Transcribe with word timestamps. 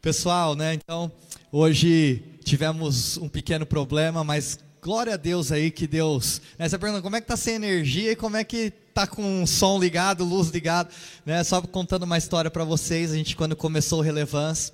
Pessoal, 0.00 0.54
né? 0.54 0.74
Então, 0.74 1.10
hoje 1.50 2.22
tivemos 2.44 3.16
um 3.16 3.28
pequeno 3.28 3.66
problema, 3.66 4.22
mas 4.22 4.58
glória 4.80 5.14
a 5.14 5.16
Deus 5.16 5.50
aí 5.50 5.70
que 5.70 5.86
Deus. 5.86 6.40
Né, 6.58 6.68
você 6.68 6.78
pergunta 6.78 7.02
como 7.02 7.16
é 7.16 7.20
que 7.20 7.26
tá 7.26 7.36
sem 7.36 7.54
energia 7.54 8.12
e 8.12 8.16
como 8.16 8.36
é 8.36 8.44
que 8.44 8.70
tá 8.94 9.06
com 9.06 9.44
som 9.46 9.78
ligado, 9.80 10.24
luz 10.24 10.48
ligado, 10.50 10.90
né? 11.24 11.42
Só 11.42 11.60
contando 11.60 12.04
uma 12.04 12.16
história 12.16 12.50
para 12.50 12.62
vocês, 12.62 13.10
a 13.10 13.16
gente 13.16 13.34
quando 13.34 13.56
começou 13.56 13.98
o 13.98 14.02
Relevância, 14.02 14.72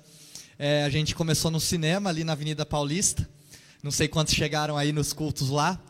é, 0.59 0.83
a 0.83 0.89
gente 0.89 1.15
começou 1.15 1.49
no 1.49 1.59
cinema 1.59 2.09
ali 2.09 2.23
na 2.23 2.33
Avenida 2.33 2.65
Paulista. 2.65 3.27
Não 3.81 3.91
sei 3.91 4.07
quantos 4.07 4.33
chegaram 4.33 4.77
aí 4.77 4.91
nos 4.91 5.13
cultos 5.13 5.49
lá. 5.49 5.81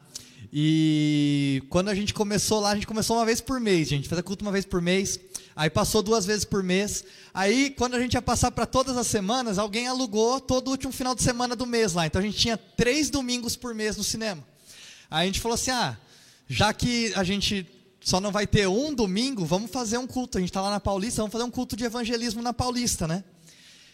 E 0.52 1.63
quando 1.70 1.89
a 1.89 1.95
gente 1.95 2.13
começou 2.13 2.59
lá, 2.59 2.71
a 2.71 2.75
gente 2.75 2.88
começou 2.88 3.18
uma 3.18 3.25
vez 3.25 3.41
por 3.41 3.59
mês, 3.59 3.88
gente, 3.88 4.07
fazia 4.07 4.23
culto 4.23 4.45
uma 4.45 4.52
vez 4.52 4.65
por 4.65 4.81
mês. 4.81 5.20
Aí 5.55 5.70
passou 5.70 6.01
duas 6.01 6.25
vezes 6.25 6.45
por 6.45 6.63
mês. 6.63 7.04
Aí, 7.33 7.69
quando 7.71 7.95
a 7.95 7.99
gente 7.99 8.13
ia 8.13 8.21
passar 8.21 8.51
para 8.51 8.65
todas 8.65 8.97
as 8.97 9.07
semanas, 9.07 9.57
alguém 9.57 9.87
alugou 9.87 10.39
todo 10.39 10.68
o 10.68 10.71
último 10.71 10.91
final 10.91 11.14
de 11.14 11.21
semana 11.21 11.55
do 11.55 11.65
mês 11.65 11.93
lá. 11.93 12.05
Então 12.05 12.19
a 12.19 12.23
gente 12.23 12.37
tinha 12.37 12.57
três 12.57 13.09
domingos 13.09 13.55
por 13.55 13.73
mês 13.73 13.95
no 13.95 14.04
cinema. 14.04 14.43
Aí 15.09 15.23
a 15.23 15.25
gente 15.25 15.39
falou 15.39 15.55
assim: 15.55 15.71
ah, 15.71 15.97
já 16.47 16.73
que 16.73 17.14
a 17.15 17.23
gente 17.23 17.68
só 18.01 18.19
não 18.19 18.31
vai 18.31 18.45
ter 18.45 18.68
um 18.68 18.93
domingo, 18.93 19.45
vamos 19.45 19.71
fazer 19.71 19.97
um 19.97 20.07
culto. 20.07 20.37
A 20.37 20.42
gente 20.42 20.50
está 20.50 20.61
lá 20.61 20.71
na 20.71 20.79
Paulista, 20.79 21.21
vamos 21.21 21.31
fazer 21.31 21.45
um 21.45 21.51
culto 21.51 21.75
de 21.75 21.83
evangelismo 21.83 22.42
na 22.42 22.51
Paulista, 22.51 23.07
né? 23.07 23.23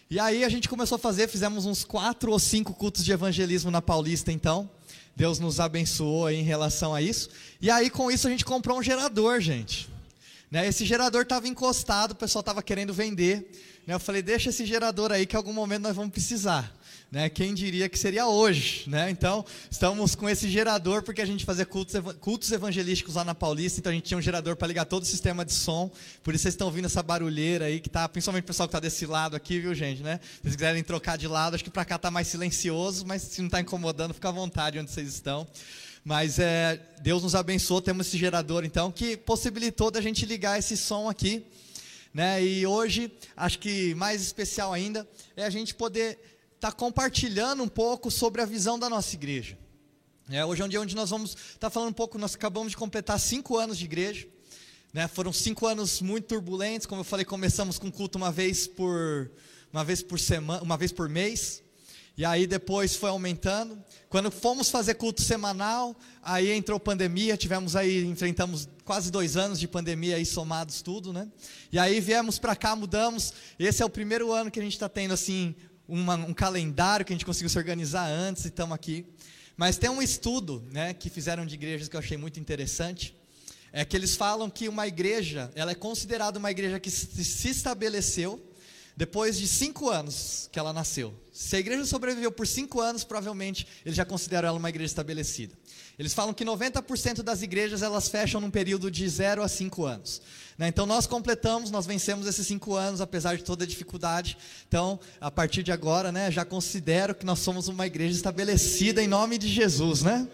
E 0.09 0.19
aí 0.19 0.43
a 0.43 0.49
gente 0.49 0.67
começou 0.67 0.95
a 0.95 0.99
fazer, 0.99 1.27
fizemos 1.27 1.65
uns 1.65 1.83
quatro 1.83 2.31
ou 2.31 2.39
cinco 2.39 2.73
cultos 2.73 3.05
de 3.05 3.11
evangelismo 3.11 3.69
na 3.69 3.81
Paulista, 3.81 4.31
então. 4.31 4.69
Deus 5.15 5.37
nos 5.37 5.59
abençoou 5.59 6.31
em 6.31 6.41
relação 6.41 6.95
a 6.95 7.01
isso. 7.01 7.29
E 7.61 7.69
aí 7.69 7.89
com 7.89 8.09
isso 8.09 8.25
a 8.25 8.31
gente 8.31 8.45
comprou 8.45 8.79
um 8.79 8.83
gerador, 8.83 9.39
gente. 9.41 9.89
Né, 10.51 10.67
esse 10.67 10.83
gerador 10.83 11.21
estava 11.21 11.47
encostado, 11.47 12.11
o 12.11 12.15
pessoal 12.15 12.41
estava 12.41 12.63
querendo 12.63 12.91
vender. 12.91 13.51
Né, 13.85 13.93
eu 13.93 13.99
falei, 13.99 14.21
deixa 14.21 14.49
esse 14.49 14.65
gerador 14.65 15.11
aí 15.11 15.25
que 15.25 15.35
em 15.35 15.37
algum 15.37 15.53
momento 15.53 15.83
nós 15.83 15.95
vamos 15.95 16.11
precisar. 16.11 16.75
Né, 17.11 17.27
quem 17.27 17.55
diria 17.55 17.89
que 17.89 17.97
seria 17.97 18.27
hoje? 18.27 18.83
Né? 18.87 19.09
Então, 19.09 19.43
estamos 19.69 20.13
com 20.13 20.29
esse 20.29 20.47
gerador 20.47 21.01
porque 21.01 21.21
a 21.21 21.25
gente 21.25 21.43
fazia 21.43 21.65
cultos, 21.65 21.95
cultos 22.19 22.51
evangelísticos 22.51 23.15
lá 23.15 23.23
na 23.23 23.33
Paulista, 23.33 23.79
então 23.79 23.91
a 23.91 23.95
gente 23.95 24.05
tinha 24.05 24.17
um 24.17 24.21
gerador 24.21 24.55
para 24.55 24.67
ligar 24.67 24.85
todo 24.85 25.03
o 25.03 25.05
sistema 25.05 25.43
de 25.43 25.53
som. 25.53 25.91
Por 26.23 26.35
isso 26.35 26.43
vocês 26.43 26.53
estão 26.53 26.67
ouvindo 26.67 26.85
essa 26.85 27.01
barulheira 27.01 27.65
aí, 27.65 27.79
que 27.79 27.89
tá, 27.89 28.07
principalmente 28.07 28.43
o 28.43 28.47
pessoal 28.47 28.67
que 28.67 28.71
está 28.71 28.79
desse 28.79 29.07
lado 29.07 29.35
aqui, 29.35 29.59
viu, 29.59 29.73
gente? 29.73 30.03
Né? 30.03 30.19
Se 30.23 30.41
vocês 30.43 30.55
quiserem 30.55 30.83
trocar 30.83 31.17
de 31.17 31.27
lado, 31.27 31.55
acho 31.55 31.63
que 31.63 31.71
para 31.71 31.85
cá 31.85 31.95
está 31.95 32.11
mais 32.11 32.27
silencioso, 32.27 33.05
mas 33.07 33.23
se 33.23 33.39
não 33.39 33.47
está 33.47 33.59
incomodando, 33.59 34.13
fica 34.13 34.29
à 34.29 34.31
vontade 34.31 34.77
onde 34.77 34.91
vocês 34.91 35.07
estão. 35.07 35.47
Mas 36.09 36.39
é, 36.39 36.81
Deus 37.03 37.21
nos 37.21 37.35
abençoou, 37.35 37.83
temos 37.83 38.07
esse 38.07 38.17
gerador 38.17 38.65
então 38.65 38.91
que 38.91 39.15
possibilitou 39.15 39.91
da 39.91 40.01
gente 40.01 40.25
ligar 40.25 40.57
esse 40.57 40.75
som 40.75 41.07
aqui. 41.07 41.45
Né? 42.11 42.43
E 42.43 42.65
hoje, 42.65 43.11
acho 43.37 43.59
que 43.59 43.93
mais 43.93 44.19
especial 44.19 44.73
ainda, 44.73 45.07
é 45.37 45.45
a 45.45 45.51
gente 45.51 45.75
poder 45.75 46.17
estar 46.55 46.71
tá 46.71 46.71
compartilhando 46.71 47.61
um 47.61 47.67
pouco 47.67 48.09
sobre 48.09 48.41
a 48.41 48.45
visão 48.45 48.79
da 48.79 48.89
nossa 48.89 49.13
igreja. 49.13 49.55
É, 50.31 50.43
hoje 50.43 50.63
é 50.63 50.65
um 50.65 50.67
dia 50.67 50.81
onde 50.81 50.95
nós 50.95 51.11
vamos 51.11 51.35
estar 51.35 51.59
tá 51.59 51.69
falando 51.69 51.89
um 51.89 51.93
pouco, 51.93 52.17
nós 52.17 52.33
acabamos 52.33 52.71
de 52.71 52.77
completar 52.77 53.19
cinco 53.19 53.55
anos 53.55 53.77
de 53.77 53.85
igreja. 53.85 54.27
Né, 54.91 55.07
foram 55.07 55.31
cinco 55.31 55.67
anos 55.67 56.01
muito 56.01 56.25
turbulentos, 56.25 56.87
como 56.87 57.01
eu 57.01 57.05
falei, 57.05 57.23
começamos 57.23 57.77
com 57.77 57.91
culto 57.91 58.17
uma 58.17 58.31
vez 58.31 58.65
por 58.65 59.29
uma 59.71 59.83
vez 59.83 60.01
por 60.01 60.19
semana, 60.19 60.63
uma 60.63 60.75
vez 60.75 60.91
por 60.91 61.07
mês, 61.07 61.61
e 62.19 62.25
aí 62.25 62.45
depois 62.45 62.97
foi 62.97 63.09
aumentando. 63.09 63.81
Quando 64.09 64.29
fomos 64.29 64.69
fazer 64.69 64.95
culto 64.95 65.21
semanal, 65.21 65.95
aí 66.21 66.51
entrou 66.51 66.77
pandemia, 66.77 67.37
tivemos 67.37 67.77
aí 67.77 68.03
enfrentamos 68.03 68.67
quase 68.83 69.09
dois 69.09 69.37
anos 69.37 69.57
de 69.57 69.69
pandemia 69.69 70.17
aí 70.17 70.25
somados 70.25 70.81
tudo, 70.81 71.13
né? 71.13 71.29
E 71.71 71.79
aí 71.79 72.01
viemos 72.01 72.37
para 72.37 72.57
cá, 72.57 72.75
mudamos. 72.75 73.33
Esse 73.57 73.81
é 73.81 73.85
o 73.85 73.89
primeiro 73.89 74.33
ano 74.33 74.51
que 74.51 74.59
a 74.59 74.61
gente 74.61 74.73
está 74.73 74.89
tendo 74.89 75.13
assim 75.13 75.55
uma, 75.87 76.15
um 76.15 76.33
calendário 76.33 77.05
que 77.05 77.13
a 77.13 77.15
gente 77.15 77.25
conseguiu 77.25 77.47
se 77.47 77.57
organizar 77.57 78.09
antes 78.09 78.43
e 78.43 78.49
estamos 78.49 78.75
aqui. 78.75 79.05
Mas 79.55 79.77
tem 79.77 79.89
um 79.89 80.01
estudo 80.01 80.61
né, 80.73 80.93
que 80.93 81.09
fizeram 81.09 81.45
de 81.45 81.55
igrejas 81.55 81.87
que 81.87 81.95
eu 81.95 82.01
achei 82.01 82.17
muito 82.17 82.37
interessante. 82.37 83.15
É 83.71 83.85
que 83.85 83.95
eles 83.95 84.17
falam 84.17 84.49
que 84.49 84.67
uma 84.67 84.85
igreja, 84.85 85.49
ela 85.55 85.71
é 85.71 85.75
considerada 85.75 86.37
uma 86.37 86.51
igreja 86.51 86.81
que 86.81 86.91
se 86.91 87.47
estabeleceu 87.47 88.48
depois 88.99 89.39
de 89.39 89.47
cinco 89.47 89.89
anos 89.89 90.49
que 90.51 90.59
ela 90.59 90.73
nasceu. 90.73 91.13
Se 91.31 91.55
a 91.55 91.59
igreja 91.59 91.85
sobreviveu 91.85 92.29
por 92.33 92.45
cinco 92.45 92.81
anos, 92.81 93.05
provavelmente 93.05 93.65
eles 93.85 93.95
já 93.95 94.03
consideram 94.03 94.49
ela 94.49 94.57
uma 94.57 94.67
igreja 94.67 94.87
estabelecida. 94.87 95.57
Eles 95.97 96.13
falam 96.13 96.33
que 96.33 96.43
90% 96.43 97.23
das 97.23 97.41
igrejas 97.41 97.81
elas 97.81 98.09
fecham 98.09 98.41
num 98.41 98.51
período 98.51 98.91
de 98.91 99.07
0 99.07 99.41
a 99.41 99.47
5 99.47 99.85
anos. 99.85 100.21
Né? 100.57 100.67
Então 100.67 100.85
nós 100.85 101.07
completamos, 101.07 101.71
nós 101.71 101.85
vencemos 101.85 102.27
esses 102.27 102.45
5 102.45 102.75
anos, 102.75 102.99
apesar 102.99 103.37
de 103.37 103.43
toda 103.45 103.63
a 103.63 103.67
dificuldade. 103.67 104.37
Então, 104.67 104.99
a 105.21 105.31
partir 105.31 105.63
de 105.63 105.71
agora, 105.71 106.11
né, 106.11 106.29
já 106.29 106.43
considero 106.43 107.15
que 107.15 107.25
nós 107.25 107.39
somos 107.39 107.69
uma 107.69 107.87
igreja 107.87 108.17
estabelecida 108.17 109.01
em 109.01 109.07
nome 109.07 109.37
de 109.37 109.47
Jesus. 109.47 110.01
Né? 110.01 110.27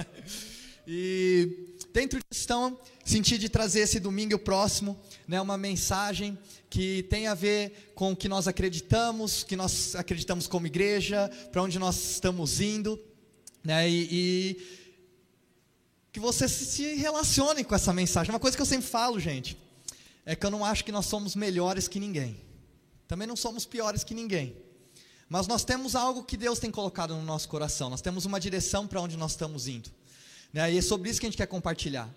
e 0.88 1.76
dentro 1.92 2.18
disso, 2.30 2.44
então, 2.44 2.78
senti 3.04 3.36
de 3.36 3.50
trazer 3.50 3.80
esse 3.80 4.00
domingo 4.00 4.38
próximo 4.38 4.98
né, 5.26 5.40
uma 5.40 5.56
mensagem 5.56 6.38
que 6.68 7.02
tem 7.04 7.26
a 7.26 7.34
ver 7.34 7.92
com 7.94 8.12
o 8.12 8.16
que 8.16 8.28
nós 8.28 8.48
acreditamos, 8.48 9.44
que 9.44 9.56
nós 9.56 9.94
acreditamos 9.94 10.46
como 10.46 10.66
igreja, 10.66 11.30
para 11.50 11.62
onde 11.62 11.78
nós 11.78 11.96
estamos 12.12 12.60
indo. 12.60 13.00
Né, 13.64 13.88
e, 13.88 14.08
e 14.10 14.82
que 16.12 16.20
você 16.20 16.48
se 16.48 16.94
relacione 16.94 17.64
com 17.64 17.74
essa 17.74 17.92
mensagem. 17.92 18.32
Uma 18.32 18.40
coisa 18.40 18.56
que 18.56 18.62
eu 18.62 18.66
sempre 18.66 18.86
falo, 18.86 19.18
gente, 19.18 19.56
é 20.26 20.36
que 20.36 20.44
eu 20.44 20.50
não 20.50 20.64
acho 20.64 20.84
que 20.84 20.92
nós 20.92 21.06
somos 21.06 21.34
melhores 21.34 21.88
que 21.88 21.98
ninguém. 21.98 22.40
Também 23.08 23.26
não 23.26 23.36
somos 23.36 23.64
piores 23.64 24.04
que 24.04 24.14
ninguém. 24.14 24.56
Mas 25.28 25.46
nós 25.46 25.64
temos 25.64 25.96
algo 25.96 26.22
que 26.22 26.36
Deus 26.36 26.58
tem 26.58 26.70
colocado 26.70 27.14
no 27.14 27.22
nosso 27.22 27.48
coração. 27.48 27.88
Nós 27.88 28.02
temos 28.02 28.26
uma 28.26 28.38
direção 28.38 28.86
para 28.86 29.00
onde 29.00 29.16
nós 29.16 29.32
estamos 29.32 29.66
indo. 29.66 29.90
Né? 30.52 30.74
E 30.74 30.78
é 30.78 30.82
sobre 30.82 31.08
isso 31.08 31.18
que 31.18 31.26
a 31.26 31.30
gente 31.30 31.38
quer 31.38 31.46
compartilhar. 31.46 32.14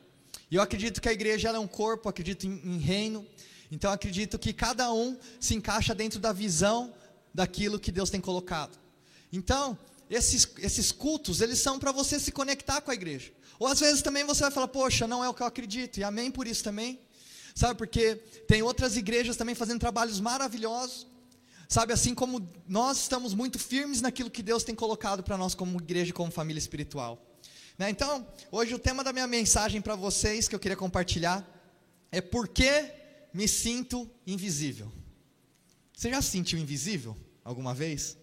E 0.49 0.55
eu 0.55 0.61
acredito 0.61 1.01
que 1.01 1.09
a 1.09 1.13
igreja 1.13 1.49
é 1.49 1.59
um 1.59 1.67
corpo, 1.67 2.07
acredito 2.07 2.45
em, 2.45 2.61
em 2.63 2.77
reino. 2.77 3.25
Então 3.71 3.91
acredito 3.91 4.37
que 4.37 4.53
cada 4.53 4.91
um 4.93 5.17
se 5.39 5.55
encaixa 5.55 5.93
dentro 5.95 6.19
da 6.19 6.31
visão 6.31 6.93
daquilo 7.33 7.79
que 7.79 7.91
Deus 7.91 8.09
tem 8.09 8.21
colocado. 8.21 8.77
Então, 9.31 9.77
esses, 10.09 10.47
esses 10.59 10.91
cultos, 10.91 11.41
eles 11.41 11.59
são 11.59 11.79
para 11.79 11.91
você 11.91 12.19
se 12.19 12.31
conectar 12.31 12.79
com 12.81 12.91
a 12.91 12.93
igreja. 12.93 13.31
Ou 13.59 13.67
às 13.67 13.79
vezes 13.79 14.01
também 14.01 14.23
você 14.23 14.43
vai 14.43 14.51
falar, 14.51 14.67
poxa, 14.67 15.07
não 15.07 15.23
é 15.23 15.29
o 15.29 15.33
que 15.33 15.41
eu 15.41 15.47
acredito, 15.47 15.97
e 15.99 16.03
amém 16.03 16.29
por 16.29 16.47
isso 16.47 16.63
também. 16.63 16.99
Sabe, 17.53 17.75
porque 17.75 18.15
tem 18.47 18.61
outras 18.61 18.97
igrejas 18.97 19.37
também 19.37 19.55
fazendo 19.55 19.79
trabalhos 19.79 20.19
maravilhosos. 20.19 21.07
Sabe, 21.67 21.93
assim 21.93 22.13
como 22.13 22.47
nós 22.67 22.99
estamos 22.99 23.33
muito 23.33 23.57
firmes 23.57 24.01
naquilo 24.01 24.29
que 24.29 24.43
Deus 24.43 24.63
tem 24.63 24.75
colocado 24.75 25.23
para 25.23 25.37
nós 25.37 25.55
como 25.55 25.79
igreja 25.79 26.13
como 26.13 26.31
família 26.31 26.59
espiritual. 26.59 27.24
Né? 27.77 27.89
Então, 27.89 28.25
hoje 28.51 28.73
o 28.73 28.79
tema 28.79 29.03
da 29.03 29.11
minha 29.11 29.27
mensagem 29.27 29.81
para 29.81 29.95
vocês 29.95 30.47
que 30.47 30.55
eu 30.55 30.59
queria 30.59 30.77
compartilhar 30.77 31.45
é 32.11 32.21
por 32.21 32.47
que 32.47 32.91
me 33.33 33.47
sinto 33.47 34.09
invisível. 34.25 34.91
Você 35.93 36.09
já 36.09 36.21
se 36.21 36.29
sentiu 36.29 36.57
invisível 36.57 37.15
alguma 37.43 37.73
vez? 37.73 38.17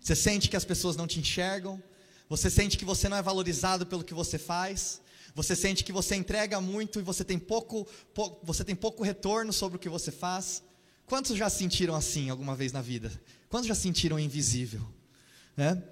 Você 0.00 0.16
sente 0.16 0.48
que 0.48 0.56
as 0.56 0.64
pessoas 0.64 0.96
não 0.96 1.06
te 1.06 1.20
enxergam? 1.20 1.82
Você 2.28 2.50
sente 2.50 2.76
que 2.76 2.84
você 2.84 3.08
não 3.08 3.16
é 3.16 3.22
valorizado 3.22 3.86
pelo 3.86 4.04
que 4.04 4.14
você 4.14 4.38
faz? 4.38 5.00
Você 5.34 5.54
sente 5.54 5.84
que 5.84 5.92
você 5.92 6.16
entrega 6.16 6.60
muito 6.60 6.98
e 6.98 7.02
você 7.02 7.24
tem 7.24 7.38
pouco, 7.38 7.86
você 8.42 8.64
tem 8.64 8.74
pouco 8.74 9.04
retorno 9.04 9.52
sobre 9.52 9.76
o 9.76 9.78
que 9.78 9.88
você 9.88 10.10
faz? 10.10 10.62
Quantos 11.06 11.36
já 11.36 11.48
sentiram 11.48 11.94
assim 11.94 12.28
alguma 12.28 12.56
vez 12.56 12.72
na 12.72 12.82
vida? 12.82 13.10
Quantos 13.48 13.68
já 13.68 13.74
sentiram 13.74 14.18
invisível? 14.18 14.86
Né? 15.56 15.82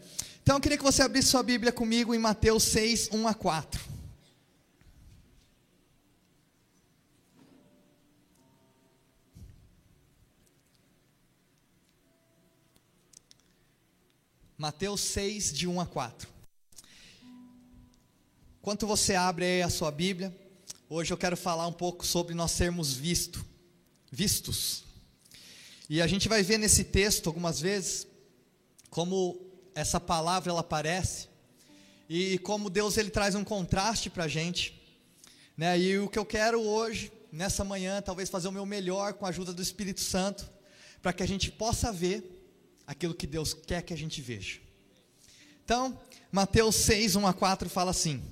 Então 0.46 0.58
eu 0.58 0.60
queria 0.60 0.78
que 0.78 0.84
você 0.84 1.02
abrisse 1.02 1.26
sua 1.26 1.42
Bíblia 1.42 1.72
comigo 1.72 2.14
em 2.14 2.20
Mateus 2.20 2.62
6, 2.62 3.08
1 3.10 3.26
a 3.26 3.34
4. 3.34 3.80
Mateus 14.56 15.00
6, 15.00 15.52
de 15.52 15.66
1 15.66 15.80
a 15.80 15.84
4. 15.84 16.28
Enquanto 18.60 18.86
você 18.86 19.16
abre 19.16 19.44
aí 19.44 19.62
a 19.62 19.68
sua 19.68 19.90
Bíblia, 19.90 20.32
hoje 20.88 21.12
eu 21.12 21.18
quero 21.18 21.36
falar 21.36 21.66
um 21.66 21.72
pouco 21.72 22.06
sobre 22.06 22.34
nós 22.34 22.52
sermos 22.52 22.92
visto, 22.92 23.44
vistos. 24.12 24.84
E 25.90 26.00
a 26.00 26.06
gente 26.06 26.28
vai 26.28 26.44
ver 26.44 26.58
nesse 26.58 26.84
texto 26.84 27.26
algumas 27.26 27.60
vezes 27.60 28.06
como 28.88 29.45
essa 29.76 30.00
palavra 30.00 30.50
ela 30.50 30.60
aparece 30.60 31.28
e 32.08 32.38
como 32.38 32.70
Deus 32.70 32.96
ele 32.96 33.10
traz 33.10 33.34
um 33.34 33.44
contraste 33.44 34.08
para 34.08 34.24
a 34.24 34.28
gente, 34.28 34.82
né? 35.54 35.78
E 35.78 35.98
o 35.98 36.08
que 36.08 36.18
eu 36.18 36.24
quero 36.24 36.62
hoje, 36.62 37.12
nessa 37.30 37.62
manhã, 37.62 38.00
talvez 38.00 38.30
fazer 38.30 38.48
o 38.48 38.52
meu 38.52 38.64
melhor 38.64 39.12
com 39.12 39.26
a 39.26 39.28
ajuda 39.28 39.52
do 39.52 39.60
Espírito 39.60 40.00
Santo, 40.00 40.50
para 41.02 41.12
que 41.12 41.22
a 41.22 41.28
gente 41.28 41.52
possa 41.52 41.92
ver 41.92 42.24
aquilo 42.86 43.14
que 43.14 43.26
Deus 43.26 43.52
quer 43.52 43.82
que 43.82 43.92
a 43.92 43.96
gente 43.98 44.22
veja. 44.22 44.60
Então, 45.62 46.00
Mateus 46.32 46.74
6, 46.76 47.16
1 47.16 47.26
a 47.26 47.34
4 47.34 47.68
fala 47.68 47.90
assim: 47.90 48.22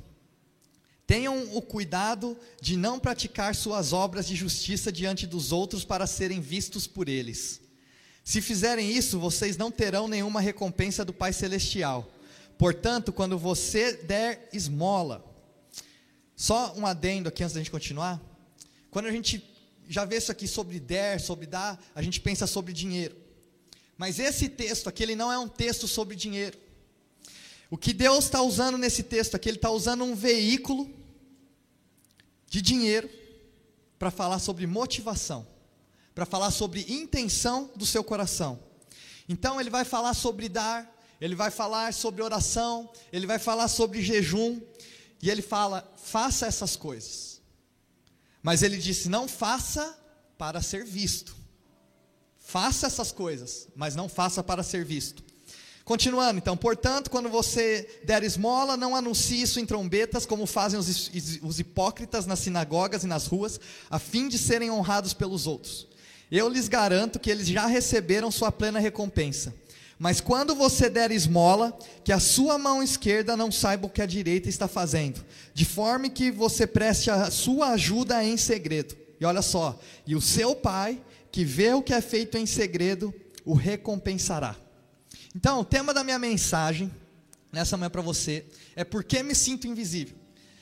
Tenham 1.07 1.55
o 1.55 1.61
cuidado 1.61 2.39
de 2.59 2.75
não 2.75 2.99
praticar 2.99 3.55
suas 3.55 3.93
obras 3.93 4.27
de 4.27 4.35
justiça 4.35 4.91
diante 4.91 5.27
dos 5.27 5.53
outros 5.53 5.85
para 5.85 6.07
serem 6.07 6.41
vistos 6.41 6.87
por 6.87 7.07
eles. 7.07 7.61
Se 8.25 8.41
fizerem 8.41 8.91
isso, 8.91 9.21
vocês 9.21 9.59
não 9.59 9.71
terão 9.71 10.09
nenhuma 10.09 10.41
recompensa 10.41 11.05
do 11.05 11.13
Pai 11.13 11.31
Celestial. 11.31 12.11
Portanto, 12.57 13.13
quando 13.13 13.39
você 13.39 13.93
der 13.93 14.49
esmola, 14.51 15.23
só 16.35 16.73
um 16.75 16.87
adendo 16.87 17.29
aqui 17.29 17.45
antes 17.45 17.53
da 17.53 17.61
gente 17.61 17.71
continuar. 17.71 18.19
Quando 18.91 19.07
a 19.07 19.13
gente 19.13 19.45
já 19.87 20.07
vê 20.07 20.17
isso 20.17 20.33
aqui 20.33 20.49
sobre 20.49 20.81
der, 20.81 21.21
sobre 21.21 21.47
dar, 21.47 21.79
a 21.95 22.01
gente 22.01 22.19
pensa 22.19 22.47
sobre 22.47 22.73
dinheiro. 22.73 23.15
Mas 23.99 24.19
esse 24.19 24.49
texto 24.49 24.89
aqui, 24.89 25.03
ele 25.03 25.15
não 25.15 25.31
é 25.31 25.39
um 25.39 25.47
texto 25.47 25.87
sobre 25.87 26.17
dinheiro. 26.17 26.59
O 27.71 27.77
que 27.77 27.93
Deus 27.93 28.25
está 28.25 28.41
usando 28.41 28.79
nesse 28.79 29.03
texto 29.03 29.35
aqui, 29.35 29.51
Ele 29.51 29.59
está 29.59 29.71
usando 29.71 30.03
um 30.03 30.15
veículo 30.15 30.89
de 32.49 32.63
dinheiro 32.63 33.11
para 33.99 34.11
falar 34.11 34.39
sobre 34.39 34.67
motivação 34.67 35.54
para 36.15 36.25
falar 36.25 36.51
sobre 36.51 36.87
intenção 36.89 37.71
do 37.75 37.85
seu 37.85 38.05
coração. 38.05 38.59
Então 39.29 39.61
ele 39.61 39.71
vai 39.71 39.85
falar 39.85 40.15
sobre 40.15 40.49
dar, 40.49 40.91
ele 41.21 41.35
vai 41.35 41.51
falar 41.51 41.93
sobre 41.93 42.23
oração, 42.23 42.91
ele 43.13 43.27
vai 43.27 43.39
falar 43.39 43.69
sobre 43.69 44.03
jejum, 44.03 44.61
e 45.23 45.31
ele 45.31 45.43
fala: 45.43 45.91
faça 45.97 46.47
essas 46.47 46.77
coisas. 46.77 47.41
Mas 48.43 48.63
ele 48.63 48.77
disse: 48.77 49.09
não 49.09 49.27
faça 49.27 49.99
para 50.37 50.61
ser 50.61 50.85
visto. 50.85 51.35
Faça 52.39 52.87
essas 52.87 53.11
coisas, 53.11 53.69
mas 53.75 53.97
não 53.97 54.07
faça 54.07 54.43
para 54.43 54.63
ser 54.63 54.85
visto. 54.85 55.25
Continuando, 55.83 56.39
então, 56.39 56.57
portanto, 56.57 57.11
quando 57.11 57.29
você 57.29 58.03
der 58.05 58.23
esmola, 58.23 58.77
não 58.77 58.95
anuncie 58.95 59.41
isso 59.41 59.59
em 59.59 59.67
trombetas, 59.67 60.25
como 60.25 60.47
fazem 60.47 60.79
os, 60.79 61.11
os 61.43 61.59
hipócritas 61.59 62.27
nas 62.27 62.39
sinagogas 62.41 63.03
e 63.03 63.07
nas 63.07 63.27
ruas, 63.27 63.59
a 63.91 63.99
fim 63.99 64.29
de 64.29 64.39
serem 64.39 64.71
honrados 64.71 65.13
pelos 65.15 65.47
outros. 65.47 65.87
Eu 66.31 66.49
lhes 66.49 66.69
garanto 66.69 67.19
que 67.19 67.31
eles 67.31 67.47
já 67.47 67.67
receberam 67.67 68.31
sua 68.31 68.51
plena 68.51 68.79
recompensa. 68.79 69.55
Mas 69.99 70.21
quando 70.21 70.55
você 70.55 70.91
der 70.91 71.11
esmola, 71.11 71.77
que 72.03 72.13
a 72.13 72.19
sua 72.19 72.59
mão 72.59 72.83
esquerda 72.83 73.37
não 73.37 73.53
saiba 73.53 73.87
o 73.87 73.91
que 73.91 74.03
a 74.03 74.07
direita 74.07 74.49
está 74.49 74.67
fazendo, 74.67 75.25
de 75.53 75.65
forma 75.65 76.09
que 76.09 76.31
você 76.31 76.67
preste 76.67 77.11
a 77.11 77.31
sua 77.31 77.71
ajuda 77.71 78.23
em 78.25 78.37
segredo. 78.37 78.97
E 79.21 79.25
olha 79.25 79.43
só, 79.43 79.79
e 80.07 80.17
o 80.17 80.21
seu 80.21 80.55
pai, 80.55 81.01
que 81.31 81.45
vê 81.45 81.73
o 81.73 81.83
que 81.83 81.95
é 81.95 82.01
feito 82.01 82.37
em 82.37 82.47
segredo, 82.47 83.15
o 83.45 83.55
recompensará. 83.55 84.57
Então, 85.35 85.61
o 85.61 85.65
tema 85.65 85.95
da 85.95 86.05
minha 86.05 86.19
mensagem, 86.19 86.93
nessa 87.53 87.77
manhã 87.77 87.91
para 87.91 88.03
você, 88.03 88.45
é 88.75 88.85
por 88.85 89.05
que 89.05 89.23
me 89.23 89.35
sinto 89.35 89.67
invisível. 89.67 90.17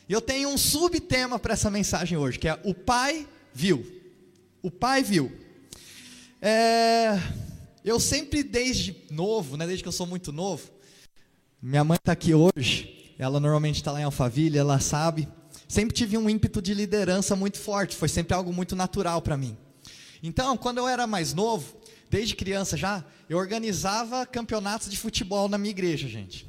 E 0.09 0.13
eu 0.13 0.21
tenho 0.21 0.49
um 0.49 0.59
subtema 0.59 1.39
para 1.39 1.55
essa 1.55 1.71
mensagem 1.71 2.19
hoje, 2.19 2.39
que 2.39 2.49
é 2.49 2.59
o 2.65 2.75
pai 2.75 3.27
viu. 3.53 3.85
O 4.63 4.71
pai 4.71 5.03
viu. 5.03 5.33
É, 6.45 7.21
eu 7.85 8.01
sempre, 8.01 8.43
desde 8.43 8.97
novo, 9.13 9.57
né, 9.57 9.65
desde 9.65 9.85
que 9.85 9.89
eu 9.89 9.93
sou 9.93 10.09
muito 10.09 10.33
novo, 10.33 10.69
minha 11.63 11.85
mãe 11.85 11.95
está 11.95 12.11
aqui 12.11 12.35
hoje, 12.35 13.15
ela 13.17 13.39
normalmente 13.39 13.77
está 13.77 13.93
lá 13.93 14.01
em 14.01 14.05
Alphaville, 14.05 14.59
ela 14.59 14.81
sabe. 14.81 15.29
Sempre 15.69 15.95
tive 15.95 16.19
um 16.19 16.29
ímpeto 16.29 16.61
de 16.61 16.75
liderança 16.75 17.37
muito 17.37 17.59
forte, 17.59 17.95
foi 17.95 18.09
sempre 18.09 18.35
algo 18.35 18.53
muito 18.53 18.75
natural 18.75 19.23
para 19.23 19.37
mim. 19.37 19.57
Então, 20.21 20.57
quando 20.57 20.79
eu 20.79 20.89
era 20.89 21.07
mais 21.07 21.33
novo, 21.33 21.77
desde 22.11 22.35
criança 22.35 22.77
já, 22.77 23.05
eu 23.29 23.39
organizava 23.39 24.27
campeonatos 24.27 24.91
de 24.91 24.99
futebol 24.99 25.49
na 25.49 25.57
minha 25.57 25.71
igreja, 25.71 26.09
gente. 26.09 26.45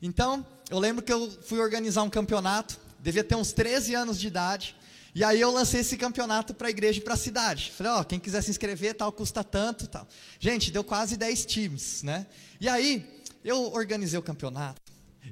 Então, 0.00 0.46
eu 0.70 0.78
lembro 0.78 1.04
que 1.04 1.12
eu 1.12 1.30
fui 1.42 1.60
organizar 1.60 2.02
um 2.04 2.10
campeonato, 2.10 2.80
devia 3.00 3.22
ter 3.22 3.34
uns 3.34 3.52
13 3.52 3.94
anos 3.94 4.18
de 4.18 4.28
idade, 4.28 4.74
e 5.16 5.24
aí 5.24 5.40
eu 5.40 5.50
lancei 5.50 5.80
esse 5.80 5.96
campeonato 5.96 6.52
para 6.52 6.66
a 6.66 6.70
igreja 6.70 6.98
e 6.98 7.02
para 7.02 7.14
a 7.14 7.16
cidade. 7.16 7.72
Falei, 7.74 7.90
ó, 7.90 8.04
quem 8.04 8.20
quiser 8.20 8.42
se 8.42 8.50
inscrever, 8.50 8.92
tal, 8.92 9.10
custa 9.10 9.42
tanto, 9.42 9.86
tal. 9.86 10.06
Gente, 10.38 10.70
deu 10.70 10.84
quase 10.84 11.16
10 11.16 11.46
times, 11.46 12.02
né? 12.02 12.26
E 12.60 12.68
aí, 12.68 13.22
eu 13.42 13.72
organizei 13.72 14.18
o 14.18 14.22
campeonato, 14.22 14.78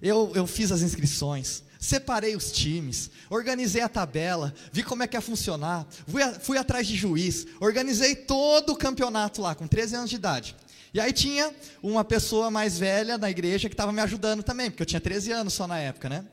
eu, 0.01 0.33
eu 0.35 0.47
fiz 0.47 0.73
as 0.73 0.81
inscrições, 0.81 1.63
separei 1.79 2.35
os 2.35 2.51
times, 2.51 3.11
organizei 3.29 3.83
a 3.83 3.89
tabela, 3.91 4.55
vi 4.73 4.83
como 4.83 5.03
é 5.03 5.07
que 5.07 5.19
ia 5.19 5.21
funcionar, 5.21 5.87
fui, 6.09 6.23
a, 6.23 6.33
fui 6.33 6.57
atrás 6.57 6.87
de 6.87 6.97
juiz, 6.97 7.47
organizei 7.61 8.17
todo 8.17 8.73
o 8.73 8.77
campeonato 8.77 9.43
lá, 9.43 9.55
com 9.55 9.67
13 9.67 9.97
anos 9.97 10.09
de 10.09 10.17
idade. 10.17 10.57
E 10.95 11.01
aí 11.01 11.13
tinha 11.13 11.55
uma 11.83 12.03
pessoa 12.03 12.51
mais 12.51 12.79
velha 12.79 13.19
na 13.19 13.31
igreja 13.31 13.69
que 13.69 13.75
estava 13.75 13.93
me 13.93 14.01
ajudando 14.01 14.43
também, 14.43 14.71
porque 14.71 14.83
eu 14.83 14.87
tinha 14.87 15.01
13 15.01 15.31
anos 15.31 15.53
só 15.53 15.67
na 15.67 15.79
época, 15.79 16.09
né? 16.09 16.25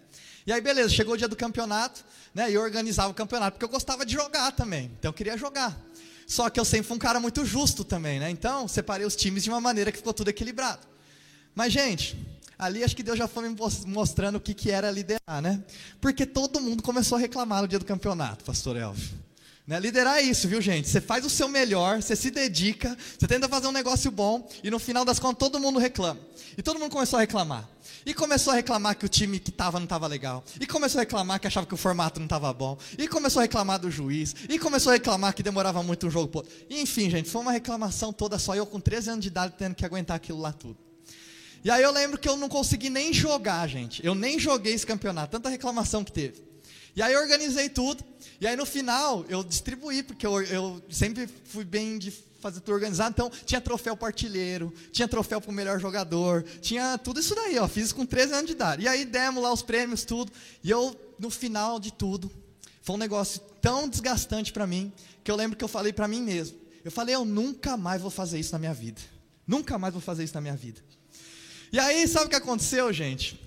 E 0.45 0.51
aí, 0.51 0.59
beleza, 0.59 0.89
chegou 0.89 1.13
o 1.13 1.17
dia 1.17 1.27
do 1.27 1.35
campeonato, 1.35 2.03
né? 2.33 2.49
E 2.49 2.53
eu 2.53 2.61
organizava 2.61 3.09
o 3.09 3.13
campeonato, 3.13 3.53
porque 3.53 3.65
eu 3.65 3.69
gostava 3.69 4.05
de 4.05 4.13
jogar 4.13 4.51
também. 4.51 4.91
Então 4.97 5.09
eu 5.09 5.13
queria 5.13 5.37
jogar. 5.37 5.79
Só 6.25 6.49
que 6.49 6.59
eu 6.59 6.65
sempre 6.65 6.87
fui 6.87 6.95
um 6.95 6.99
cara 6.99 7.19
muito 7.19 7.45
justo 7.45 7.83
também, 7.83 8.19
né? 8.19 8.29
Então, 8.29 8.67
separei 8.67 9.05
os 9.05 9.15
times 9.15 9.43
de 9.43 9.49
uma 9.49 9.59
maneira 9.59 9.91
que 9.91 9.97
ficou 9.97 10.13
tudo 10.13 10.29
equilibrado. 10.29 10.87
Mas, 11.53 11.73
gente, 11.73 12.17
ali 12.57 12.83
acho 12.83 12.95
que 12.95 13.03
Deus 13.03 13.17
já 13.17 13.27
foi 13.27 13.49
me 13.49 13.55
mostrando 13.85 14.37
o 14.37 14.39
que, 14.39 14.53
que 14.53 14.71
era 14.71 14.89
liderar, 14.89 15.41
né? 15.41 15.61
Porque 15.99 16.25
todo 16.25 16.61
mundo 16.61 16.81
começou 16.81 17.17
a 17.17 17.21
reclamar 17.21 17.61
no 17.61 17.67
dia 17.67 17.77
do 17.77 17.85
campeonato, 17.85 18.45
pastor 18.45 18.77
Elvio. 18.77 19.09
Né? 19.71 19.79
Liderar 19.79 20.17
é 20.17 20.21
isso, 20.21 20.49
viu, 20.49 20.59
gente? 20.59 20.89
Você 20.89 20.99
faz 20.99 21.25
o 21.25 21.29
seu 21.29 21.47
melhor, 21.47 22.01
você 22.01 22.13
se 22.13 22.29
dedica, 22.29 22.97
você 23.17 23.25
tenta 23.25 23.47
fazer 23.47 23.67
um 23.67 23.71
negócio 23.71 24.11
bom, 24.11 24.45
e 24.61 24.69
no 24.69 24.77
final 24.77 25.05
das 25.05 25.17
contas 25.17 25.39
todo 25.39 25.61
mundo 25.61 25.79
reclama. 25.79 26.19
E 26.57 26.61
todo 26.61 26.77
mundo 26.77 26.91
começou 26.91 27.15
a 27.15 27.21
reclamar. 27.21 27.69
E 28.05 28.13
começou 28.13 28.51
a 28.51 28.57
reclamar 28.57 28.97
que 28.97 29.05
o 29.05 29.07
time 29.07 29.39
que 29.39 29.49
estava 29.49 29.79
não 29.79 29.85
estava 29.85 30.07
legal. 30.07 30.43
E 30.59 30.67
começou 30.67 30.99
a 30.99 31.03
reclamar 31.03 31.39
que 31.39 31.47
achava 31.47 31.65
que 31.65 31.73
o 31.73 31.77
formato 31.77 32.19
não 32.19 32.25
estava 32.25 32.51
bom. 32.51 32.77
E 32.97 33.07
começou 33.07 33.39
a 33.39 33.43
reclamar 33.43 33.79
do 33.79 33.89
juiz. 33.89 34.35
E 34.49 34.59
começou 34.59 34.89
a 34.89 34.95
reclamar 34.95 35.33
que 35.33 35.41
demorava 35.41 35.81
muito 35.81 36.05
um 36.05 36.11
jogo. 36.11 36.27
Pô. 36.27 36.45
Enfim, 36.69 37.09
gente, 37.09 37.29
foi 37.29 37.41
uma 37.41 37.53
reclamação 37.53 38.11
toda 38.11 38.37
só. 38.37 38.53
Eu 38.53 38.65
com 38.65 38.77
13 38.77 39.11
anos 39.11 39.21
de 39.21 39.29
idade 39.29 39.53
tendo 39.57 39.73
que 39.73 39.85
aguentar 39.85 40.17
aquilo 40.17 40.41
lá 40.41 40.51
tudo. 40.51 40.75
E 41.63 41.71
aí 41.71 41.81
eu 41.81 41.93
lembro 41.93 42.17
que 42.17 42.27
eu 42.27 42.35
não 42.35 42.49
consegui 42.49 42.89
nem 42.89 43.13
jogar, 43.13 43.69
gente. 43.69 44.05
Eu 44.05 44.15
nem 44.15 44.37
joguei 44.37 44.73
esse 44.73 44.85
campeonato. 44.85 45.31
Tanta 45.31 45.47
reclamação 45.47 46.03
que 46.03 46.11
teve. 46.11 46.50
E 46.95 47.01
aí 47.01 47.13
eu 47.13 47.21
organizei 47.21 47.69
tudo. 47.69 48.03
E 48.39 48.47
aí 48.47 48.55
no 48.55 48.65
final 48.65 49.25
eu 49.29 49.43
distribuí, 49.43 50.03
porque 50.03 50.25
eu, 50.25 50.41
eu 50.43 50.81
sempre 50.89 51.27
fui 51.45 51.63
bem 51.63 51.97
de 51.97 52.11
fazer 52.41 52.59
tudo 52.59 52.73
organizado. 52.73 53.11
Então, 53.11 53.31
tinha 53.45 53.61
troféu 53.61 53.95
partilheiro, 53.95 54.73
tinha 54.91 55.07
troféu 55.07 55.39
para 55.39 55.51
o 55.51 55.53
melhor 55.53 55.79
jogador, 55.79 56.43
tinha 56.59 56.97
tudo 56.97 57.19
isso 57.19 57.35
daí, 57.35 57.57
ó. 57.59 57.67
Fiz 57.67 57.93
com 57.93 58.05
13 58.05 58.33
anos 58.33 58.45
de 58.47 58.53
idade. 58.53 58.83
E 58.83 58.87
aí 58.87 59.05
demos 59.05 59.41
lá 59.41 59.53
os 59.53 59.61
prêmios, 59.61 60.03
tudo. 60.03 60.31
E 60.63 60.69
eu, 60.69 60.99
no 61.19 61.29
final 61.29 61.79
de 61.79 61.93
tudo, 61.93 62.31
foi 62.81 62.95
um 62.95 62.99
negócio 62.99 63.39
tão 63.61 63.87
desgastante 63.87 64.51
para 64.51 64.65
mim, 64.65 64.91
que 65.23 65.29
eu 65.29 65.35
lembro 65.35 65.55
que 65.55 65.63
eu 65.63 65.67
falei 65.67 65.93
para 65.93 66.07
mim 66.07 66.21
mesmo. 66.21 66.57
Eu 66.83 66.91
falei, 66.91 67.13
eu 67.13 67.23
nunca 67.23 67.77
mais 67.77 68.01
vou 68.01 68.09
fazer 68.09 68.39
isso 68.39 68.51
na 68.51 68.59
minha 68.59 68.73
vida. 68.73 68.99
Nunca 69.45 69.77
mais 69.77 69.93
vou 69.93 70.01
fazer 70.01 70.23
isso 70.23 70.33
na 70.33 70.41
minha 70.41 70.55
vida. 70.55 70.81
E 71.71 71.79
aí, 71.79 72.07
sabe 72.07 72.25
o 72.25 72.29
que 72.29 72.35
aconteceu, 72.35 72.91
gente? 72.91 73.39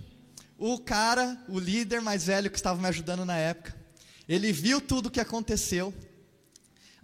O 0.66 0.78
cara, 0.78 1.38
o 1.49 1.59
líder 1.59 2.00
mais 2.00 2.25
velho 2.25 2.50
que 2.50 2.56
estava 2.56 2.80
me 2.80 2.88
ajudando 2.88 3.25
na 3.25 3.37
época, 3.37 3.76
ele 4.26 4.50
viu 4.50 4.80
tudo 4.80 5.06
o 5.06 5.11
que 5.11 5.21
aconteceu 5.21 5.92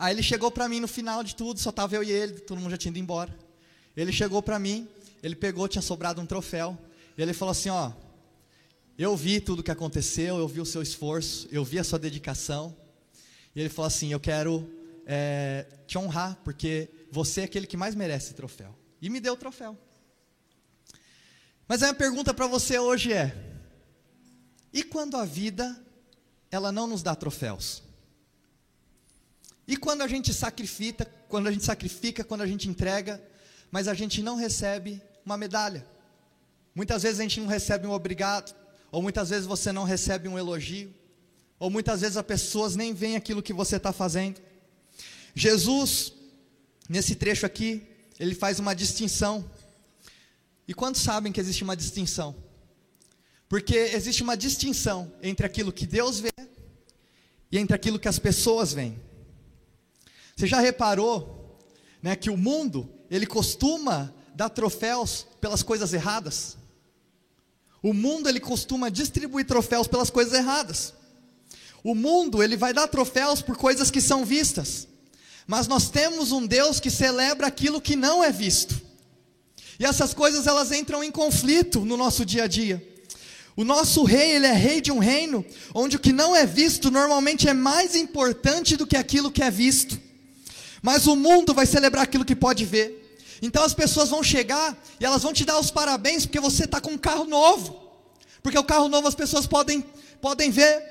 Aí 0.00 0.14
ele 0.14 0.22
chegou 0.22 0.50
para 0.50 0.66
mim 0.66 0.80
no 0.80 0.88
final 0.88 1.22
de 1.22 1.36
tudo, 1.36 1.60
só 1.60 1.68
estava 1.68 1.94
eu 1.94 2.02
e 2.02 2.10
ele, 2.10 2.40
todo 2.40 2.58
mundo 2.58 2.70
já 2.70 2.78
tinha 2.78 2.88
ido 2.88 2.98
embora. 2.98 3.36
Ele 3.94 4.10
chegou 4.10 4.42
para 4.42 4.58
mim, 4.58 4.88
ele 5.22 5.36
pegou, 5.36 5.68
tinha 5.68 5.82
sobrado 5.82 6.22
um 6.22 6.24
troféu, 6.24 6.78
ele 7.18 7.34
falou 7.34 7.52
assim: 7.52 7.68
Ó, 7.68 7.92
eu 8.96 9.14
vi 9.14 9.42
tudo 9.42 9.58
o 9.58 9.62
que 9.62 9.70
aconteceu, 9.70 10.38
eu 10.38 10.48
vi 10.48 10.58
o 10.58 10.64
seu 10.64 10.80
esforço, 10.80 11.46
eu 11.52 11.62
vi 11.62 11.78
a 11.78 11.84
sua 11.84 11.98
dedicação. 11.98 12.74
E 13.54 13.60
ele 13.60 13.68
falou 13.68 13.88
assim: 13.88 14.10
Eu 14.10 14.18
quero 14.18 14.66
é, 15.04 15.66
te 15.86 15.98
honrar, 15.98 16.38
porque 16.44 16.88
você 17.12 17.42
é 17.42 17.44
aquele 17.44 17.66
que 17.66 17.76
mais 17.76 17.94
merece 17.94 18.28
esse 18.28 18.34
troféu. 18.34 18.74
E 19.02 19.10
me 19.10 19.20
deu 19.20 19.34
o 19.34 19.36
troféu. 19.36 19.76
Mas 21.68 21.82
a 21.82 21.88
minha 21.88 21.94
pergunta 21.94 22.32
para 22.32 22.46
você 22.46 22.78
hoje 22.78 23.12
é: 23.12 23.49
e 24.72 24.82
quando 24.82 25.16
a 25.16 25.24
vida 25.24 25.80
ela 26.50 26.70
não 26.70 26.86
nos 26.86 27.02
dá 27.02 27.14
troféus? 27.14 27.82
E 29.66 29.76
quando 29.76 30.02
a 30.02 30.08
gente 30.08 30.34
sacrifica, 30.34 31.04
quando 31.28 31.46
a 31.46 31.52
gente 31.52 31.64
sacrifica, 31.64 32.24
quando 32.24 32.42
a 32.42 32.46
gente 32.46 32.68
entrega, 32.68 33.22
mas 33.70 33.86
a 33.86 33.94
gente 33.94 34.20
não 34.22 34.34
recebe 34.34 35.00
uma 35.24 35.36
medalha. 35.36 35.86
Muitas 36.74 37.02
vezes 37.02 37.20
a 37.20 37.22
gente 37.22 37.40
não 37.40 37.46
recebe 37.46 37.86
um 37.86 37.92
obrigado, 37.92 38.54
ou 38.90 39.00
muitas 39.00 39.30
vezes 39.30 39.46
você 39.46 39.70
não 39.70 39.84
recebe 39.84 40.28
um 40.28 40.38
elogio, 40.38 40.92
ou 41.58 41.70
muitas 41.70 42.00
vezes 42.00 42.16
as 42.16 42.26
pessoas 42.26 42.74
nem 42.74 42.92
veem 42.92 43.16
aquilo 43.16 43.42
que 43.42 43.52
você 43.52 43.76
está 43.76 43.92
fazendo. 43.92 44.40
Jesus, 45.34 46.12
nesse 46.88 47.14
trecho 47.14 47.46
aqui, 47.46 47.86
ele 48.18 48.34
faz 48.34 48.58
uma 48.58 48.74
distinção. 48.74 49.48
E 50.66 50.74
quantos 50.74 51.00
sabem 51.00 51.32
que 51.32 51.40
existe 51.40 51.62
uma 51.62 51.76
distinção? 51.76 52.34
Porque 53.50 53.74
existe 53.74 54.22
uma 54.22 54.36
distinção 54.36 55.12
entre 55.20 55.44
aquilo 55.44 55.72
que 55.72 55.84
Deus 55.84 56.20
vê 56.20 56.30
e 57.50 57.58
entre 57.58 57.74
aquilo 57.74 57.98
que 57.98 58.06
as 58.06 58.16
pessoas 58.16 58.72
veem. 58.72 58.96
Você 60.36 60.46
já 60.46 60.60
reparou, 60.60 61.58
né, 62.00 62.14
que 62.14 62.30
o 62.30 62.36
mundo 62.36 62.88
ele 63.10 63.26
costuma 63.26 64.14
dar 64.36 64.50
troféus 64.50 65.26
pelas 65.40 65.64
coisas 65.64 65.92
erradas? 65.92 66.56
O 67.82 67.92
mundo 67.92 68.28
ele 68.28 68.38
costuma 68.38 68.88
distribuir 68.88 69.44
troféus 69.44 69.88
pelas 69.88 70.10
coisas 70.10 70.32
erradas. 70.32 70.94
O 71.82 71.92
mundo 71.92 72.44
ele 72.44 72.56
vai 72.56 72.72
dar 72.72 72.86
troféus 72.86 73.42
por 73.42 73.56
coisas 73.56 73.90
que 73.90 74.00
são 74.00 74.24
vistas. 74.24 74.86
Mas 75.44 75.66
nós 75.66 75.90
temos 75.90 76.30
um 76.30 76.46
Deus 76.46 76.78
que 76.78 76.88
celebra 76.88 77.48
aquilo 77.48 77.80
que 77.80 77.96
não 77.96 78.22
é 78.22 78.30
visto. 78.30 78.80
E 79.76 79.84
essas 79.84 80.14
coisas 80.14 80.46
elas 80.46 80.70
entram 80.70 81.02
em 81.02 81.10
conflito 81.10 81.80
no 81.80 81.96
nosso 81.96 82.24
dia 82.24 82.44
a 82.44 82.46
dia. 82.46 82.89
O 83.56 83.64
nosso 83.64 84.04
rei, 84.04 84.32
ele 84.32 84.46
é 84.46 84.52
rei 84.52 84.80
de 84.80 84.92
um 84.92 84.98
reino 84.98 85.44
onde 85.74 85.96
o 85.96 85.98
que 85.98 86.12
não 86.12 86.34
é 86.34 86.46
visto 86.46 86.90
normalmente 86.90 87.48
é 87.48 87.54
mais 87.54 87.94
importante 87.94 88.76
do 88.76 88.86
que 88.86 88.96
aquilo 88.96 89.30
que 89.30 89.42
é 89.42 89.50
visto. 89.50 90.00
Mas 90.82 91.06
o 91.06 91.16
mundo 91.16 91.52
vai 91.52 91.66
celebrar 91.66 92.04
aquilo 92.04 92.24
que 92.24 92.36
pode 92.36 92.64
ver. 92.64 93.18
Então 93.42 93.62
as 93.62 93.74
pessoas 93.74 94.08
vão 94.08 94.22
chegar 94.22 94.76
e 94.98 95.04
elas 95.04 95.22
vão 95.22 95.32
te 95.32 95.44
dar 95.44 95.58
os 95.58 95.70
parabéns 95.70 96.26
porque 96.26 96.40
você 96.40 96.64
está 96.64 96.80
com 96.80 96.92
um 96.92 96.98
carro 96.98 97.24
novo. 97.24 97.78
Porque 98.42 98.58
o 98.58 98.64
carro 98.64 98.88
novo 98.88 99.08
as 99.08 99.14
pessoas 99.14 99.46
podem, 99.46 99.82
podem 100.20 100.50
ver. 100.50 100.82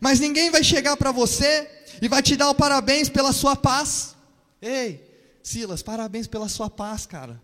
Mas 0.00 0.20
ninguém 0.20 0.50
vai 0.50 0.62
chegar 0.62 0.96
para 0.96 1.12
você 1.12 1.70
e 2.00 2.08
vai 2.08 2.22
te 2.22 2.36
dar 2.36 2.50
o 2.50 2.54
parabéns 2.54 3.08
pela 3.08 3.32
sua 3.32 3.56
paz. 3.56 4.14
Ei, 4.60 5.02
Silas, 5.42 5.82
parabéns 5.82 6.26
pela 6.26 6.48
sua 6.48 6.68
paz, 6.68 7.06
cara. 7.06 7.40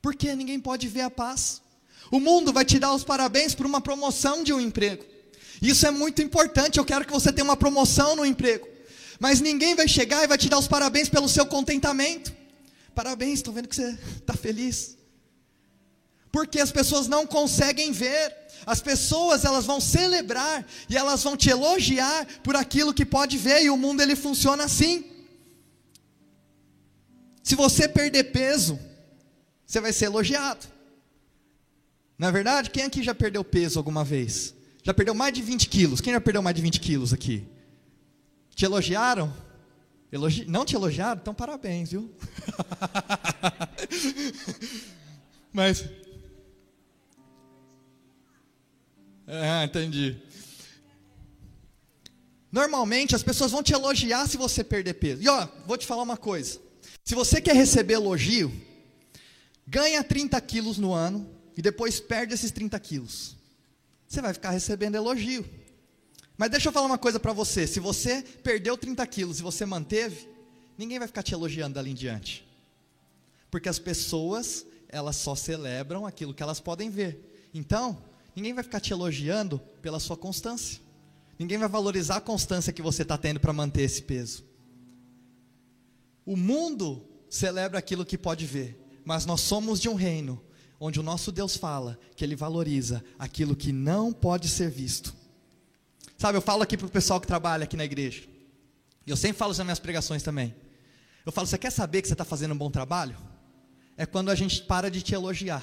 Porque 0.00 0.34
ninguém 0.34 0.58
pode 0.58 0.88
ver 0.88 1.02
a 1.02 1.10
paz. 1.10 1.60
O 2.10 2.20
mundo 2.20 2.52
vai 2.52 2.64
te 2.64 2.78
dar 2.78 2.94
os 2.94 3.04
parabéns 3.04 3.54
por 3.54 3.66
uma 3.66 3.80
promoção 3.80 4.42
de 4.42 4.52
um 4.52 4.60
emprego. 4.60 5.04
Isso 5.60 5.86
é 5.86 5.90
muito 5.90 6.22
importante. 6.22 6.78
Eu 6.78 6.84
quero 6.84 7.04
que 7.04 7.12
você 7.12 7.32
tenha 7.32 7.44
uma 7.44 7.56
promoção 7.56 8.16
no 8.16 8.24
emprego. 8.24 8.66
Mas 9.18 9.40
ninguém 9.40 9.74
vai 9.74 9.88
chegar 9.88 10.22
e 10.22 10.26
vai 10.26 10.38
te 10.38 10.48
dar 10.48 10.58
os 10.58 10.68
parabéns 10.68 11.08
pelo 11.08 11.28
seu 11.28 11.44
contentamento. 11.44 12.32
Parabéns, 12.94 13.40
estou 13.40 13.52
vendo 13.52 13.68
que 13.68 13.76
você 13.76 13.98
está 14.16 14.34
feliz. 14.36 14.96
Porque 16.30 16.60
as 16.60 16.70
pessoas 16.70 17.08
não 17.08 17.26
conseguem 17.26 17.92
ver. 17.92 18.36
As 18.66 18.80
pessoas 18.80 19.44
elas 19.44 19.64
vão 19.64 19.80
celebrar 19.80 20.66
e 20.88 20.96
elas 20.96 21.22
vão 21.22 21.36
te 21.36 21.48
elogiar 21.48 22.26
por 22.42 22.54
aquilo 22.56 22.94
que 22.94 23.04
pode 23.04 23.36
ver 23.38 23.62
e 23.62 23.70
o 23.70 23.76
mundo 23.76 24.02
ele 24.02 24.14
funciona 24.14 24.64
assim. 24.64 25.04
Se 27.42 27.54
você 27.54 27.88
perder 27.88 28.24
peso, 28.24 28.78
você 29.66 29.80
vai 29.80 29.92
ser 29.92 30.06
elogiado. 30.06 30.66
Não 32.18 32.28
é 32.28 32.32
verdade? 32.32 32.70
Quem 32.70 32.82
aqui 32.82 33.02
já 33.02 33.14
perdeu 33.14 33.44
peso 33.44 33.78
alguma 33.78 34.04
vez? 34.04 34.52
Já 34.82 34.92
perdeu 34.92 35.14
mais 35.14 35.32
de 35.32 35.40
20 35.40 35.68
quilos? 35.68 36.00
Quem 36.00 36.12
já 36.12 36.20
perdeu 36.20 36.42
mais 36.42 36.56
de 36.56 36.62
20 36.62 36.80
quilos 36.80 37.12
aqui? 37.12 37.46
Te 38.54 38.64
elogiaram? 38.64 39.32
Elogi... 40.10 40.44
Não 40.46 40.64
te 40.64 40.74
elogiaram? 40.74 41.20
Então 41.20 41.32
parabéns, 41.32 41.90
viu? 41.90 42.12
Mas. 45.52 45.84
Ah, 49.26 49.64
entendi. 49.64 50.20
Normalmente 52.50 53.14
as 53.14 53.22
pessoas 53.22 53.52
vão 53.52 53.62
te 53.62 53.72
elogiar 53.72 54.26
se 54.26 54.36
você 54.36 54.64
perder 54.64 54.94
peso. 54.94 55.22
E 55.22 55.28
ó, 55.28 55.46
vou 55.66 55.76
te 55.76 55.86
falar 55.86 56.02
uma 56.02 56.16
coisa. 56.16 56.58
Se 57.04 57.14
você 57.14 57.40
quer 57.40 57.54
receber 57.54 57.94
elogio, 57.94 58.52
ganha 59.66 60.02
30 60.02 60.40
quilos 60.40 60.78
no 60.78 60.92
ano 60.92 61.37
e 61.58 61.62
depois 61.62 61.98
perde 61.98 62.34
esses 62.34 62.52
30 62.52 62.78
quilos. 62.78 63.36
Você 64.06 64.22
vai 64.22 64.32
ficar 64.32 64.50
recebendo 64.50 64.94
elogio. 64.94 65.44
Mas 66.36 66.52
deixa 66.52 66.68
eu 66.68 66.72
falar 66.72 66.86
uma 66.86 66.96
coisa 66.96 67.18
para 67.18 67.32
você: 67.32 67.66
se 67.66 67.80
você 67.80 68.22
perdeu 68.22 68.78
30 68.78 69.04
quilos 69.08 69.40
e 69.40 69.42
você 69.42 69.66
manteve, 69.66 70.28
ninguém 70.78 71.00
vai 71.00 71.08
ficar 71.08 71.24
te 71.24 71.34
elogiando 71.34 71.74
dali 71.74 71.90
em 71.90 71.94
diante. 71.94 72.46
Porque 73.50 73.68
as 73.68 73.80
pessoas, 73.80 74.64
elas 74.88 75.16
só 75.16 75.34
celebram 75.34 76.06
aquilo 76.06 76.32
que 76.32 76.44
elas 76.44 76.60
podem 76.60 76.90
ver. 76.90 77.50
Então, 77.52 78.00
ninguém 78.36 78.54
vai 78.54 78.62
ficar 78.62 78.78
te 78.78 78.92
elogiando 78.92 79.58
pela 79.82 79.98
sua 79.98 80.16
constância. 80.16 80.80
Ninguém 81.36 81.58
vai 81.58 81.68
valorizar 81.68 82.18
a 82.18 82.20
constância 82.20 82.72
que 82.72 82.82
você 82.82 83.02
está 83.02 83.18
tendo 83.18 83.40
para 83.40 83.52
manter 83.52 83.82
esse 83.82 84.02
peso. 84.02 84.44
O 86.24 86.36
mundo 86.36 87.04
celebra 87.28 87.80
aquilo 87.80 88.06
que 88.06 88.16
pode 88.16 88.46
ver, 88.46 88.80
mas 89.04 89.26
nós 89.26 89.40
somos 89.40 89.80
de 89.80 89.88
um 89.88 89.94
reino 89.94 90.40
onde 90.80 91.00
o 91.00 91.02
nosso 91.02 91.32
Deus 91.32 91.56
fala 91.56 91.98
que 92.14 92.24
Ele 92.24 92.36
valoriza 92.36 93.04
aquilo 93.18 93.56
que 93.56 93.72
não 93.72 94.12
pode 94.12 94.48
ser 94.48 94.70
visto. 94.70 95.14
Sabe, 96.16 96.38
eu 96.38 96.42
falo 96.42 96.62
aqui 96.62 96.76
para 96.76 96.86
o 96.86 96.90
pessoal 96.90 97.20
que 97.20 97.26
trabalha 97.26 97.64
aqui 97.64 97.76
na 97.76 97.84
igreja, 97.84 98.22
e 99.06 99.10
eu 99.10 99.16
sempre 99.16 99.38
falo 99.38 99.52
isso 99.52 99.60
nas 99.60 99.66
minhas 99.66 99.78
pregações 99.78 100.22
também. 100.22 100.54
Eu 101.24 101.32
falo, 101.32 101.46
você 101.46 101.58
quer 101.58 101.70
saber 101.70 102.02
que 102.02 102.08
você 102.08 102.14
está 102.14 102.24
fazendo 102.24 102.54
um 102.54 102.58
bom 102.58 102.70
trabalho? 102.70 103.16
É 103.96 104.06
quando 104.06 104.30
a 104.30 104.34
gente 104.34 104.62
para 104.62 104.90
de 104.90 105.02
te 105.02 105.14
elogiar. 105.14 105.62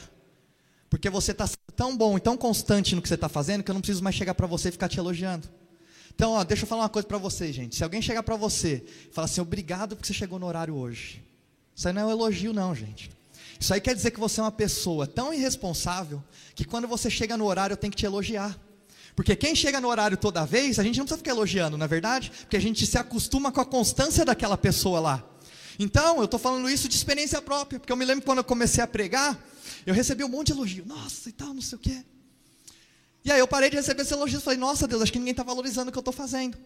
Porque 0.89 1.09
você 1.09 1.31
está 1.31 1.49
tão 1.75 1.95
bom 1.95 2.17
e 2.17 2.21
tão 2.21 2.37
constante 2.37 2.95
no 2.95 3.01
que 3.01 3.07
você 3.07 3.15
está 3.15 3.27
fazendo 3.27 3.63
que 3.63 3.71
eu 3.71 3.73
não 3.73 3.81
preciso 3.81 4.03
mais 4.03 4.15
chegar 4.15 4.33
para 4.35 4.47
você 4.47 4.69
e 4.69 4.71
ficar 4.71 4.87
te 4.87 4.99
elogiando. 4.99 5.49
Então, 6.13 6.31
ó, 6.31 6.43
deixa 6.43 6.63
eu 6.63 6.67
falar 6.67 6.83
uma 6.83 6.89
coisa 6.89 7.07
para 7.07 7.17
vocês, 7.17 7.53
gente. 7.53 7.75
Se 7.75 7.83
alguém 7.83 8.01
chegar 8.01 8.23
para 8.23 8.35
você 8.35 8.85
e 9.09 9.13
falar 9.13 9.25
assim, 9.25 9.41
obrigado 9.41 9.95
porque 9.95 10.07
você 10.07 10.13
chegou 10.13 10.39
no 10.39 10.45
horário 10.45 10.75
hoje. 10.75 11.23
Isso 11.75 11.87
aí 11.87 11.93
não 11.93 12.03
é 12.03 12.05
um 12.05 12.11
elogio, 12.11 12.53
não, 12.53 12.73
gente. 12.73 13.11
Isso 13.59 13.73
aí 13.73 13.81
quer 13.81 13.95
dizer 13.95 14.11
que 14.11 14.19
você 14.19 14.39
é 14.39 14.43
uma 14.43 14.51
pessoa 14.51 15.07
tão 15.07 15.33
irresponsável 15.33 16.23
que 16.53 16.65
quando 16.65 16.87
você 16.87 17.09
chega 17.09 17.37
no 17.37 17.45
horário 17.45 17.73
eu 17.73 17.77
tenho 17.77 17.91
que 17.91 17.97
te 17.97 18.05
elogiar. 18.05 18.59
Porque 19.15 19.35
quem 19.35 19.55
chega 19.55 19.79
no 19.79 19.87
horário 19.87 20.17
toda 20.17 20.45
vez, 20.45 20.77
a 20.77 20.83
gente 20.83 20.97
não 20.97 21.05
precisa 21.05 21.17
ficar 21.17 21.31
elogiando, 21.31 21.77
na 21.77 21.85
é 21.85 21.87
verdade? 21.87 22.31
Porque 22.41 22.57
a 22.57 22.59
gente 22.59 22.85
se 22.85 22.97
acostuma 22.97 23.51
com 23.51 23.61
a 23.61 23.65
constância 23.65 24.25
daquela 24.25 24.57
pessoa 24.57 24.99
lá. 24.99 25.23
Então, 25.79 26.17
eu 26.17 26.25
estou 26.25 26.39
falando 26.39 26.69
isso 26.69 26.89
de 26.89 26.95
experiência 26.95 27.41
própria, 27.41 27.79
porque 27.79 27.91
eu 27.91 27.97
me 27.97 28.03
lembro 28.03 28.25
quando 28.25 28.39
eu 28.39 28.43
comecei 28.43 28.83
a 28.83 28.87
pregar, 28.87 29.41
eu 29.85 29.93
recebi 29.93 30.23
um 30.23 30.29
monte 30.29 30.47
de 30.47 30.53
elogio. 30.53 30.85
Nossa, 30.85 31.29
e 31.29 31.31
tal, 31.31 31.53
não 31.53 31.61
sei 31.61 31.77
o 31.77 31.81
quê. 31.81 32.03
E 33.23 33.31
aí 33.31 33.39
eu 33.39 33.47
parei 33.47 33.69
de 33.69 33.75
receber 33.75 34.01
esses 34.01 34.11
elogios 34.11 34.41
e 34.41 34.45
falei, 34.45 34.59
nossa 34.59 34.87
Deus, 34.87 35.01
acho 35.01 35.11
que 35.11 35.17
ninguém 35.17 35.31
está 35.31 35.43
valorizando 35.43 35.89
o 35.89 35.91
que 35.91 35.97
eu 35.97 36.01
estou 36.01 36.13
fazendo. 36.13 36.57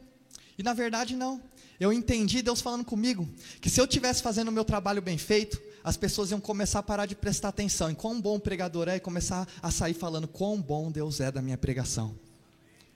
E 0.57 0.63
na 0.63 0.73
verdade 0.73 1.15
não. 1.15 1.41
Eu 1.79 1.93
entendi 1.93 2.41
Deus 2.41 2.59
falando 2.59 2.83
comigo 2.83 3.27
que 3.61 3.69
se 3.69 3.79
eu 3.79 3.85
estivesse 3.85 4.21
fazendo 4.21 4.49
o 4.49 4.51
meu 4.51 4.65
trabalho 4.65 5.01
bem 5.01 5.17
feito, 5.17 5.61
as 5.83 5.95
pessoas 5.95 6.29
iam 6.31 6.39
começar 6.39 6.79
a 6.79 6.83
parar 6.83 7.05
de 7.05 7.15
prestar 7.15 7.49
atenção 7.49 7.89
em 7.89 7.95
quão 7.95 8.19
bom 8.19 8.35
o 8.35 8.39
pregador 8.39 8.89
é 8.89 8.97
e 8.97 8.99
começar 8.99 9.47
a 9.61 9.71
sair 9.71 9.93
falando 9.93 10.27
quão 10.27 10.61
bom 10.61 10.91
Deus 10.91 11.21
é 11.21 11.31
da 11.31 11.41
minha 11.41 11.57
pregação. 11.57 12.13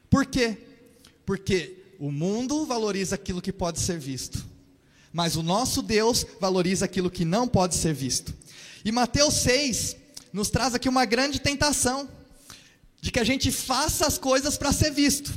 Por 0.10 0.25
quê? 0.25 0.58
Porque 1.25 1.78
o 1.98 2.12
mundo 2.12 2.66
valoriza 2.66 3.16
aquilo 3.16 3.42
que 3.42 3.54
pode 3.54 3.80
ser 3.80 3.98
visto, 3.98 4.46
mas 5.13 5.38
o 5.38 5.44
nosso 5.44 5.82
Deus 5.82 6.25
valoriza 6.42 6.84
aquilo 6.84 7.10
que 7.10 7.24
não 7.24 7.48
pode 7.48 7.75
ser 7.75 7.94
visto. 7.94 8.34
E 8.84 8.92
Mateus 8.92 9.36
6 9.36 9.96
nos 10.34 10.50
traz 10.50 10.75
aqui 10.75 10.90
uma 10.90 11.06
grande 11.06 11.40
tentação 11.40 12.10
de 13.00 13.12
que 13.12 13.20
a 13.20 13.24
gente 13.24 13.52
faça 13.52 14.06
as 14.06 14.18
coisas 14.18 14.58
para 14.58 14.74
ser 14.74 14.92
visto. 14.92 15.34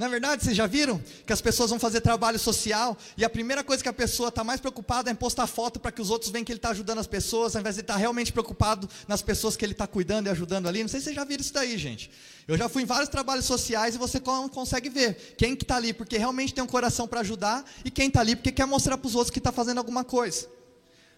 Na 0.00 0.08
verdade, 0.08 0.42
vocês 0.42 0.56
já 0.56 0.66
viram 0.66 0.98
que 1.26 1.32
as 1.32 1.42
pessoas 1.42 1.68
vão 1.68 1.78
fazer 1.78 2.00
trabalho 2.00 2.38
social 2.38 2.96
e 3.18 3.24
a 3.24 3.28
primeira 3.28 3.62
coisa 3.62 3.82
que 3.82 3.88
a 3.88 3.92
pessoa 3.92 4.30
está 4.30 4.42
mais 4.42 4.58
preocupada 4.58 5.10
é 5.10 5.12
em 5.12 5.14
postar 5.14 5.46
foto 5.46 5.78
para 5.78 5.92
que 5.92 6.00
os 6.00 6.08
outros 6.08 6.30
vejam 6.30 6.42
que 6.42 6.52
ele 6.52 6.58
está 6.58 6.70
ajudando 6.70 7.00
as 7.00 7.06
pessoas, 7.06 7.54
ao 7.54 7.60
invés 7.60 7.74
de 7.74 7.82
estar 7.82 7.92
tá 7.92 7.98
realmente 7.98 8.32
preocupado 8.32 8.88
nas 9.06 9.20
pessoas 9.20 9.58
que 9.58 9.64
ele 9.64 9.72
está 9.72 9.86
cuidando 9.86 10.28
e 10.28 10.30
ajudando 10.30 10.68
ali. 10.68 10.80
Não 10.80 10.88
sei 10.88 11.00
se 11.00 11.04
vocês 11.04 11.16
já 11.16 11.22
viram 11.22 11.42
isso 11.42 11.52
daí, 11.52 11.76
gente. 11.76 12.10
Eu 12.48 12.56
já 12.56 12.66
fui 12.66 12.82
em 12.82 12.86
vários 12.86 13.10
trabalhos 13.10 13.44
sociais 13.44 13.94
e 13.94 13.98
você 13.98 14.18
consegue 14.18 14.88
ver 14.88 15.34
quem 15.36 15.54
que 15.54 15.64
está 15.64 15.76
ali 15.76 15.92
porque 15.92 16.16
realmente 16.16 16.54
tem 16.54 16.64
um 16.64 16.66
coração 16.66 17.06
para 17.06 17.20
ajudar 17.20 17.62
e 17.84 17.90
quem 17.90 18.08
está 18.08 18.20
ali 18.20 18.34
porque 18.34 18.52
quer 18.52 18.64
mostrar 18.64 18.96
para 18.96 19.06
os 19.06 19.14
outros 19.14 19.30
que 19.30 19.38
está 19.38 19.52
fazendo 19.52 19.76
alguma 19.76 20.02
coisa. 20.02 20.48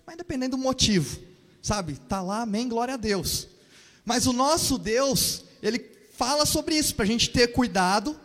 Mas 0.04 0.16
dependendo 0.16 0.56
do 0.56 0.60
motivo, 0.60 1.20
sabe? 1.62 1.92
Está 1.92 2.20
lá, 2.20 2.40
amém, 2.40 2.68
glória 2.68 2.94
a 2.94 2.96
Deus. 2.96 3.46
Mas 4.04 4.26
o 4.26 4.32
nosso 4.32 4.76
Deus, 4.76 5.44
ele 5.62 5.88
fala 6.18 6.44
sobre 6.44 6.74
isso, 6.74 6.96
para 6.96 7.04
a 7.04 7.06
gente 7.06 7.30
ter 7.30 7.52
cuidado 7.52 8.20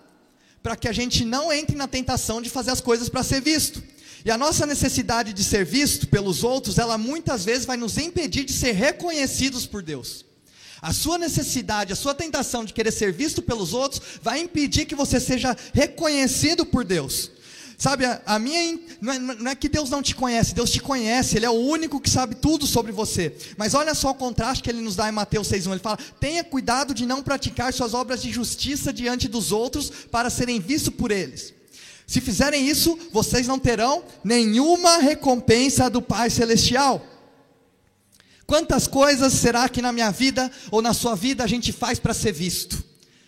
para 0.61 0.75
que 0.75 0.87
a 0.87 0.91
gente 0.91 1.23
não 1.23 1.51
entre 1.51 1.75
na 1.75 1.87
tentação 1.87 2.41
de 2.41 2.49
fazer 2.49 2.71
as 2.71 2.81
coisas 2.81 3.09
para 3.09 3.23
ser 3.23 3.41
visto. 3.41 3.81
E 4.25 4.31
a 4.31 4.37
nossa 4.37 4.65
necessidade 4.65 5.31
de 5.31 5.43
ser 5.43 5.63
visto 5.63 6.07
pelos 6.07 6.43
outros, 6.43 6.77
ela 6.77 6.97
muitas 6.97 7.45
vezes 7.45 7.65
vai 7.65 7.77
nos 7.77 7.97
impedir 7.97 8.43
de 8.43 8.53
ser 8.53 8.73
reconhecidos 8.73 9.65
por 9.65 9.81
Deus. 9.81 10.25
A 10.81 10.93
sua 10.93 11.17
necessidade, 11.17 11.93
a 11.93 11.95
sua 11.95 12.13
tentação 12.13 12.63
de 12.63 12.73
querer 12.73 12.91
ser 12.91 13.11
visto 13.11 13.41
pelos 13.41 13.73
outros, 13.73 14.01
vai 14.21 14.39
impedir 14.39 14.85
que 14.85 14.95
você 14.95 15.19
seja 15.19 15.55
reconhecido 15.73 16.65
por 16.65 16.83
Deus. 16.83 17.31
Sabe, 17.77 18.05
a, 18.05 18.19
a 18.25 18.39
minha. 18.39 18.79
Não 18.99 19.13
é, 19.13 19.19
não 19.19 19.51
é, 19.51 19.55
que 19.55 19.69
Deus 19.69 19.89
não 19.89 20.01
te 20.01 20.15
conhece, 20.15 20.55
Deus 20.55 20.71
te 20.71 20.79
conhece, 20.79 21.37
Ele 21.37 21.45
é 21.45 21.49
o 21.49 21.53
único 21.53 22.01
que 22.01 22.09
sabe 22.09 22.33
tudo 22.33 22.65
sobre 22.65 22.91
você. 22.91 23.35
Mas 23.55 23.75
olha 23.75 23.93
só 23.93 24.09
o 24.09 24.15
contraste 24.15 24.63
que 24.63 24.69
ele 24.69 24.81
nos 24.81 24.95
dá 24.95 25.07
em 25.07 25.11
Mateus 25.11 25.47
6,1. 25.49 25.71
Ele 25.71 25.79
fala: 25.79 25.99
tenha 26.19 26.43
cuidado 26.43 26.93
de 26.93 27.05
não 27.05 27.21
praticar 27.21 27.71
suas 27.71 27.93
obras 27.93 28.21
de 28.21 28.31
justiça 28.31 28.91
diante 28.91 29.27
dos 29.27 29.51
outros 29.51 29.91
para 30.09 30.31
serem 30.31 30.59
vistos 30.59 30.93
por 30.93 31.11
eles. 31.11 31.53
Se 32.07 32.19
fizerem 32.19 32.67
isso, 32.67 32.97
vocês 33.11 33.47
não 33.47 33.59
terão 33.59 34.03
nenhuma 34.23 34.97
recompensa 34.97 35.89
do 35.89 36.01
Pai 36.01 36.29
Celestial. 36.31 37.05
Quantas 38.47 38.87
coisas 38.87 39.33
será 39.33 39.67
que 39.69 39.81
na 39.81 39.91
minha 39.91 40.09
vida 40.09 40.49
ou 40.71 40.81
na 40.81 40.93
sua 40.93 41.15
vida 41.15 41.43
a 41.43 41.47
gente 41.47 41.71
faz 41.71 41.99
para 41.99 42.13
ser 42.13 42.31
visto? 42.31 42.83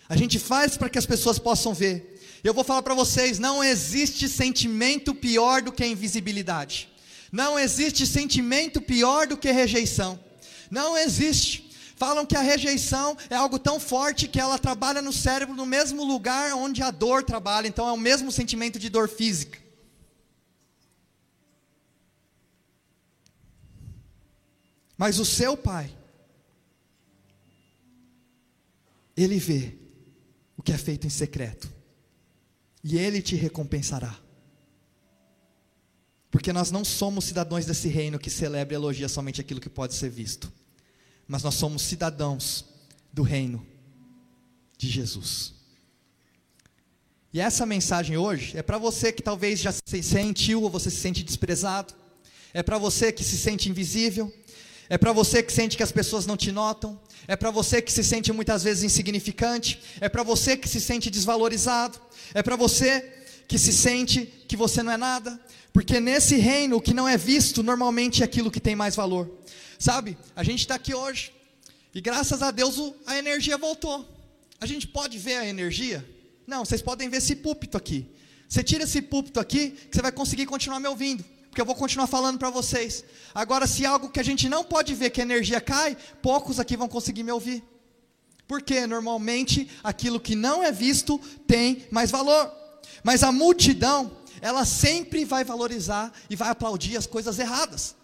A 0.08 0.15
gente 0.15 0.39
faz 0.39 0.75
para 0.75 0.89
que 0.89 0.98
as 0.98 1.06
pessoas 1.06 1.38
possam 1.38 1.74
ver. 1.74 2.08
Eu 2.43 2.53
vou 2.53 2.63
falar 2.63 2.81
para 2.81 2.93
vocês: 2.93 3.39
não 3.39 3.63
existe 3.63 4.29
sentimento 4.29 5.13
pior 5.13 5.62
do 5.62 5.72
que 5.72 5.86
invisibilidade. 5.86 6.89
Não 7.31 7.60
existe 7.60 8.08
sentimento 8.08 8.81
pior 8.81 9.27
do 9.27 9.38
que 9.38 9.51
rejeição. 9.51 10.19
Não 10.72 10.98
existe. 10.98 11.69
Falam 11.96 12.25
que 12.25 12.36
a 12.36 12.41
rejeição 12.41 13.17
é 13.29 13.36
algo 13.36 13.60
tão 13.60 13.77
forte 13.77 14.27
que 14.27 14.39
ela 14.39 14.58
trabalha 14.58 15.01
no 15.01 15.12
cérebro 15.12 15.53
no 15.53 15.65
mesmo 15.65 16.03
lugar 16.03 16.53
onde 16.53 16.81
a 16.81 16.91
dor 16.91 17.24
trabalha, 17.24 17.67
então 17.67 17.88
é 17.88 17.91
o 17.91 17.98
mesmo 17.98 18.31
sentimento 18.31 18.79
de 18.79 18.89
dor 18.89 19.10
física. 19.10 19.60
Mas 24.98 25.19
o 25.19 25.25
seu 25.25 25.58
pai, 25.58 25.93
ele 29.15 29.38
vê 29.38 29.77
o 30.55 30.63
que 30.63 30.72
é 30.72 30.77
feito 30.77 31.05
em 31.05 31.10
secreto 31.10 31.78
e 32.83 32.98
ele 32.98 33.21
te 33.21 33.36
recompensará. 33.36 34.17
Porque 36.31 36.53
nós 36.53 36.71
não 36.71 36.86
somos 36.86 37.25
cidadãos 37.25 37.65
desse 37.65 37.88
reino 37.88 38.19
que 38.19 38.29
celebra 38.29 38.74
e 38.74 38.77
elogia 38.77 39.09
somente 39.09 39.41
aquilo 39.41 39.59
que 39.59 39.69
pode 39.69 39.95
ser 39.95 40.09
visto, 40.09 40.51
mas 41.27 41.43
nós 41.43 41.55
somos 41.55 41.81
cidadãos 41.81 42.65
do 43.12 43.24
reino 43.24 43.65
de 44.77 44.88
Jesus. 44.88 45.53
E 47.33 47.39
essa 47.39 47.65
mensagem 47.65 48.17
hoje 48.17 48.57
é 48.57 48.63
para 48.63 48.77
você 48.77 49.12
que 49.12 49.21
talvez 49.21 49.59
já 49.59 49.71
se 49.71 50.01
sentiu 50.01 50.63
ou 50.63 50.69
você 50.69 50.89
se 50.89 50.98
sente 50.98 51.24
desprezado, 51.24 51.93
é 52.53 52.63
para 52.63 52.77
você 52.77 53.12
que 53.12 53.24
se 53.24 53.38
sente 53.38 53.69
invisível, 53.69 54.33
é 54.89 54.98
para 54.98 55.13
você 55.13 55.43
que 55.43 55.53
sente 55.53 55.77
que 55.77 55.84
as 55.84 55.91
pessoas 55.91 56.25
não 56.25 56.36
te 56.36 56.51
notam, 56.51 57.00
é 57.27 57.36
para 57.36 57.51
você 57.51 57.81
que 57.81 57.91
se 57.91 58.03
sente 58.03 58.34
muitas 58.34 58.63
vezes 58.63 58.84
insignificante, 58.84 59.79
é 60.01 60.10
para 60.10 60.24
você 60.24 60.58
que 60.58 60.67
se 60.67 60.81
sente 60.81 61.12
desvalorizado, 61.12 62.01
é 62.34 62.41
para 62.41 62.55
você 62.55 63.01
que 63.48 63.60
se 63.60 63.72
sente 63.72 64.25
que 64.48 64.58
você 64.58 64.81
não 64.81 64.91
é 64.91 64.98
nada, 64.98 65.39
porque 65.72 66.00
nesse 66.00 66.38
reino 66.38 66.77
o 66.77 66.81
que 66.81 66.93
não 66.93 67.08
é 67.08 67.17
visto 67.17 67.62
normalmente 67.62 68.24
é 68.24 68.25
aquilo 68.25 68.50
que 68.50 68.60
tem 68.60 68.75
mais 68.75 68.96
valor. 68.96 69.29
Sabe? 69.77 70.17
A 70.36 70.43
gente 70.43 70.62
está 70.62 70.75
aqui 70.75 70.93
hoje 70.93 71.31
e 71.93 72.01
graças 72.01 72.41
a 72.41 72.51
Deus 72.51 72.75
a 73.05 73.17
energia 73.17 73.58
voltou. 73.58 74.08
A 74.60 74.65
gente 74.65 74.88
pode 74.88 75.17
ver 75.17 75.38
a 75.38 75.46
energia? 75.46 76.05
Não, 76.46 76.65
vocês 76.65 76.81
podem 76.81 77.10
ver 77.10 77.17
esse 77.17 77.36
púlpito 77.36 77.77
aqui. 77.77 78.08
Você 78.48 78.63
tira 78.63 78.84
esse 78.84 79.01
púlpito 79.03 79.39
aqui, 79.39 79.69
que 79.69 79.96
você 79.96 80.01
vai 80.01 80.12
conseguir 80.12 80.48
continuar 80.48 80.79
me 80.79 80.88
ouvindo, 80.88 81.24
porque 81.50 81.62
eu 81.62 81.65
vou 81.65 81.75
continuar 81.75 82.08
falando 82.08 82.38
para 82.38 82.50
vocês. 82.50 83.03
Agora, 83.34 83.65
se 83.65 83.86
algo 83.86 84.10
que 84.10 84.20
a 84.20 84.24
gente 84.24 84.48
não 84.48 84.63
pode 84.63 84.94
ver, 84.94 85.10
que 85.10 85.20
a 85.20 85.24
energia 85.24 85.60
cai, 85.60 85.98
poucos 86.22 86.60
aqui 86.60 86.77
vão 86.77 86.88
conseguir 86.88 87.24
me 87.24 87.32
ouvir. 87.32 87.63
Porque 88.48 88.86
normalmente 88.88 89.70
aquilo 89.84 90.20
que 90.20 90.36
não 90.36 90.63
é 90.63 90.72
visto 90.72 91.20
tem 91.48 91.86
mais 91.91 92.12
valor. 92.12 92.51
Mas 93.03 93.24
a 93.24 93.32
multidão, 93.32 94.12
ela 94.41 94.63
sempre 94.65 95.25
vai 95.25 95.44
valorizar 95.44 96.12
e 96.29 96.36
vai 96.36 96.50
aplaudir 96.50 96.98
as 96.98 97.08
coisas 97.08 97.39
erradas. 97.39 97.96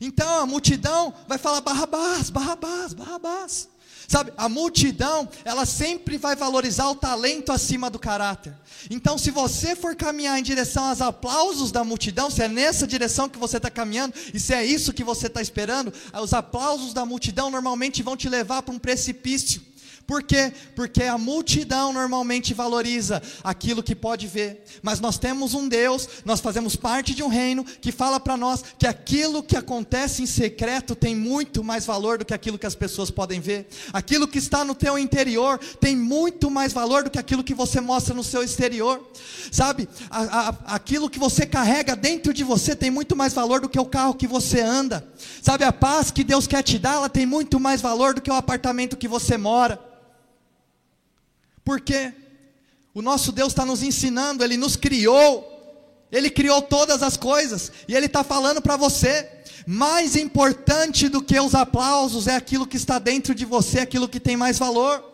Então 0.00 0.40
a 0.40 0.46
multidão 0.46 1.14
vai 1.28 1.38
falar 1.38 1.60
Barrabás, 1.60 2.30
Barrabás, 2.30 2.94
Barrabás. 2.94 3.68
Sabe, 4.06 4.32
a 4.36 4.48
multidão, 4.48 5.28
ela 5.44 5.64
sempre 5.64 6.18
vai 6.18 6.36
valorizar 6.36 6.88
o 6.90 6.94
talento 6.94 7.52
acima 7.52 7.88
do 7.88 7.98
caráter. 7.98 8.54
Então, 8.90 9.16
se 9.16 9.30
você 9.30 9.74
for 9.74 9.96
caminhar 9.96 10.38
em 10.38 10.42
direção 10.42 10.84
aos 10.84 11.00
aplausos 11.00 11.72
da 11.72 11.82
multidão, 11.82 12.30
se 12.30 12.42
é 12.42 12.48
nessa 12.48 12.86
direção 12.86 13.28
que 13.28 13.38
você 13.38 13.56
está 13.56 13.70
caminhando, 13.70 14.14
e 14.32 14.38
se 14.38 14.52
é 14.52 14.64
isso 14.64 14.92
que 14.92 15.04
você 15.04 15.26
está 15.26 15.40
esperando, 15.40 15.92
os 16.22 16.32
aplausos 16.32 16.92
da 16.92 17.04
multidão 17.06 17.50
normalmente 17.50 18.02
vão 18.02 18.16
te 18.16 18.28
levar 18.28 18.62
para 18.62 18.74
um 18.74 18.78
precipício. 18.78 19.62
Por 20.06 20.22
quê? 20.22 20.52
Porque 20.76 21.02
a 21.04 21.16
multidão 21.16 21.92
normalmente 21.92 22.52
valoriza 22.52 23.22
aquilo 23.42 23.82
que 23.82 23.94
pode 23.94 24.26
ver, 24.26 24.62
mas 24.82 25.00
nós 25.00 25.18
temos 25.18 25.54
um 25.54 25.66
Deus, 25.66 26.08
nós 26.24 26.40
fazemos 26.40 26.76
parte 26.76 27.14
de 27.14 27.22
um 27.22 27.28
reino 27.28 27.64
que 27.64 27.90
fala 27.90 28.20
para 28.20 28.36
nós 28.36 28.62
que 28.78 28.86
aquilo 28.86 29.42
que 29.42 29.56
acontece 29.56 30.22
em 30.22 30.26
secreto 30.26 30.94
tem 30.94 31.16
muito 31.16 31.64
mais 31.64 31.86
valor 31.86 32.18
do 32.18 32.24
que 32.24 32.34
aquilo 32.34 32.58
que 32.58 32.66
as 32.66 32.74
pessoas 32.74 33.10
podem 33.10 33.40
ver. 33.40 33.66
Aquilo 33.92 34.28
que 34.28 34.38
está 34.38 34.62
no 34.62 34.74
teu 34.74 34.98
interior 34.98 35.58
tem 35.80 35.96
muito 35.96 36.50
mais 36.50 36.72
valor 36.72 37.04
do 37.04 37.10
que 37.10 37.18
aquilo 37.18 37.42
que 37.42 37.54
você 37.54 37.80
mostra 37.80 38.14
no 38.14 38.22
seu 38.22 38.42
exterior. 38.42 39.02
Sabe? 39.50 39.88
A, 40.10 40.20
a, 40.20 40.48
aquilo 40.74 41.08
que 41.08 41.18
você 41.18 41.46
carrega 41.46 41.96
dentro 41.96 42.34
de 42.34 42.44
você 42.44 42.76
tem 42.76 42.90
muito 42.90 43.16
mais 43.16 43.32
valor 43.32 43.62
do 43.62 43.68
que 43.70 43.80
o 43.80 43.86
carro 43.86 44.14
que 44.14 44.26
você 44.26 44.60
anda. 44.60 45.06
Sabe? 45.40 45.64
A 45.64 45.72
paz 45.72 46.10
que 46.10 46.22
Deus 46.22 46.46
quer 46.46 46.62
te 46.62 46.78
dar, 46.78 46.94
ela 46.94 47.08
tem 47.08 47.24
muito 47.24 47.58
mais 47.58 47.80
valor 47.80 48.12
do 48.12 48.20
que 48.20 48.30
o 48.30 48.34
apartamento 48.34 48.96
que 48.96 49.08
você 49.08 49.38
mora. 49.38 49.93
Por 51.64 51.80
quê? 51.80 52.12
O 52.92 53.02
nosso 53.02 53.32
Deus 53.32 53.48
está 53.48 53.64
nos 53.64 53.82
ensinando, 53.82 54.44
Ele 54.44 54.56
nos 54.56 54.76
criou, 54.76 55.50
Ele 56.12 56.30
criou 56.30 56.62
todas 56.62 57.02
as 57.02 57.16
coisas, 57.16 57.72
e 57.88 57.94
Ele 57.94 58.06
está 58.06 58.22
falando 58.22 58.60
para 58.60 58.76
você: 58.76 59.28
mais 59.66 60.14
importante 60.14 61.08
do 61.08 61.22
que 61.22 61.38
os 61.40 61.54
aplausos 61.54 62.26
é 62.26 62.36
aquilo 62.36 62.66
que 62.66 62.76
está 62.76 62.98
dentro 62.98 63.34
de 63.34 63.44
você, 63.44 63.80
aquilo 63.80 64.08
que 64.08 64.20
tem 64.20 64.36
mais 64.36 64.58
valor. 64.58 65.12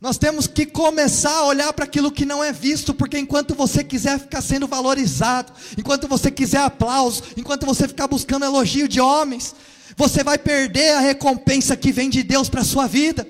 Nós 0.00 0.16
temos 0.16 0.46
que 0.46 0.64
começar 0.64 1.34
a 1.34 1.44
olhar 1.44 1.72
para 1.74 1.84
aquilo 1.84 2.10
que 2.10 2.24
não 2.24 2.42
é 2.42 2.52
visto, 2.52 2.94
porque 2.94 3.18
enquanto 3.18 3.54
você 3.54 3.84
quiser 3.84 4.18
ficar 4.18 4.40
sendo 4.40 4.66
valorizado, 4.66 5.52
enquanto 5.76 6.08
você 6.08 6.30
quiser 6.30 6.62
aplauso, 6.62 7.22
enquanto 7.36 7.66
você 7.66 7.86
ficar 7.86 8.06
buscando 8.08 8.46
elogio 8.46 8.88
de 8.88 8.98
homens, 8.98 9.54
você 9.94 10.24
vai 10.24 10.38
perder 10.38 10.92
a 10.94 11.00
recompensa 11.00 11.76
que 11.76 11.92
vem 11.92 12.08
de 12.08 12.22
Deus 12.22 12.48
para 12.48 12.62
a 12.62 12.64
sua 12.64 12.86
vida. 12.86 13.28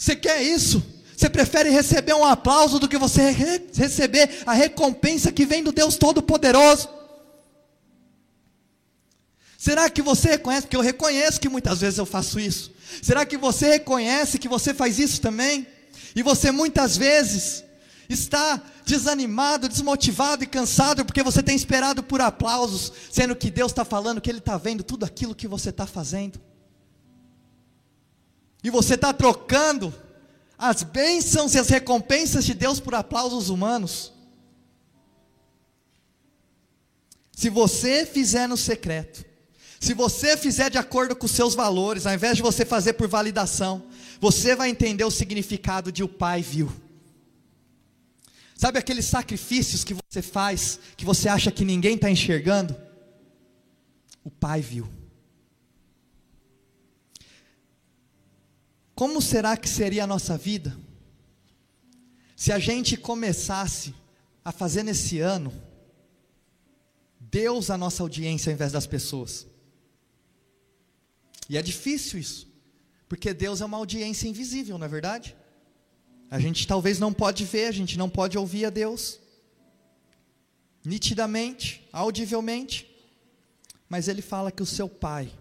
Você 0.00 0.16
quer 0.16 0.42
isso? 0.42 0.82
Você 1.14 1.28
prefere 1.28 1.68
receber 1.68 2.14
um 2.14 2.24
aplauso 2.24 2.78
do 2.78 2.88
que 2.88 2.96
você 2.96 3.30
re 3.32 3.66
receber 3.74 4.30
a 4.46 4.54
recompensa 4.54 5.30
que 5.30 5.44
vem 5.44 5.62
do 5.62 5.72
Deus 5.72 5.98
Todo-Poderoso? 5.98 6.88
Será 9.58 9.90
que 9.90 10.00
você 10.00 10.30
reconhece? 10.30 10.62
Porque 10.62 10.76
eu 10.78 10.80
reconheço 10.80 11.38
que 11.38 11.50
muitas 11.50 11.82
vezes 11.82 11.98
eu 11.98 12.06
faço 12.06 12.40
isso. 12.40 12.72
Será 13.02 13.26
que 13.26 13.36
você 13.36 13.72
reconhece 13.72 14.38
que 14.38 14.48
você 14.48 14.72
faz 14.72 14.98
isso 14.98 15.20
também? 15.20 15.66
E 16.16 16.22
você 16.22 16.50
muitas 16.50 16.96
vezes 16.96 17.62
está 18.08 18.58
desanimado, 18.86 19.68
desmotivado 19.68 20.42
e 20.44 20.46
cansado 20.46 21.04
porque 21.04 21.22
você 21.22 21.42
tem 21.42 21.54
esperado 21.54 22.02
por 22.02 22.22
aplausos, 22.22 22.90
sendo 23.12 23.36
que 23.36 23.50
Deus 23.50 23.70
está 23.70 23.84
falando 23.84 24.18
que 24.18 24.30
Ele 24.30 24.38
está 24.38 24.56
vendo 24.56 24.82
tudo 24.82 25.04
aquilo 25.04 25.34
que 25.34 25.46
você 25.46 25.68
está 25.68 25.86
fazendo. 25.86 26.40
E 28.62 28.70
você 28.70 28.94
está 28.94 29.12
trocando 29.12 29.92
as 30.58 30.82
bênçãos 30.82 31.54
e 31.54 31.58
as 31.58 31.68
recompensas 31.68 32.44
de 32.44 32.52
Deus 32.52 32.78
por 32.78 32.94
aplausos 32.94 33.48
humanos. 33.48 34.12
Se 37.32 37.48
você 37.48 38.04
fizer 38.04 38.46
no 38.46 38.56
secreto, 38.56 39.24
se 39.80 39.94
você 39.94 40.36
fizer 40.36 40.68
de 40.68 40.76
acordo 40.76 41.16
com 41.16 41.24
os 41.24 41.32
seus 41.32 41.54
valores, 41.54 42.06
ao 42.06 42.12
invés 42.12 42.36
de 42.36 42.42
você 42.42 42.66
fazer 42.66 42.92
por 42.92 43.08
validação, 43.08 43.82
você 44.20 44.54
vai 44.54 44.68
entender 44.68 45.04
o 45.04 45.10
significado 45.10 45.90
de 45.90 46.04
o 46.04 46.08
Pai 46.08 46.42
viu. 46.42 46.70
Sabe 48.54 48.78
aqueles 48.78 49.06
sacrifícios 49.06 49.82
que 49.82 49.94
você 49.94 50.20
faz, 50.20 50.78
que 50.94 51.06
você 51.06 51.30
acha 51.30 51.50
que 51.50 51.64
ninguém 51.64 51.94
está 51.94 52.10
enxergando? 52.10 52.76
O 54.22 54.30
Pai 54.30 54.60
viu. 54.60 54.86
Como 59.00 59.22
será 59.22 59.56
que 59.56 59.66
seria 59.66 60.04
a 60.04 60.06
nossa 60.06 60.36
vida 60.36 60.76
se 62.36 62.52
a 62.52 62.58
gente 62.58 62.98
começasse 62.98 63.94
a 64.44 64.52
fazer 64.52 64.82
nesse 64.82 65.20
ano 65.20 65.50
Deus 67.18 67.70
a 67.70 67.78
nossa 67.78 68.02
audiência 68.02 68.50
ao 68.50 68.54
invés 68.54 68.72
das 68.72 68.86
pessoas? 68.86 69.46
E 71.48 71.56
é 71.56 71.62
difícil 71.62 72.18
isso, 72.18 72.46
porque 73.08 73.32
Deus 73.32 73.62
é 73.62 73.64
uma 73.64 73.78
audiência 73.78 74.28
invisível, 74.28 74.76
não 74.76 74.84
é 74.84 74.90
verdade? 74.90 75.34
A 76.30 76.38
gente 76.38 76.66
talvez 76.66 76.98
não 76.98 77.10
pode 77.10 77.46
ver, 77.46 77.68
a 77.68 77.72
gente 77.72 77.96
não 77.96 78.10
pode 78.10 78.36
ouvir 78.36 78.66
a 78.66 78.70
Deus 78.70 79.18
nitidamente, 80.84 81.88
audivelmente, 81.90 82.86
mas 83.88 84.08
ele 84.08 84.20
fala 84.20 84.52
que 84.52 84.62
o 84.62 84.66
seu 84.66 84.90
pai 84.90 85.32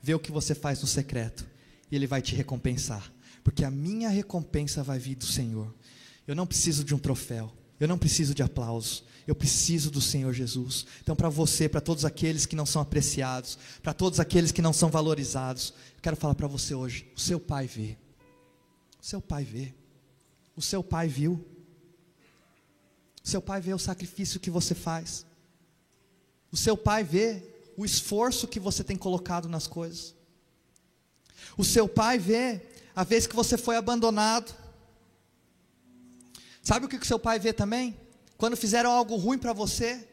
vê 0.00 0.14
o 0.14 0.20
que 0.20 0.30
você 0.30 0.54
faz 0.54 0.80
no 0.80 0.86
secreto 0.86 1.57
e 1.90 1.96
Ele 1.96 2.06
vai 2.06 2.22
te 2.22 2.34
recompensar, 2.34 3.12
porque 3.42 3.64
a 3.64 3.70
minha 3.70 4.08
recompensa 4.08 4.82
vai 4.82 4.98
vir 4.98 5.14
do 5.14 5.26
Senhor. 5.26 5.74
Eu 6.26 6.34
não 6.34 6.46
preciso 6.46 6.84
de 6.84 6.94
um 6.94 6.98
troféu, 6.98 7.52
eu 7.80 7.88
não 7.88 7.98
preciso 7.98 8.34
de 8.34 8.42
aplausos, 8.42 9.04
eu 9.26 9.34
preciso 9.34 9.90
do 9.90 10.00
Senhor 10.00 10.32
Jesus. 10.32 10.86
Então, 11.02 11.14
para 11.14 11.28
você, 11.28 11.68
para 11.68 11.80
todos 11.80 12.04
aqueles 12.04 12.46
que 12.46 12.56
não 12.56 12.66
são 12.66 12.82
apreciados, 12.82 13.58
para 13.82 13.94
todos 13.94 14.18
aqueles 14.18 14.52
que 14.52 14.62
não 14.62 14.72
são 14.72 14.90
valorizados, 14.90 15.72
eu 15.96 16.02
quero 16.02 16.16
falar 16.16 16.34
para 16.34 16.46
você 16.46 16.74
hoje: 16.74 17.10
o 17.16 17.20
seu 17.20 17.38
pai 17.38 17.66
vê, 17.66 17.96
o 19.00 19.04
seu 19.04 19.20
pai 19.20 19.44
vê, 19.44 19.74
o 20.56 20.62
seu 20.62 20.82
pai 20.82 21.08
viu, 21.08 21.44
o 23.24 23.28
seu 23.28 23.40
pai 23.40 23.60
vê 23.60 23.72
o 23.74 23.78
sacrifício 23.78 24.40
que 24.40 24.50
você 24.50 24.74
faz, 24.74 25.26
o 26.50 26.56
seu 26.56 26.76
pai 26.76 27.04
vê 27.04 27.42
o 27.76 27.84
esforço 27.84 28.48
que 28.48 28.58
você 28.58 28.82
tem 28.82 28.96
colocado 28.96 29.48
nas 29.48 29.66
coisas. 29.66 30.17
O 31.58 31.64
seu 31.64 31.88
pai 31.88 32.18
vê 32.18 32.62
a 32.94 33.02
vez 33.02 33.26
que 33.26 33.34
você 33.34 33.58
foi 33.58 33.76
abandonado. 33.76 34.54
Sabe 36.62 36.86
o 36.86 36.88
que 36.88 36.96
o 36.96 37.04
seu 37.04 37.18
pai 37.18 37.38
vê 37.40 37.52
também? 37.52 37.98
Quando 38.36 38.56
fizeram 38.56 38.92
algo 38.92 39.16
ruim 39.16 39.38
para 39.38 39.52
você 39.52 40.08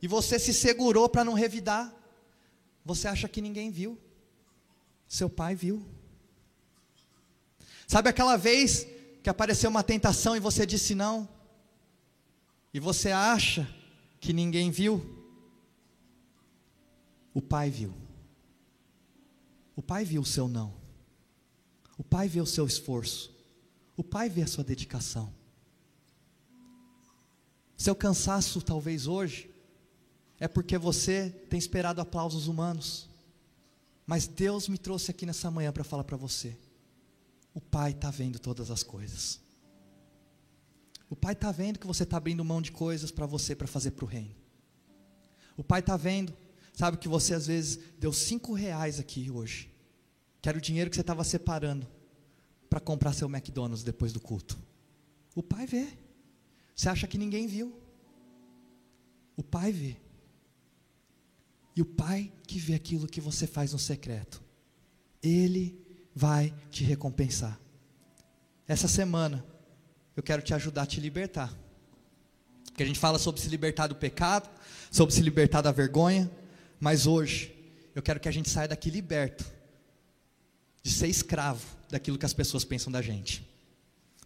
e 0.00 0.08
você 0.08 0.38
se 0.38 0.54
segurou 0.54 1.10
para 1.10 1.24
não 1.24 1.34
revidar, 1.34 1.94
você 2.82 3.06
acha 3.06 3.28
que 3.28 3.42
ninguém 3.42 3.70
viu. 3.70 3.98
Seu 5.06 5.28
pai 5.28 5.54
viu. 5.54 5.84
Sabe 7.86 8.08
aquela 8.08 8.38
vez 8.38 8.86
que 9.22 9.28
apareceu 9.28 9.68
uma 9.68 9.82
tentação 9.82 10.34
e 10.34 10.40
você 10.40 10.64
disse 10.64 10.94
não? 10.94 11.28
E 12.72 12.80
você 12.80 13.10
acha 13.10 13.68
que 14.18 14.32
ninguém 14.32 14.70
viu? 14.70 15.04
O 17.34 17.42
pai 17.42 17.68
viu. 17.68 18.01
O 19.74 19.82
pai 19.82 20.04
viu 20.04 20.22
o 20.22 20.26
seu 20.26 20.48
não. 20.48 20.74
O 21.96 22.04
pai 22.04 22.28
vê 22.28 22.40
o 22.40 22.46
seu 22.46 22.66
esforço. 22.66 23.34
O 23.96 24.04
pai 24.04 24.28
vê 24.28 24.42
a 24.42 24.46
sua 24.46 24.64
dedicação. 24.64 25.32
Seu 27.76 27.94
cansaço, 27.94 28.60
talvez 28.62 29.06
hoje, 29.06 29.50
é 30.38 30.46
porque 30.48 30.78
você 30.78 31.30
tem 31.48 31.58
esperado 31.58 32.00
aplausos 32.00 32.46
humanos. 32.46 33.08
Mas 34.06 34.26
Deus 34.26 34.68
me 34.68 34.78
trouxe 34.78 35.10
aqui 35.10 35.24
nessa 35.24 35.50
manhã 35.50 35.72
para 35.72 35.84
falar 35.84 36.04
para 36.04 36.16
você: 36.16 36.56
o 37.54 37.60
Pai 37.60 37.92
está 37.92 38.10
vendo 38.10 38.38
todas 38.38 38.70
as 38.70 38.82
coisas. 38.82 39.40
O 41.08 41.16
Pai 41.16 41.34
está 41.34 41.52
vendo 41.52 41.78
que 41.78 41.86
você 41.86 42.04
está 42.04 42.16
abrindo 42.16 42.44
mão 42.44 42.62
de 42.62 42.72
coisas 42.72 43.10
para 43.10 43.26
você, 43.26 43.54
para 43.54 43.66
fazer 43.66 43.92
para 43.92 44.04
o 44.04 44.08
reino. 44.08 44.34
O 45.56 45.62
Pai 45.62 45.80
está 45.80 45.96
vendo, 45.96 46.34
sabe 46.72 46.96
que 46.96 47.08
você 47.08 47.34
às 47.34 47.46
vezes 47.46 47.78
deu 47.98 48.12
cinco 48.12 48.52
reais 48.52 48.98
aqui 48.98 49.30
hoje, 49.30 49.70
que 50.40 50.48
era 50.48 50.58
o 50.58 50.60
dinheiro 50.60 50.90
que 50.90 50.96
você 50.96 51.02
estava 51.02 51.24
separando 51.24 51.86
para 52.68 52.80
comprar 52.80 53.12
seu 53.12 53.28
McDonald's 53.28 53.84
depois 53.84 54.12
do 54.12 54.20
culto. 54.20 54.58
O 55.34 55.42
Pai 55.42 55.66
vê. 55.66 55.86
Você 56.74 56.88
acha 56.88 57.06
que 57.06 57.18
ninguém 57.18 57.46
viu? 57.46 57.72
O 59.36 59.42
Pai 59.42 59.72
vê. 59.72 59.96
E 61.76 61.82
o 61.82 61.86
Pai 61.86 62.32
que 62.46 62.58
vê 62.58 62.74
aquilo 62.74 63.06
que 63.06 63.20
você 63.20 63.46
faz 63.46 63.72
no 63.72 63.78
secreto, 63.78 64.42
Ele 65.22 65.78
vai 66.14 66.54
te 66.70 66.84
recompensar. 66.84 67.58
Essa 68.66 68.88
semana, 68.88 69.44
eu 70.16 70.22
quero 70.22 70.42
te 70.42 70.54
ajudar 70.54 70.82
a 70.82 70.86
te 70.86 71.00
libertar. 71.00 71.54
Porque 72.66 72.82
a 72.82 72.86
gente 72.86 72.98
fala 72.98 73.18
sobre 73.18 73.40
se 73.40 73.48
libertar 73.48 73.86
do 73.86 73.96
pecado, 73.96 74.48
sobre 74.90 75.14
se 75.14 75.20
libertar 75.20 75.60
da 75.60 75.72
vergonha, 75.72 76.30
mas 76.82 77.06
hoje, 77.06 77.54
eu 77.94 78.02
quero 78.02 78.18
que 78.18 78.28
a 78.28 78.32
gente 78.32 78.50
saia 78.50 78.66
daqui 78.66 78.90
liberto 78.90 79.44
de 80.82 80.90
ser 80.90 81.06
escravo 81.06 81.64
daquilo 81.88 82.18
que 82.18 82.26
as 82.26 82.32
pessoas 82.32 82.64
pensam 82.64 82.90
da 82.90 83.00
gente. 83.00 83.48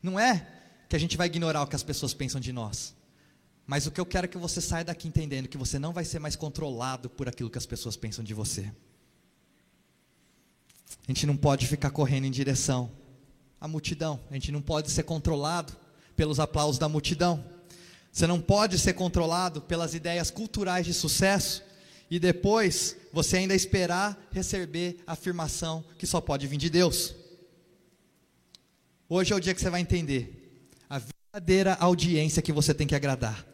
Não 0.03 0.19
é 0.19 0.47
que 0.89 0.97
a 0.97 0.99
gente 0.99 1.19
vai 1.19 1.27
ignorar 1.27 1.61
o 1.61 1.67
que 1.67 1.77
as 1.77 1.83
pessoas 1.83 2.15
pensam 2.15 2.41
de 2.41 2.55
nós. 2.55 2.95
Mas 3.67 3.87
o 3.87 3.91
que 3.91 4.01
eu 4.01 4.07
quero 4.07 4.25
é 4.25 4.29
que 4.29 4.39
você 4.39 4.63
saia 4.63 4.83
daqui 4.83 5.07
entendendo 5.07 5.49
que 5.49 5.59
você 5.59 5.79
não 5.79 5.93
vai 5.93 6.03
ser 6.03 6.19
mais 6.19 6.35
controlado 6.35 7.11
por 7.11 7.29
aquilo 7.29 7.51
que 7.51 7.59
as 7.59 7.67
pessoas 7.67 7.95
pensam 7.95 8.25
de 8.25 8.33
você. 8.33 8.73
A 11.07 11.09
gente 11.13 11.27
não 11.27 11.37
pode 11.37 11.67
ficar 11.67 11.91
correndo 11.91 12.25
em 12.25 12.31
direção 12.31 12.91
à 13.61 13.69
multidão. 13.69 14.19
A 14.31 14.33
gente 14.33 14.51
não 14.51 14.63
pode 14.63 14.91
ser 14.91 15.03
controlado 15.03 15.77
pelos 16.17 16.41
aplausos 16.41 16.79
da 16.79 16.89
multidão. 16.89 17.45
Você 18.11 18.27
não 18.27 18.41
pode 18.41 18.79
ser 18.79 18.95
controlado 18.95 19.61
pelas 19.61 19.93
ideias 19.93 20.31
culturais 20.31 20.87
de 20.87 20.95
sucesso 20.95 21.66
e 22.11 22.19
depois 22.19 22.97
você 23.13 23.39
ainda 23.39 23.55
esperar 23.55 24.17
receber 24.31 24.99
a 25.07 25.13
afirmação 25.13 25.85
que 25.99 26.07
só 26.07 26.21
pode 26.21 26.47
vir 26.47 26.57
de 26.57 26.71
Deus. 26.71 27.15
Hoje 29.09 29.33
é 29.33 29.37
o 29.37 29.41
dia 29.41 29.55
que 29.55 29.61
você 29.61 29.71
vai 29.71 29.81
entender 29.81 30.69
a 30.89 30.99
verdadeira 30.99 31.75
audiência 31.75 32.43
que 32.43 32.53
você 32.53 32.73
tem 32.75 32.87
que 32.87 32.95
agradar. 32.95 33.47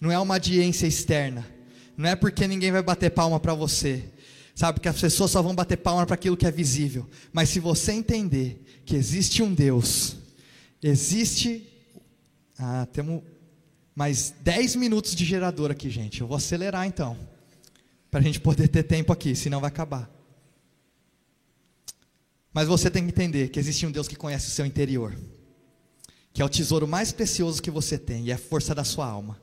Não 0.00 0.10
é 0.10 0.18
uma 0.18 0.34
audiência 0.34 0.86
externa. 0.86 1.46
Não 1.96 2.08
é 2.08 2.16
porque 2.16 2.46
ninguém 2.46 2.72
vai 2.72 2.82
bater 2.82 3.10
palma 3.10 3.38
para 3.38 3.54
você. 3.54 4.04
Sabe 4.54 4.80
que 4.80 4.88
as 4.88 5.00
pessoas 5.00 5.30
só 5.30 5.42
vão 5.42 5.54
bater 5.54 5.76
palma 5.76 6.06
para 6.06 6.14
aquilo 6.14 6.36
que 6.36 6.46
é 6.46 6.50
visível. 6.50 7.08
Mas 7.32 7.50
se 7.50 7.60
você 7.60 7.92
entender 7.92 8.64
que 8.84 8.96
existe 8.96 9.42
um 9.42 9.52
Deus, 9.52 10.16
existe. 10.82 11.66
Ah, 12.58 12.86
temos 12.92 13.22
mais 13.94 14.34
10 14.42 14.76
minutos 14.76 15.14
de 15.14 15.24
gerador 15.24 15.70
aqui, 15.70 15.90
gente. 15.90 16.20
Eu 16.20 16.26
vou 16.26 16.36
acelerar 16.36 16.86
então. 16.86 17.16
Para 18.10 18.20
a 18.20 18.22
gente 18.22 18.40
poder 18.40 18.68
ter 18.68 18.82
tempo 18.82 19.12
aqui, 19.12 19.36
senão 19.36 19.60
vai 19.60 19.68
acabar. 19.68 20.10
Mas 22.52 22.66
você 22.66 22.90
tem 22.90 23.04
que 23.04 23.10
entender 23.10 23.48
que 23.48 23.58
existe 23.60 23.86
um 23.86 23.92
Deus 23.92 24.08
que 24.08 24.16
conhece 24.16 24.48
o 24.48 24.50
seu 24.50 24.66
interior, 24.66 25.16
que 26.32 26.42
é 26.42 26.44
o 26.44 26.48
tesouro 26.48 26.88
mais 26.88 27.12
precioso 27.12 27.62
que 27.62 27.70
você 27.70 27.96
tem 27.96 28.24
e 28.24 28.30
é 28.30 28.34
a 28.34 28.38
força 28.38 28.74
da 28.74 28.82
sua 28.82 29.06
alma. 29.06 29.40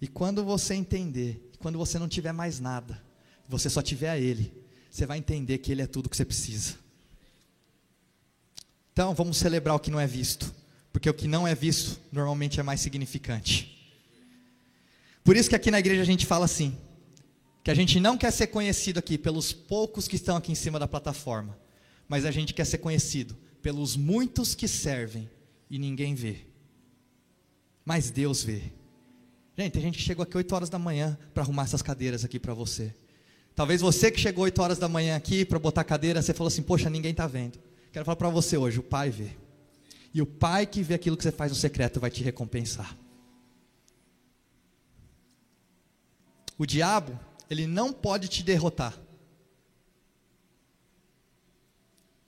E 0.00 0.08
quando 0.08 0.44
você 0.44 0.74
entender, 0.74 1.50
quando 1.58 1.78
você 1.78 1.98
não 1.98 2.08
tiver 2.08 2.32
mais 2.32 2.58
nada, 2.58 3.00
você 3.48 3.70
só 3.70 3.80
tiver 3.80 4.10
a 4.10 4.18
Ele, 4.18 4.52
você 4.90 5.06
vai 5.06 5.18
entender 5.18 5.58
que 5.58 5.70
Ele 5.70 5.82
é 5.82 5.86
tudo 5.86 6.08
que 6.08 6.16
você 6.16 6.24
precisa. 6.24 6.74
Então, 8.92 9.14
vamos 9.14 9.36
celebrar 9.36 9.76
o 9.76 9.78
que 9.78 9.92
não 9.92 10.00
é 10.00 10.06
visto, 10.08 10.52
porque 10.92 11.08
o 11.08 11.14
que 11.14 11.28
não 11.28 11.46
é 11.46 11.54
visto 11.54 12.00
normalmente 12.10 12.58
é 12.58 12.64
mais 12.64 12.80
significante. 12.80 13.76
Por 15.22 15.36
isso 15.36 15.48
que 15.48 15.54
aqui 15.54 15.70
na 15.70 15.78
igreja 15.78 16.02
a 16.02 16.06
gente 16.06 16.26
fala 16.26 16.46
assim, 16.46 16.76
que 17.68 17.72
a 17.72 17.74
gente 17.74 18.00
não 18.00 18.16
quer 18.16 18.30
ser 18.30 18.46
conhecido 18.46 18.98
aqui 18.98 19.18
pelos 19.18 19.52
poucos 19.52 20.08
que 20.08 20.16
estão 20.16 20.36
aqui 20.36 20.50
em 20.50 20.54
cima 20.54 20.78
da 20.78 20.88
plataforma 20.88 21.54
mas 22.08 22.24
a 22.24 22.30
gente 22.30 22.54
quer 22.54 22.64
ser 22.64 22.78
conhecido 22.78 23.36
pelos 23.60 23.94
muitos 23.94 24.54
que 24.54 24.66
servem 24.66 25.28
e 25.68 25.78
ninguém 25.78 26.14
vê. 26.14 26.46
Mas 27.84 28.10
Deus 28.10 28.42
vê. 28.42 28.62
Gente, 29.56 29.72
tem 29.72 29.82
gente 29.82 29.98
que 29.98 30.04
chegou 30.04 30.22
aqui 30.22 30.36
8 30.36 30.54
horas 30.54 30.70
da 30.70 30.78
manhã 30.78 31.18
para 31.34 31.42
arrumar 31.42 31.64
essas 31.64 31.82
cadeiras 31.82 32.24
aqui 32.24 32.38
para 32.38 32.54
você. 32.54 32.94
Talvez 33.54 33.80
você 33.80 34.10
que 34.10 34.18
chegou 34.18 34.44
8 34.44 34.62
horas 34.62 34.78
da 34.78 34.88
manhã 34.88 35.16
aqui 35.16 35.44
para 35.44 35.58
botar 35.58 35.84
cadeira, 35.84 36.22
você 36.22 36.32
falou 36.32 36.48
assim: 36.48 36.62
Poxa, 36.62 36.88
ninguém 36.88 37.10
está 37.10 37.26
vendo. 37.26 37.58
Quero 37.92 38.04
falar 38.04 38.16
para 38.16 38.30
você 38.30 38.56
hoje: 38.56 38.78
o 38.78 38.82
Pai 38.82 39.10
vê. 39.10 39.30
E 40.14 40.22
o 40.22 40.26
Pai 40.26 40.64
que 40.64 40.82
vê 40.82 40.94
aquilo 40.94 41.16
que 41.16 41.22
você 41.22 41.32
faz 41.32 41.50
no 41.50 41.56
secreto 41.56 42.00
vai 42.00 42.10
te 42.10 42.22
recompensar. 42.22 42.96
O 46.56 46.64
diabo, 46.64 47.18
ele 47.50 47.66
não 47.66 47.92
pode 47.92 48.28
te 48.28 48.42
derrotar. 48.42 48.94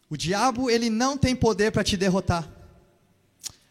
O 0.08 0.16
diabo, 0.16 0.68
ele 0.68 0.90
não 0.90 1.16
tem 1.16 1.36
poder 1.36 1.70
para 1.70 1.84
te 1.84 1.96
derrotar. 1.96 2.48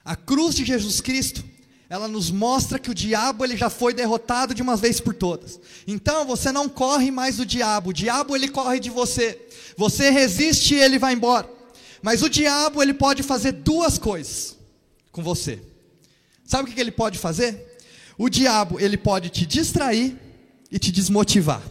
A 0.05 0.15
cruz 0.15 0.55
de 0.55 0.63
Jesus 0.63 1.01
Cristo, 1.01 1.43
ela 1.89 2.07
nos 2.07 2.31
mostra 2.31 2.79
que 2.79 2.89
o 2.89 2.95
diabo 2.95 3.43
ele 3.43 3.57
já 3.57 3.69
foi 3.69 3.93
derrotado 3.93 4.53
de 4.53 4.61
uma 4.61 4.77
vez 4.77 5.01
por 5.01 5.13
todas. 5.13 5.59
Então 5.85 6.25
você 6.25 6.51
não 6.51 6.69
corre 6.69 7.11
mais 7.11 7.37
do 7.37 7.45
diabo, 7.45 7.89
o 7.89 7.93
diabo 7.93 8.35
ele 8.35 8.47
corre 8.47 8.79
de 8.79 8.89
você. 8.89 9.39
Você 9.75 10.09
resiste 10.09 10.75
e 10.75 10.79
ele 10.79 10.97
vai 10.97 11.13
embora. 11.13 11.49
Mas 12.01 12.21
o 12.21 12.29
diabo 12.29 12.81
ele 12.81 12.93
pode 12.93 13.23
fazer 13.23 13.51
duas 13.51 13.97
coisas 13.97 14.55
com 15.11 15.21
você. 15.21 15.61
Sabe 16.45 16.69
o 16.69 16.73
que 16.73 16.79
ele 16.79 16.91
pode 16.91 17.17
fazer? 17.19 17.77
O 18.17 18.29
diabo 18.29 18.79
ele 18.79 18.97
pode 18.97 19.29
te 19.29 19.45
distrair 19.45 20.17
e 20.71 20.77
te 20.77 20.91
desmotivar. 20.91 21.61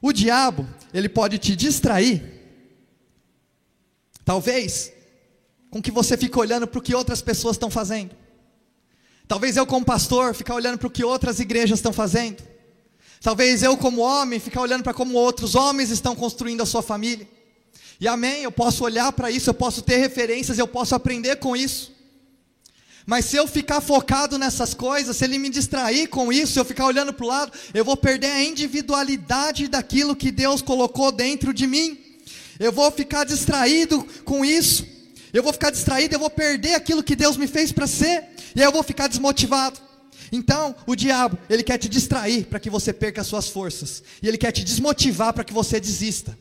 O 0.00 0.12
diabo 0.12 0.66
ele 0.92 1.08
pode 1.08 1.38
te 1.38 1.54
distrair 1.54 2.40
Talvez 4.30 4.92
com 5.70 5.82
que 5.82 5.90
você 5.90 6.16
fique 6.16 6.38
olhando 6.38 6.64
para 6.64 6.78
o 6.78 6.82
que 6.82 6.94
outras 6.94 7.20
pessoas 7.20 7.56
estão 7.56 7.68
fazendo. 7.68 8.14
Talvez 9.26 9.56
eu, 9.56 9.66
como 9.66 9.84
pastor, 9.84 10.34
ficar 10.36 10.54
olhando 10.54 10.78
para 10.78 10.86
o 10.86 10.90
que 10.90 11.02
outras 11.02 11.40
igrejas 11.40 11.80
estão 11.80 11.92
fazendo. 11.92 12.40
Talvez 13.20 13.64
eu, 13.64 13.76
como 13.76 14.00
homem, 14.00 14.38
ficar 14.38 14.60
olhando 14.60 14.84
para 14.84 14.94
como 14.94 15.14
outros 15.14 15.56
homens 15.56 15.90
estão 15.90 16.14
construindo 16.14 16.62
a 16.62 16.66
sua 16.66 16.80
família. 16.80 17.28
E 18.00 18.06
amém, 18.06 18.44
eu 18.44 18.52
posso 18.52 18.84
olhar 18.84 19.10
para 19.10 19.32
isso, 19.32 19.50
eu 19.50 19.54
posso 19.54 19.82
ter 19.82 19.96
referências, 19.96 20.60
eu 20.60 20.68
posso 20.68 20.94
aprender 20.94 21.34
com 21.36 21.56
isso. 21.56 21.92
Mas 23.06 23.24
se 23.24 23.36
eu 23.36 23.46
ficar 23.46 23.80
focado 23.80 24.38
nessas 24.38 24.74
coisas, 24.74 25.16
se 25.16 25.24
ele 25.24 25.38
me 25.38 25.48
distrair 25.48 26.06
com 26.08 26.32
isso, 26.32 26.52
se 26.52 26.60
eu 26.60 26.64
ficar 26.64 26.86
olhando 26.86 27.12
para 27.12 27.24
o 27.24 27.28
lado, 27.28 27.52
eu 27.72 27.84
vou 27.84 27.96
perder 27.96 28.30
a 28.30 28.42
individualidade 28.42 29.68
daquilo 29.68 30.14
que 30.14 30.30
Deus 30.30 30.62
colocou 30.62 31.10
dentro 31.10 31.52
de 31.52 31.66
mim 31.66 31.98
eu 32.60 32.70
vou 32.70 32.90
ficar 32.90 33.24
distraído 33.24 34.06
com 34.22 34.44
isso, 34.44 34.86
eu 35.32 35.42
vou 35.42 35.50
ficar 35.50 35.70
distraído, 35.70 36.14
eu 36.14 36.18
vou 36.18 36.28
perder 36.28 36.74
aquilo 36.74 37.02
que 37.02 37.16
Deus 37.16 37.38
me 37.38 37.46
fez 37.46 37.72
para 37.72 37.86
ser, 37.86 38.24
e 38.54 38.60
aí 38.60 38.66
eu 38.66 38.70
vou 38.70 38.82
ficar 38.82 39.08
desmotivado. 39.08 39.80
Então, 40.30 40.76
o 40.86 40.94
diabo, 40.94 41.38
ele 41.48 41.62
quer 41.62 41.78
te 41.78 41.88
distrair 41.88 42.44
para 42.44 42.60
que 42.60 42.68
você 42.68 42.92
perca 42.92 43.22
as 43.22 43.26
suas 43.26 43.48
forças, 43.48 44.02
e 44.22 44.28
ele 44.28 44.36
quer 44.36 44.52
te 44.52 44.62
desmotivar 44.62 45.32
para 45.32 45.42
que 45.42 45.54
você 45.54 45.80
desista. 45.80 46.38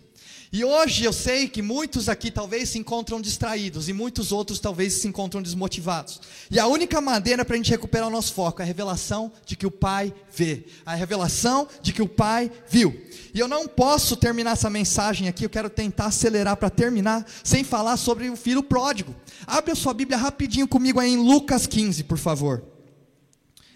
E 0.51 0.65
hoje 0.65 1.03
eu 1.03 1.13
sei 1.13 1.47
que 1.47 1.61
muitos 1.61 2.09
aqui 2.09 2.31
talvez 2.31 2.69
se 2.69 2.79
encontram 2.79 3.21
distraídos 3.21 3.87
e 3.87 3.93
muitos 3.93 4.31
outros 4.31 4.59
talvez 4.59 4.93
se 4.93 5.07
encontram 5.07 5.43
desmotivados. 5.43 6.19
E 6.49 6.57
a 6.57 6.65
única 6.65 6.99
maneira 6.99 7.45
para 7.45 7.53
a 7.53 7.57
gente 7.57 7.69
recuperar 7.69 8.07
o 8.07 8.11
nosso 8.11 8.33
foco 8.33 8.59
é 8.59 8.63
a 8.63 8.67
revelação 8.67 9.31
de 9.45 9.55
que 9.55 9.67
o 9.67 9.71
Pai 9.71 10.11
vê, 10.35 10.65
a 10.83 10.95
revelação 10.95 11.67
de 11.83 11.93
que 11.93 12.01
o 12.01 12.07
Pai 12.07 12.51
viu. 12.67 12.99
E 13.31 13.39
eu 13.39 13.47
não 13.47 13.67
posso 13.67 14.15
terminar 14.15 14.53
essa 14.53 14.71
mensagem 14.71 15.27
aqui, 15.27 15.45
eu 15.45 15.51
quero 15.51 15.69
tentar 15.69 16.07
acelerar 16.07 16.57
para 16.57 16.71
terminar, 16.71 17.27
sem 17.43 17.63
falar 17.63 17.95
sobre 17.95 18.27
o 18.27 18.35
filho 18.35 18.63
pródigo. 18.63 19.15
Abre 19.45 19.71
a 19.71 19.75
sua 19.75 19.93
Bíblia 19.93 20.17
rapidinho 20.17 20.67
comigo 20.67 20.99
aí 20.99 21.11
em 21.11 21.17
Lucas 21.17 21.67
15, 21.67 22.05
por 22.05 22.17
favor. 22.17 22.63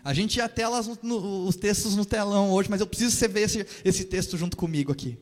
A 0.04 0.12
gente 0.12 0.38
ia 0.38 0.50
tela 0.50 0.82
os 0.82 1.56
textos 1.56 1.96
no 1.96 2.04
telão 2.04 2.52
hoje, 2.52 2.68
mas 2.68 2.82
eu 2.82 2.88
preciso 2.88 3.12
que 3.12 3.18
você 3.20 3.28
veja 3.28 3.60
esse, 3.60 3.68
esse 3.86 4.04
texto 4.06 4.36
junto 4.38 4.58
comigo 4.58 4.92
aqui. 4.92 5.20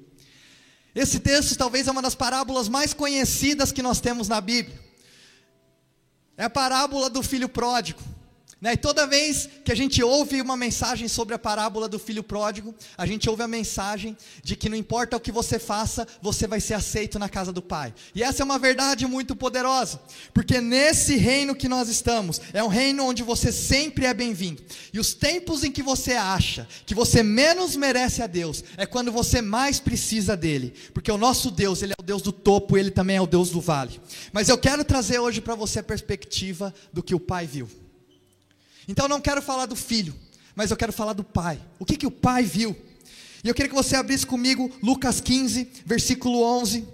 Esse 0.93 1.19
texto 1.19 1.57
talvez 1.57 1.87
é 1.87 1.91
uma 1.91 2.01
das 2.01 2.15
parábolas 2.15 2.67
mais 2.67 2.93
conhecidas 2.93 3.71
que 3.71 3.81
nós 3.81 4.01
temos 4.01 4.27
na 4.27 4.41
Bíblia. 4.41 4.79
É 6.35 6.45
a 6.45 6.49
parábola 6.49 7.09
do 7.09 7.23
filho 7.23 7.47
pródigo. 7.47 8.01
Né? 8.61 8.73
E 8.73 8.77
toda 8.77 9.07
vez 9.07 9.49
que 9.65 9.71
a 9.71 9.75
gente 9.75 10.03
ouve 10.03 10.39
uma 10.39 10.55
mensagem 10.55 11.07
sobre 11.07 11.33
a 11.33 11.39
parábola 11.39 11.89
do 11.89 11.97
filho 11.97 12.21
pródigo, 12.21 12.75
a 12.95 13.07
gente 13.07 13.27
ouve 13.27 13.41
a 13.41 13.47
mensagem 13.47 14.15
de 14.43 14.55
que 14.55 14.69
não 14.69 14.77
importa 14.77 15.17
o 15.17 15.19
que 15.19 15.31
você 15.31 15.57
faça, 15.57 16.07
você 16.21 16.45
vai 16.45 16.61
ser 16.61 16.75
aceito 16.75 17.17
na 17.17 17.27
casa 17.27 17.51
do 17.51 17.61
Pai. 17.61 17.91
E 18.13 18.21
essa 18.21 18.43
é 18.43 18.45
uma 18.45 18.59
verdade 18.59 19.07
muito 19.07 19.35
poderosa, 19.35 19.99
porque 20.31 20.61
nesse 20.61 21.15
reino 21.15 21.55
que 21.55 21.67
nós 21.67 21.89
estamos, 21.89 22.39
é 22.53 22.63
um 22.63 22.67
reino 22.67 23.03
onde 23.03 23.23
você 23.23 23.51
sempre 23.51 24.05
é 24.05 24.13
bem-vindo. 24.13 24.61
E 24.93 24.99
os 24.99 25.15
tempos 25.15 25.63
em 25.63 25.71
que 25.71 25.81
você 25.81 26.13
acha 26.13 26.67
que 26.85 26.93
você 26.93 27.23
menos 27.23 27.75
merece 27.75 28.21
a 28.21 28.27
Deus, 28.27 28.63
é 28.77 28.85
quando 28.85 29.11
você 29.11 29.41
mais 29.41 29.79
precisa 29.79 30.37
dele, 30.37 30.75
porque 30.93 31.11
o 31.11 31.17
nosso 31.17 31.49
Deus, 31.49 31.81
ele 31.81 31.93
é 31.93 32.01
o 32.01 32.05
Deus 32.05 32.21
do 32.21 32.31
topo, 32.31 32.77
ele 32.77 32.91
também 32.91 33.17
é 33.17 33.21
o 33.21 33.25
Deus 33.25 33.49
do 33.49 33.59
vale. 33.59 33.99
Mas 34.31 34.49
eu 34.49 34.57
quero 34.57 34.83
trazer 34.83 35.17
hoje 35.17 35.41
para 35.41 35.55
você 35.55 35.79
a 35.79 35.83
perspectiva 35.83 36.71
do 36.93 37.01
que 37.01 37.15
o 37.15 37.19
Pai 37.19 37.47
viu. 37.47 37.67
Então 38.87 39.07
não 39.07 39.21
quero 39.21 39.41
falar 39.41 39.65
do 39.65 39.75
filho, 39.75 40.15
mas 40.55 40.71
eu 40.71 40.77
quero 40.77 40.93
falar 40.93 41.13
do 41.13 41.23
pai. 41.23 41.61
O 41.79 41.85
que, 41.85 41.97
que 41.97 42.07
o 42.07 42.11
pai 42.11 42.43
viu? 42.43 42.75
E 43.43 43.47
eu 43.47 43.53
queria 43.53 43.69
que 43.69 43.75
você 43.75 43.95
abrisse 43.95 44.25
comigo 44.25 44.71
Lucas 44.81 45.19
15, 45.19 45.67
versículo 45.85 46.43
11. 46.43 46.87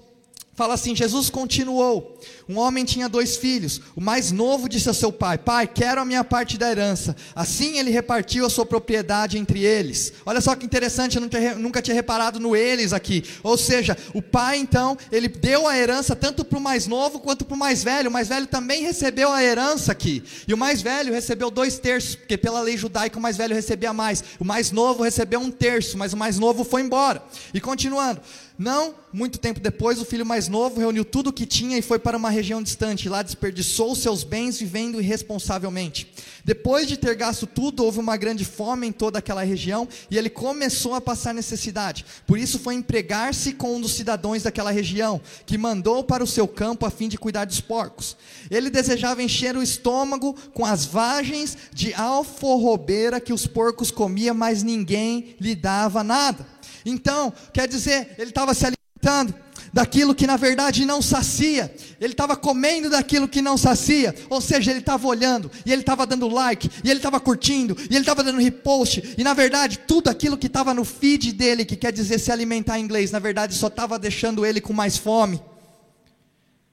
Fala 0.53 0.73
assim: 0.73 0.95
Jesus 0.95 1.29
continuou. 1.29 2.19
Um 2.49 2.57
homem 2.57 2.85
tinha 2.85 3.09
dois 3.09 3.35
filhos. 3.35 3.81
O 3.95 3.99
mais 3.99 4.31
novo 4.31 4.69
disse 4.69 4.89
a 4.89 4.93
seu 4.93 5.11
pai: 5.11 5.37
Pai, 5.37 5.67
quero 5.67 6.01
a 6.01 6.05
minha 6.05 6.23
parte 6.23 6.57
da 6.57 6.69
herança. 6.71 7.15
Assim 7.35 7.77
ele 7.77 7.91
repartiu 7.91 8.45
a 8.45 8.49
sua 8.49 8.65
propriedade 8.65 9.37
entre 9.37 9.63
eles. 9.63 10.13
Olha 10.25 10.39
só 10.39 10.55
que 10.55 10.65
interessante, 10.65 11.17
eu 11.17 11.57
nunca 11.57 11.81
tinha 11.81 11.95
reparado 11.95 12.39
no 12.39 12.55
eles 12.55 12.93
aqui. 12.93 13.23
Ou 13.43 13.57
seja, 13.57 13.97
o 14.13 14.21
pai 14.21 14.57
então, 14.57 14.97
ele 15.11 15.27
deu 15.27 15.67
a 15.67 15.77
herança 15.77 16.15
tanto 16.15 16.45
para 16.45 16.57
o 16.57 16.61
mais 16.61 16.87
novo 16.87 17.19
quanto 17.19 17.43
para 17.43 17.55
o 17.55 17.59
mais 17.59 17.83
velho. 17.83 18.09
O 18.09 18.13
mais 18.13 18.29
velho 18.29 18.47
também 18.47 18.83
recebeu 18.83 19.31
a 19.31 19.43
herança 19.43 19.91
aqui. 19.91 20.23
E 20.47 20.53
o 20.53 20.57
mais 20.57 20.81
velho 20.81 21.13
recebeu 21.13 21.51
dois 21.51 21.77
terços, 21.77 22.15
porque 22.15 22.37
pela 22.37 22.61
lei 22.61 22.77
judaica 22.77 23.19
o 23.19 23.21
mais 23.21 23.35
velho 23.35 23.53
recebia 23.53 23.91
mais. 23.91 24.23
O 24.39 24.45
mais 24.45 24.71
novo 24.71 25.03
recebeu 25.03 25.39
um 25.39 25.51
terço, 25.51 25.97
mas 25.97 26.13
o 26.13 26.17
mais 26.17 26.39
novo 26.39 26.63
foi 26.63 26.81
embora. 26.81 27.21
E 27.53 27.59
continuando. 27.59 28.21
Não 28.57 28.95
muito 29.13 29.37
tempo 29.37 29.59
depois, 29.59 29.99
o 29.99 30.05
filho 30.05 30.25
mais 30.25 30.47
novo 30.47 30.79
reuniu 30.79 31.05
tudo 31.05 31.29
o 31.29 31.33
que 31.33 31.45
tinha 31.45 31.77
e 31.77 31.81
foi 31.81 31.99
para 31.99 32.17
uma 32.17 32.29
região 32.37 32.61
distante. 32.61 33.09
Lá 33.09 33.21
desperdiçou 33.21 33.95
seus 33.95 34.23
bens 34.23 34.59
vivendo 34.59 35.01
irresponsavelmente. 35.01 36.11
Depois 36.45 36.87
de 36.87 36.95
ter 36.95 37.15
gasto 37.15 37.45
tudo, 37.45 37.83
houve 37.83 37.99
uma 37.99 38.15
grande 38.15 38.45
fome 38.45 38.87
em 38.87 38.91
toda 38.91 39.19
aquela 39.19 39.43
região 39.43 39.87
e 40.09 40.17
ele 40.17 40.29
começou 40.29 40.95
a 40.95 41.01
passar 41.01 41.33
necessidade. 41.33 42.05
Por 42.25 42.37
isso 42.37 42.59
foi 42.59 42.75
empregar-se 42.75 43.53
com 43.53 43.75
um 43.75 43.81
dos 43.81 43.95
cidadãos 43.95 44.43
daquela 44.43 44.71
região, 44.71 45.19
que 45.45 45.57
mandou 45.57 46.03
para 46.03 46.23
o 46.23 46.27
seu 46.27 46.47
campo 46.47 46.85
a 46.85 46.89
fim 46.91 47.09
de 47.09 47.17
cuidar 47.17 47.45
dos 47.45 47.59
porcos. 47.59 48.15
Ele 48.49 48.69
desejava 48.69 49.21
encher 49.21 49.57
o 49.57 49.63
estômago 49.63 50.33
com 50.53 50.63
as 50.63 50.85
vagens 50.85 51.57
de 51.73 51.93
alforrobeira 51.93 53.19
que 53.19 53.33
os 53.33 53.47
porcos 53.47 53.91
comiam, 53.91 54.35
mas 54.35 54.63
ninguém 54.63 55.35
lhe 55.39 55.55
dava 55.55 56.03
nada. 56.03 56.45
Então, 56.85 57.33
quer 57.51 57.67
dizer, 57.67 58.15
ele 58.17 58.29
estava 58.29 58.53
se 58.53 58.65
alimentando 58.65 59.46
daquilo 59.77 60.15
que 60.15 60.25
na 60.25 60.37
verdade 60.37 60.87
não 60.87 61.03
sacia, 61.03 61.71
ele 62.01 62.13
estava 62.13 62.35
comendo 62.35 62.89
daquilo 62.89 63.27
que 63.27 63.43
não 63.43 63.55
sacia, 63.55 64.15
ou 64.27 64.41
seja, 64.41 64.71
ele 64.71 64.79
estava 64.79 65.07
olhando, 65.07 65.51
e 65.63 65.71
ele 65.71 65.83
estava 65.83 66.03
dando 66.03 66.27
like, 66.27 66.67
e 66.83 66.89
ele 66.89 66.97
estava 66.97 67.19
curtindo, 67.19 67.77
e 67.81 67.93
ele 67.93 67.99
estava 67.99 68.23
dando 68.23 68.39
repost, 68.39 69.13
e 69.15 69.23
na 69.23 69.35
verdade 69.35 69.77
tudo 69.87 70.09
aquilo 70.09 70.35
que 70.35 70.47
estava 70.47 70.73
no 70.73 70.83
feed 70.83 71.31
dele, 71.31 71.63
que 71.63 71.75
quer 71.75 71.93
dizer 71.93 72.17
se 72.17 72.31
alimentar 72.31 72.79
em 72.79 72.85
inglês, 72.85 73.11
na 73.11 73.19
verdade 73.19 73.53
só 73.53 73.67
estava 73.67 73.99
deixando 73.99 74.43
ele 74.43 74.59
com 74.59 74.73
mais 74.73 74.97
fome, 74.97 75.39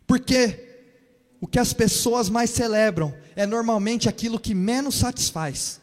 porque 0.06 0.66
o 1.42 1.46
que 1.46 1.58
as 1.58 1.74
pessoas 1.74 2.30
mais 2.30 2.48
celebram 2.48 3.14
é 3.36 3.44
normalmente 3.44 4.08
aquilo 4.08 4.40
que 4.40 4.54
menos 4.54 4.94
satisfaz, 4.94 5.78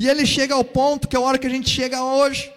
e 0.00 0.08
ele 0.08 0.26
chega 0.26 0.56
ao 0.56 0.64
ponto 0.64 1.06
que 1.06 1.14
é 1.14 1.18
a 1.20 1.22
hora 1.22 1.38
que 1.38 1.46
a 1.46 1.50
gente 1.50 1.70
chega 1.70 2.02
hoje, 2.02 2.52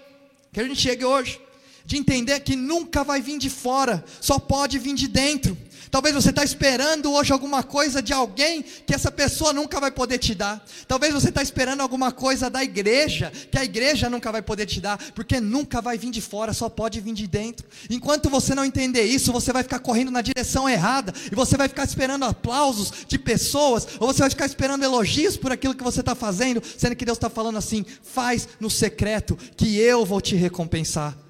que 0.51 0.59
a 0.59 0.63
gente 0.63 0.81
chegue 0.81 1.05
hoje, 1.05 1.39
de 1.87 1.95
entender 1.95 2.41
que 2.41 2.53
nunca 2.53 3.01
vai 3.01 3.21
vir 3.21 3.39
de 3.39 3.49
fora, 3.49 4.03
só 4.19 4.37
pode 4.37 4.77
vir 4.77 4.93
de 4.93 5.07
dentro. 5.07 5.57
Talvez 5.89 6.13
você 6.13 6.31
está 6.31 6.43
esperando 6.43 7.13
hoje 7.13 7.31
alguma 7.31 7.63
coisa 7.63 8.01
de 8.01 8.11
alguém 8.11 8.61
que 8.61 8.93
essa 8.93 9.09
pessoa 9.09 9.53
nunca 9.53 9.79
vai 9.79 9.89
poder 9.89 10.17
te 10.17 10.35
dar. 10.35 10.61
Talvez 10.85 11.13
você 11.13 11.29
está 11.29 11.41
esperando 11.41 11.79
alguma 11.79 12.11
coisa 12.11 12.49
da 12.49 12.61
igreja 12.61 13.31
que 13.49 13.57
a 13.57 13.63
igreja 13.63 14.09
nunca 14.09 14.29
vai 14.33 14.41
poder 14.41 14.65
te 14.65 14.81
dar, 14.81 14.97
porque 15.13 15.39
nunca 15.39 15.81
vai 15.81 15.97
vir 15.97 16.11
de 16.11 16.19
fora, 16.19 16.51
só 16.51 16.67
pode 16.67 16.99
vir 16.99 17.13
de 17.13 17.25
dentro. 17.25 17.65
Enquanto 17.89 18.29
você 18.29 18.53
não 18.53 18.65
entender 18.65 19.03
isso, 19.03 19.31
você 19.31 19.53
vai 19.53 19.63
ficar 19.63 19.79
correndo 19.79 20.11
na 20.11 20.21
direção 20.21 20.67
errada 20.67 21.13
e 21.31 21.35
você 21.35 21.55
vai 21.55 21.69
ficar 21.69 21.85
esperando 21.85 22.25
aplausos 22.25 22.91
de 23.07 23.17
pessoas, 23.17 23.87
ou 23.97 24.07
você 24.07 24.19
vai 24.19 24.29
ficar 24.29 24.45
esperando 24.45 24.83
elogios 24.83 25.37
por 25.37 25.53
aquilo 25.53 25.73
que 25.73 25.85
você 25.85 26.01
está 26.01 26.13
fazendo, 26.13 26.61
sendo 26.77 26.97
que 26.97 27.05
Deus 27.05 27.17
está 27.17 27.29
falando 27.29 27.57
assim: 27.57 27.85
faz 28.03 28.45
no 28.59 28.69
secreto, 28.69 29.37
que 29.55 29.77
eu 29.77 30.05
vou 30.05 30.19
te 30.19 30.35
recompensar. 30.35 31.26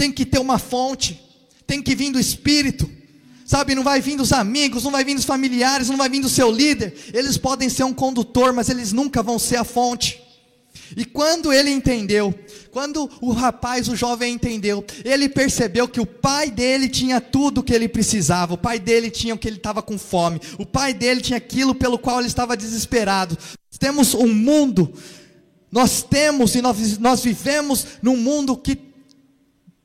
Tem 0.00 0.10
que 0.10 0.24
ter 0.24 0.38
uma 0.38 0.58
fonte 0.58 1.08
tem 1.70 1.80
que 1.80 1.94
vir 1.94 2.10
do 2.10 2.18
Espírito. 2.18 2.90
Sabe, 3.46 3.76
não 3.76 3.84
vai 3.84 4.00
vir 4.00 4.16
dos 4.16 4.32
amigos, 4.32 4.82
não 4.82 4.90
vai 4.90 5.04
vir 5.04 5.14
dos 5.14 5.24
familiares, 5.24 5.88
não 5.88 5.96
vai 5.96 6.08
vir 6.08 6.20
do 6.20 6.28
seu 6.28 6.50
líder. 6.50 6.92
Eles 7.14 7.38
podem 7.38 7.68
ser 7.68 7.84
um 7.84 7.94
condutor, 7.94 8.52
mas 8.52 8.68
eles 8.68 8.92
nunca 8.92 9.22
vão 9.22 9.38
ser 9.38 9.56
a 9.56 9.62
fonte. 9.64 10.20
E 10.96 11.04
quando 11.04 11.52
ele 11.52 11.70
entendeu, 11.70 12.34
quando 12.72 13.08
o 13.20 13.30
rapaz, 13.30 13.88
o 13.88 13.94
jovem 13.94 14.34
entendeu, 14.34 14.84
ele 15.04 15.28
percebeu 15.28 15.86
que 15.86 16.00
o 16.00 16.06
pai 16.06 16.50
dele 16.50 16.88
tinha 16.88 17.20
tudo 17.20 17.58
o 17.58 17.62
que 17.62 17.72
ele 17.72 17.88
precisava, 17.88 18.54
o 18.54 18.58
pai 18.58 18.80
dele 18.80 19.10
tinha 19.10 19.34
o 19.34 19.38
que 19.38 19.46
ele 19.46 19.58
estava 19.58 19.80
com 19.80 19.96
fome, 19.96 20.40
o 20.58 20.66
pai 20.66 20.92
dele 20.92 21.20
tinha 21.20 21.36
aquilo 21.36 21.72
pelo 21.72 21.98
qual 21.98 22.18
ele 22.18 22.26
estava 22.26 22.56
desesperado. 22.56 23.38
Temos 23.78 24.14
um 24.14 24.34
mundo, 24.34 24.92
nós 25.70 26.02
temos 26.02 26.56
e 26.56 26.62
nós, 26.62 26.98
nós 26.98 27.22
vivemos 27.22 27.86
num 28.02 28.16
mundo 28.16 28.56
que 28.56 28.89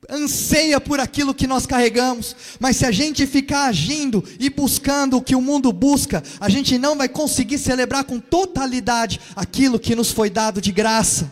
anseia 0.09 0.79
por 0.79 0.99
aquilo 0.99 1.33
que 1.33 1.47
nós 1.47 1.65
carregamos, 1.65 2.35
mas 2.59 2.77
se 2.77 2.85
a 2.85 2.91
gente 2.91 3.25
ficar 3.25 3.65
agindo 3.65 4.23
e 4.39 4.49
buscando 4.49 5.17
o 5.17 5.21
que 5.21 5.35
o 5.35 5.41
mundo 5.41 5.71
busca, 5.71 6.23
a 6.39 6.49
gente 6.49 6.77
não 6.77 6.97
vai 6.97 7.09
conseguir 7.09 7.57
celebrar 7.57 8.03
com 8.03 8.19
totalidade 8.19 9.19
aquilo 9.35 9.79
que 9.79 9.95
nos 9.95 10.11
foi 10.11 10.29
dado 10.29 10.61
de 10.61 10.71
graça. 10.71 11.31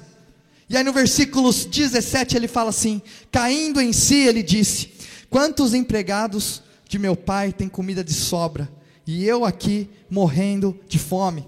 E 0.69 0.77
aí 0.77 0.83
no 0.83 0.93
versículo 0.93 1.51
17 1.51 2.35
ele 2.35 2.47
fala 2.47 2.69
assim: 2.69 3.01
caindo 3.31 3.81
em 3.81 3.93
si, 3.93 4.15
ele 4.15 4.41
disse: 4.41 4.91
Quantos 5.29 5.73
empregados 5.73 6.63
de 6.87 6.97
meu 6.97 7.15
pai 7.15 7.51
têm 7.51 7.67
comida 7.67 8.03
de 8.03 8.13
sobra, 8.13 8.71
e 9.05 9.25
eu 9.25 9.45
aqui 9.45 9.89
morrendo 10.09 10.79
de 10.87 10.97
fome? 10.97 11.45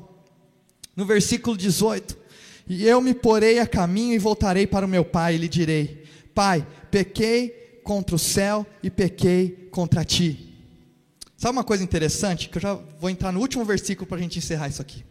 No 0.96 1.06
versículo 1.06 1.58
18: 1.58 2.18
E 2.68 2.86
eu 2.86 3.02
me 3.02 3.14
porei 3.14 3.60
a 3.60 3.68
caminho 3.68 4.14
e 4.14 4.20
voltarei 4.20 4.68
para 4.68 4.86
o 4.86 4.90
meu 4.90 5.04
pai, 5.04 5.36
e 5.36 5.38
lhe 5.40 5.48
direi: 5.48 6.04
Pai, 6.34 6.68
pequei 6.96 7.82
contra 7.84 8.16
o 8.16 8.20
céu 8.20 8.66
e 8.82 8.90
pequei 8.90 9.68
contra 9.70 10.06
ti. 10.06 10.56
Sabe 11.36 11.52
uma 11.52 11.64
coisa 11.66 11.84
interessante? 11.84 12.48
Que 12.48 12.58
eu 12.58 12.62
já 12.62 12.74
vou 13.02 13.10
entrar 13.10 13.34
no 13.34 13.42
último 13.42 13.66
versículo 13.66 14.08
para 14.08 14.16
a 14.16 14.22
gente 14.22 14.40
encerrar 14.40 14.70
isso 14.70 14.82
aqui. 14.82 15.04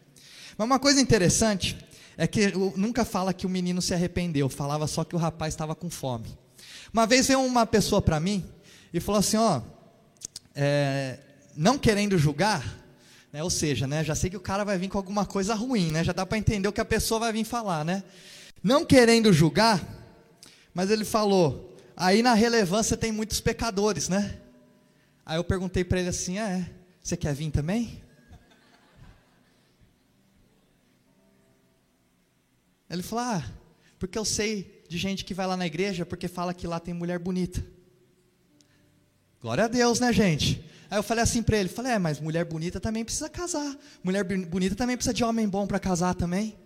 Mas 0.57 0.64
uma 0.64 0.79
coisa 0.79 0.99
interessante 0.99 1.77
é 2.16 2.27
que 2.27 2.53
nunca 2.75 3.05
fala 3.05 3.35
que 3.35 3.44
o 3.44 3.51
menino 3.51 3.83
se 3.83 3.92
arrependeu, 3.92 4.49
falava 4.49 4.87
só 4.87 5.05
que 5.05 5.14
o 5.14 5.18
rapaz 5.18 5.53
estava 5.53 5.75
com 5.75 5.90
fome. 5.90 6.38
Uma 6.90 7.07
vez 7.07 7.27
veio 7.27 7.40
uma 7.40 7.66
pessoa 7.66 8.01
para 8.01 8.18
mim 8.18 8.42
e 8.90 8.99
falou 8.99 9.18
assim: 9.18 9.37
Ó, 9.37 9.61
é, 10.55 11.18
não 11.55 11.77
querendo 11.77 12.16
julgar, 12.16 12.64
né, 13.31 13.42
ou 13.42 13.51
seja, 13.51 13.87
né, 13.87 14.03
já 14.03 14.14
sei 14.14 14.31
que 14.31 14.38
o 14.38 14.40
cara 14.40 14.64
vai 14.64 14.79
vir 14.79 14.88
com 14.88 14.97
alguma 14.97 15.27
coisa 15.27 15.55
ruim, 15.55 15.90
né, 15.90 16.03
já 16.03 16.14
dá 16.14 16.25
para 16.25 16.38
entender 16.38 16.66
o 16.66 16.73
que 16.73 16.81
a 16.81 16.85
pessoa 16.85 17.20
vai 17.20 17.33
vir 17.33 17.44
falar, 17.44 17.85
né? 17.85 18.03
Não 18.62 18.87
querendo 18.87 19.31
julgar, 19.35 19.87
mas 20.73 20.90
ele 20.90 21.05
falou: 21.05 21.74
Aí 21.96 22.22
na 22.22 22.35
relevância 22.35 22.96
tem 22.96 23.12
muitos 23.12 23.40
pecadores, 23.40 24.09
né? 24.09 24.40
Aí 25.24 25.37
eu 25.37 25.44
perguntei 25.44 25.85
para 25.85 26.00
ele 26.00 26.09
assim: 26.09 26.38
ah, 26.38 26.48
é, 26.48 26.70
você 27.02 27.16
quer 27.16 27.35
vir 27.35 27.50
também? 27.50 28.02
Ele 32.90 33.02
falou: 33.02 33.24
ah, 33.24 33.44
porque 33.98 34.18
eu 34.18 34.24
sei 34.24 34.85
de 34.88 34.98
gente 34.98 35.24
que 35.24 35.35
vai 35.35 35.46
lá 35.46 35.57
na 35.57 35.66
igreja 35.66 36.04
porque 36.04 36.28
fala 36.28 36.52
que 36.52 36.66
lá 36.66 36.78
tem 36.78 36.92
mulher 36.92 37.18
bonita. 37.18 37.64
Glória 39.40 39.64
a 39.64 39.68
Deus, 39.68 40.00
né, 40.00 40.12
gente? 40.12 40.64
Aí 40.90 40.98
eu 40.98 41.02
falei 41.02 41.22
assim 41.24 41.42
para 41.42 41.59
ele, 41.59 41.68
falei, 41.68 41.92
é, 41.92 41.98
mas 41.98 42.20
mulher 42.20 42.44
bonita 42.44 42.78
também 42.80 43.04
precisa 43.04 43.28
casar. 43.28 43.76
Mulher 44.02 44.24
bonita 44.24 44.74
também 44.74 44.96
precisa 44.96 45.12
de 45.12 45.24
homem 45.24 45.48
bom 45.48 45.66
para 45.66 45.78
casar 45.78 46.14
também. 46.14 46.57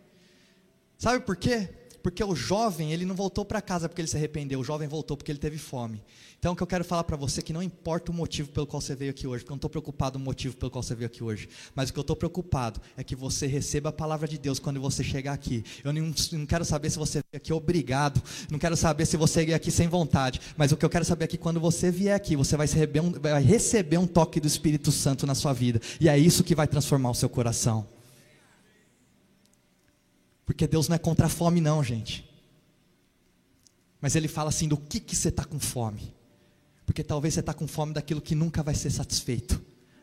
Sabe 0.99 1.25
por 1.25 1.37
quê? 1.37 1.69
Porque 2.03 2.23
o 2.23 2.35
jovem, 2.35 2.93
ele 2.93 3.05
não 3.05 3.15
voltou 3.15 3.45
para 3.45 3.61
casa 3.61 3.89
porque 3.89 4.01
ele 4.01 4.09
se 4.09 4.17
arrependeu, 4.17 4.61
o 4.61 4.65
jovem 4.65 4.89
voltou 4.89 5.17
porque 5.17 5.31
ele 5.31 5.39
teve 5.39 5.59
fome. 5.59 6.03
Então, 6.39 6.53
o 6.53 6.57
que 6.57 6.63
eu 6.63 6.67
quero 6.67 6.85
falar 6.85 7.03
para 7.03 7.17
você 7.17 7.41
é 7.41 7.43
que 7.43 7.53
não 7.53 7.63
importa 7.63 8.13
o 8.13 8.15
motivo 8.15 8.49
pelo 8.51 8.65
qual 8.65 8.81
você 8.81 8.95
veio 8.95 9.11
aqui 9.11 9.27
hoje, 9.27 9.43
porque 9.43 9.51
eu 9.51 9.55
não 9.55 9.59
estou 9.59 9.71
preocupado 9.71 10.21
no 10.21 10.25
motivo 10.25 10.57
pelo 10.57 10.71
qual 10.71 10.83
você 10.83 10.95
veio 10.95 11.09
aqui 11.09 11.23
hoje, 11.23 11.49
mas 11.75 11.91
o 11.91 11.93
que 11.93 11.99
eu 11.99 12.03
estou 12.03 12.15
preocupado 12.15 12.81
é 12.97 13.03
que 13.03 13.17
você 13.17 13.47
receba 13.47 13.89
a 13.89 13.93
palavra 13.93 14.29
de 14.29 14.39
Deus 14.39 14.61
quando 14.61 14.81
você 14.81 15.03
chegar 15.03 15.33
aqui. 15.33 15.65
Eu 15.83 15.93
não, 15.93 16.15
não 16.33 16.47
quero 16.47 16.65
saber 16.65 16.91
se 16.91 16.99
você 16.99 17.21
veio 17.33 17.43
aqui 17.43 17.53
obrigado, 17.53 18.23
não 18.51 18.59
quero 18.59 18.77
saber 18.77 19.05
se 19.05 19.17
você 19.17 19.45
veio 19.45 19.57
aqui 19.57 19.73
sem 19.73 19.89
vontade, 19.89 20.41
mas 20.57 20.71
o 20.71 20.77
que 20.77 20.85
eu 20.85 20.91
quero 20.91 21.05
saber 21.05 21.25
é 21.25 21.29
que 21.29 21.39
quando 21.39 21.59
você 21.59 21.91
vier 21.91 22.15
aqui, 22.15 22.37
você 22.37 22.57
vai 22.57 22.69
receber 22.69 23.01
um, 23.01 23.11
vai 23.11 23.43
receber 23.43 23.99
um 23.99 24.07
toque 24.07 24.39
do 24.39 24.47
Espírito 24.47 24.93
Santo 24.93 25.27
na 25.27 25.35
sua 25.35 25.53
vida, 25.53 25.81
e 26.01 26.09
é 26.09 26.17
isso 26.17 26.45
que 26.45 26.55
vai 26.55 26.69
transformar 26.69 27.11
o 27.11 27.15
seu 27.15 27.29
coração. 27.29 27.98
Porque 30.49 30.67
Deus 30.67 30.89
não 30.89 30.97
é 30.97 30.99
contra 30.99 31.27
a 31.27 31.29
fome, 31.29 31.61
não, 31.61 31.85
gente. 31.85 32.27
Mas 34.01 34.17
Ele 34.17 34.27
fala 34.27 34.49
assim: 34.49 34.67
do 34.67 34.79
que, 34.79 34.99
que 34.99 35.15
você 35.15 35.29
está 35.29 35.45
com 35.45 35.61
fome? 35.61 36.15
Porque 36.87 37.05
talvez 37.05 37.35
você 37.35 37.41
está 37.41 37.53
com 37.53 37.69
fome 37.69 37.93
daquilo 37.93 38.19
que 38.19 38.35
nunca 38.35 38.63
vai 38.63 38.75
ser 38.75 38.89
satisfeito. 38.89 39.61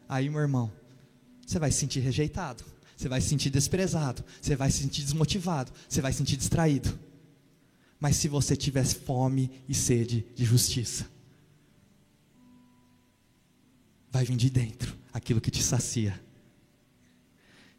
Aí, 0.08 0.29
meu 0.29 0.39
irmão, 0.39 0.71
você 1.43 1.58
vai 1.58 1.71
se 1.71 1.79
sentir 1.79 1.99
rejeitado, 2.01 2.63
você 2.95 3.10
vai 3.10 3.21
se 3.21 3.29
sentir 3.29 3.49
desprezado, 3.49 4.23
você 4.39 4.55
vai 4.55 4.69
se 4.69 4.84
sentir 4.84 5.01
desmotivado, 5.01 5.71
você 5.89 5.99
vai 5.99 6.12
se 6.12 6.19
sentir 6.19 6.38
distraído. 6.38 6.95
Mas 7.99 8.15
se 8.15 8.27
você 8.27 8.55
tiver 8.55 8.86
fome 8.86 9.49
e 9.67 9.73
sede 9.73 10.27
de 10.36 10.45
justiça, 10.45 11.08
vai 14.12 14.23
vir 14.23 14.38
de 14.38 14.51
dentro 14.51 14.95
aquilo 15.12 15.41
que 15.41 15.49
te 15.49 15.63
sacia. 15.63 16.21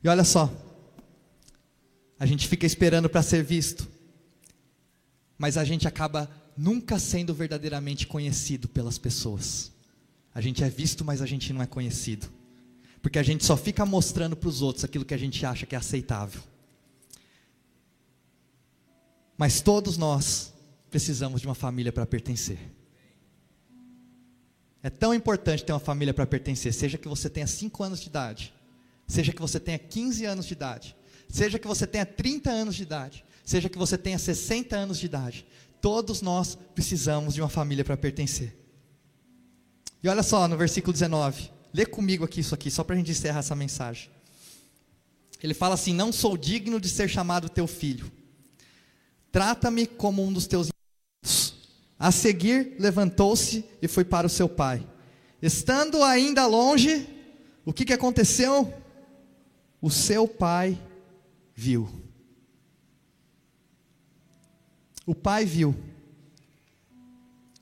E 0.03 0.09
olha 0.09 0.25
só, 0.25 0.53
a 2.19 2.27
gente 2.27 2.49
fica 2.49 2.67
esperando 2.67 3.09
para 3.09 3.23
ser 3.23 3.43
visto, 3.43 3.89
mas 5.39 5.57
a 5.57 5.65
gente 5.65 5.87
acaba 5.87 6.31
nunca 6.57 6.99
sendo 6.99 7.35
verdadeiramente 7.35 8.07
conhecido 8.07 8.69
pelas 8.69 8.97
pessoas. 8.97 9.71
A 10.35 10.41
gente 10.41 10.65
é 10.65 10.69
visto, 10.69 11.05
mas 11.05 11.21
a 11.21 11.27
gente 11.27 11.53
não 11.53 11.63
é 11.63 11.67
conhecido, 11.67 12.29
porque 13.03 13.19
a 13.19 13.23
gente 13.23 13.45
só 13.45 13.57
fica 13.57 13.85
mostrando 13.85 14.37
para 14.37 14.49
os 14.49 14.63
outros 14.63 14.85
aquilo 14.85 15.05
que 15.05 15.15
a 15.15 15.19
gente 15.19 15.45
acha 15.45 15.67
que 15.67 15.75
é 15.75 15.79
aceitável. 15.79 16.43
Mas 19.37 19.61
todos 19.61 19.99
nós 19.99 20.53
precisamos 20.91 21.43
de 21.43 21.47
uma 21.47 21.55
família 21.55 21.93
para 21.93 22.07
pertencer. 22.07 22.59
É 24.83 24.89
tão 24.89 25.13
importante 25.13 25.65
ter 25.65 25.73
uma 25.73 25.81
família 25.81 26.15
para 26.15 26.27
pertencer, 26.27 26.73
seja 26.73 26.97
que 26.97 27.09
você 27.09 27.29
tenha 27.29 27.47
5 27.47 27.83
anos 27.83 28.01
de 28.01 28.09
idade, 28.09 28.55
seja 29.07 29.33
que 29.33 29.41
você 29.41 29.59
tenha 29.59 29.79
15 29.79 30.25
anos 30.25 30.47
de 30.47 30.53
idade, 30.53 30.97
seja 31.29 31.59
que 31.59 31.67
você 31.67 31.87
tenha 31.87 32.07
30 32.07 32.51
anos 32.51 32.75
de 32.75 32.83
idade, 32.83 33.25
seja 33.45 33.69
que 33.69 33.79
você 33.79 33.97
tenha 33.97 34.19
60 34.19 34.77
anos 34.77 34.99
de 34.99 35.07
idade, 35.07 35.47
todos 35.81 36.23
nós 36.23 36.57
precisamos 36.75 37.35
de 37.35 37.41
uma 37.41 37.49
família 37.49 37.85
para 37.85 37.97
pertencer. 37.97 38.57
E 40.03 40.09
olha 40.09 40.23
só 40.23 40.47
no 40.47 40.57
versículo 40.57 40.93
19, 40.93 41.51
lê 41.73 41.87
comigo 41.87 42.25
aqui 42.25 42.41
isso 42.41 42.55
aqui, 42.55 42.71
só 42.71 42.85
para 42.85 42.95
a 42.95 42.99
gente 42.99 43.11
encerrar 43.11 43.41
essa 43.41 43.55
mensagem. 43.55 44.11
Ele 45.43 45.55
fala 45.55 45.75
assim: 45.75 45.93
Não 45.93 46.13
sou 46.13 46.37
digno 46.37 46.81
de 46.81 46.89
ser 46.89 47.09
chamado 47.09 47.49
teu 47.49 47.67
filho, 47.67 48.11
trata-me 49.31 49.87
como 49.87 50.25
um 50.25 50.33
dos 50.33 50.47
teus 50.47 50.69
irmãos. 50.69 51.55
A 51.99 52.13
seguir, 52.13 52.77
levantou-se 52.79 53.65
e 53.81 53.89
foi 53.89 54.05
para 54.05 54.27
o 54.27 54.31
seu 54.31 54.49
pai. 54.49 54.87
Estando 55.41 56.03
ainda 56.03 56.47
longe, 56.47 57.09
o 57.65 57.73
que, 57.73 57.85
que 57.85 57.93
aconteceu? 57.93 58.73
O 59.81 59.91
seu 59.91 60.27
pai 60.27 60.79
viu. 61.57 61.89
O 65.07 65.15
pai 65.15 65.47
viu, 65.47 65.75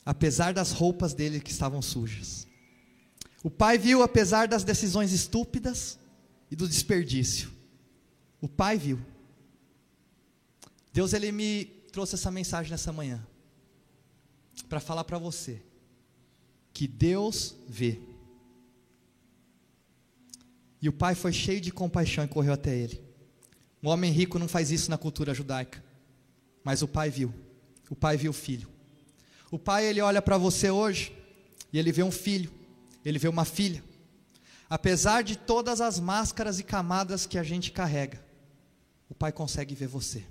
apesar 0.05 0.53
das 0.53 0.73
roupas 0.73 1.15
dele 1.15 1.41
que 1.41 1.53
estavam 1.53 1.81
sujas. 1.81 2.47
O 3.43 3.51
pai 3.51 3.79
viu, 3.79 4.03
apesar 4.03 4.49
das 4.49 4.65
decisões 4.65 5.13
estúpidas 5.13 5.99
e 6.51 6.57
do 6.57 6.69
desperdício. 6.69 7.53
O 8.41 8.49
pai 8.49 8.77
viu. 8.77 8.99
Deus 10.93 11.13
ele 11.13 11.31
me 11.31 11.67
trouxe 11.93 12.17
essa 12.17 12.31
mensagem 12.31 12.73
nessa 12.73 12.93
manhã 12.93 13.25
para 14.69 14.81
falar 14.81 15.05
para 15.05 15.19
você 15.19 15.63
que 16.73 16.89
Deus 16.89 17.55
vê. 17.69 18.01
E 20.81 20.89
o 20.89 20.93
pai 20.93 21.15
foi 21.15 21.33
cheio 21.33 21.61
de 21.61 21.71
compaixão 21.71 22.25
e 22.25 22.29
correu 22.29 22.53
até 22.53 22.77
ele. 22.77 23.04
Um 23.85 23.89
homem 23.89 24.11
rico 24.11 24.39
não 24.39 24.49
faz 24.49 24.71
isso 24.71 24.91
na 24.91 24.97
cultura 24.97 25.35
judaica. 25.35 25.85
Mas 26.65 26.81
o 26.81 26.89
pai 26.89 27.11
viu. 27.11 27.35
O 27.91 27.95
pai 27.95 28.17
viu 28.17 28.31
o 28.31 28.35
filho. 28.35 28.67
O 29.51 29.59
pai 29.59 29.85
ele 29.85 30.01
olha 30.01 30.23
para 30.23 30.39
você 30.39 30.71
hoje 30.71 31.15
e 31.71 31.79
ele 31.79 31.93
vê 31.93 32.03
um 32.03 32.11
filho, 32.11 32.51
ele 33.05 33.19
vê 33.19 33.29
uma 33.29 33.45
filha. 33.45 33.85
Apesar 34.71 35.23
de 35.23 35.37
todas 35.37 35.83
as 35.83 36.01
máscaras 36.01 36.59
e 36.59 36.63
camadas 36.63 37.27
que 37.27 37.37
a 37.37 37.43
gente 37.43 37.73
carrega, 37.73 38.25
o 39.07 39.15
pai 39.15 39.31
consegue 39.31 39.75
ver 39.75 39.87
você. 39.87 40.25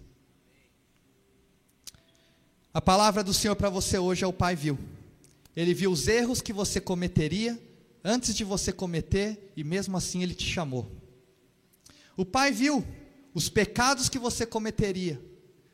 A 2.74 2.82
palavra 2.82 3.24
do 3.24 3.36
Senhor 3.36 3.56
para 3.56 3.70
você 3.70 4.00
hoje 4.00 4.24
é 4.24 4.28
o 4.28 4.34
pai 4.34 4.56
viu. 4.56 4.80
Ele 5.56 5.76
viu 5.76 5.92
os 5.92 6.08
erros 6.08 6.42
que 6.42 6.52
você 6.52 6.82
cometeria 6.82 7.62
antes 8.04 8.34
de 8.34 8.44
você 8.44 8.74
cometer 8.74 9.54
e 9.56 9.64
mesmo 9.64 9.96
assim 9.96 10.24
ele 10.24 10.34
te 10.34 10.52
chamou. 10.52 10.92
O 12.18 12.26
pai 12.26 12.52
viu 12.52 12.84
os 13.34 13.50
pecados 13.50 14.10
que 14.10 14.20
você 14.20 14.46
cometeria, 14.46 15.22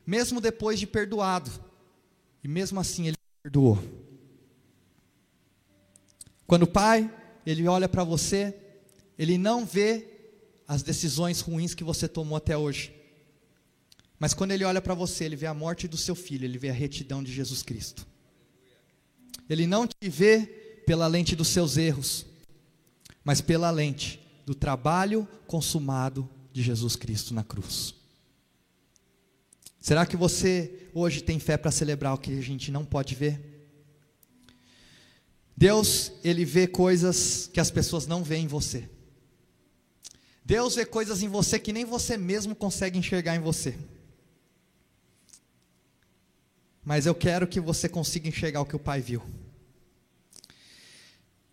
mesmo 0.06 0.40
depois 0.40 0.80
de 0.80 0.88
perdoado, 0.88 1.52
e 2.44 2.48
mesmo 2.48 2.80
assim 2.80 3.08
ele 3.08 3.18
perdoou. 3.44 3.78
Quando 6.48 6.64
o 6.64 6.68
pai, 6.68 7.14
ele 7.46 7.68
olha 7.68 7.88
para 7.88 8.04
você, 8.04 8.56
ele 9.18 9.38
não 9.38 9.66
vê 9.66 10.08
as 10.68 10.82
decisões 10.82 11.42
ruins 11.42 11.74
que 11.74 11.84
você 11.84 12.08
tomou 12.08 12.38
até 12.38 12.58
hoje. 12.58 12.94
Mas 14.18 14.34
quando 14.34 14.52
ele 14.52 14.64
olha 14.64 14.82
para 14.82 14.94
você, 14.94 15.26
ele 15.26 15.36
vê 15.36 15.46
a 15.46 15.54
morte 15.54 15.88
do 15.88 15.98
seu 15.98 16.16
filho, 16.16 16.46
ele 16.46 16.58
vê 16.58 16.70
a 16.70 16.74
retidão 16.74 17.24
de 17.24 17.32
Jesus 17.32 17.62
Cristo. 17.62 18.08
Ele 19.50 19.66
não 19.66 19.88
te 19.88 20.10
vê 20.10 20.82
pela 20.86 21.08
lente 21.08 21.36
dos 21.36 21.48
seus 21.50 21.78
erros, 21.78 22.26
mas 23.24 23.42
pela 23.42 23.70
lente 23.72 24.20
do 24.46 24.56
trabalho 24.56 25.28
consumado 25.46 26.30
de 26.60 26.66
Jesus 26.66 26.98
Cristo 26.98 27.34
na 27.34 27.42
cruz. 27.42 27.96
Será 29.80 30.06
que 30.06 30.18
você 30.18 30.90
hoje 30.94 31.24
tem 31.24 31.40
fé 31.40 31.56
para 31.56 31.72
celebrar 31.72 32.14
o 32.14 32.18
que 32.18 32.38
a 32.38 32.42
gente 32.42 32.70
não 32.70 32.84
pode 32.84 33.16
ver? 33.16 33.40
Deus, 35.56 36.12
ele 36.22 36.44
vê 36.44 36.68
coisas 36.68 37.50
que 37.54 37.62
as 37.62 37.72
pessoas 37.72 38.06
não 38.06 38.26
veem 38.26 38.44
em 38.44 38.48
você. 38.48 38.90
Deus 40.44 40.76
vê 40.76 40.86
coisas 40.86 41.24
em 41.24 41.30
você 41.30 41.58
que 41.58 41.72
nem 41.72 41.86
você 41.86 42.18
mesmo 42.18 42.54
consegue 42.54 43.00
enxergar 43.00 43.38
em 43.38 43.40
você. 43.40 43.78
Mas 46.84 47.06
eu 47.06 47.16
quero 47.16 47.48
que 47.48 47.62
você 47.62 47.88
consiga 47.88 48.28
enxergar 48.28 48.60
o 48.60 48.66
que 48.66 48.76
o 48.76 48.80
Pai 48.80 49.00
viu. 49.00 49.24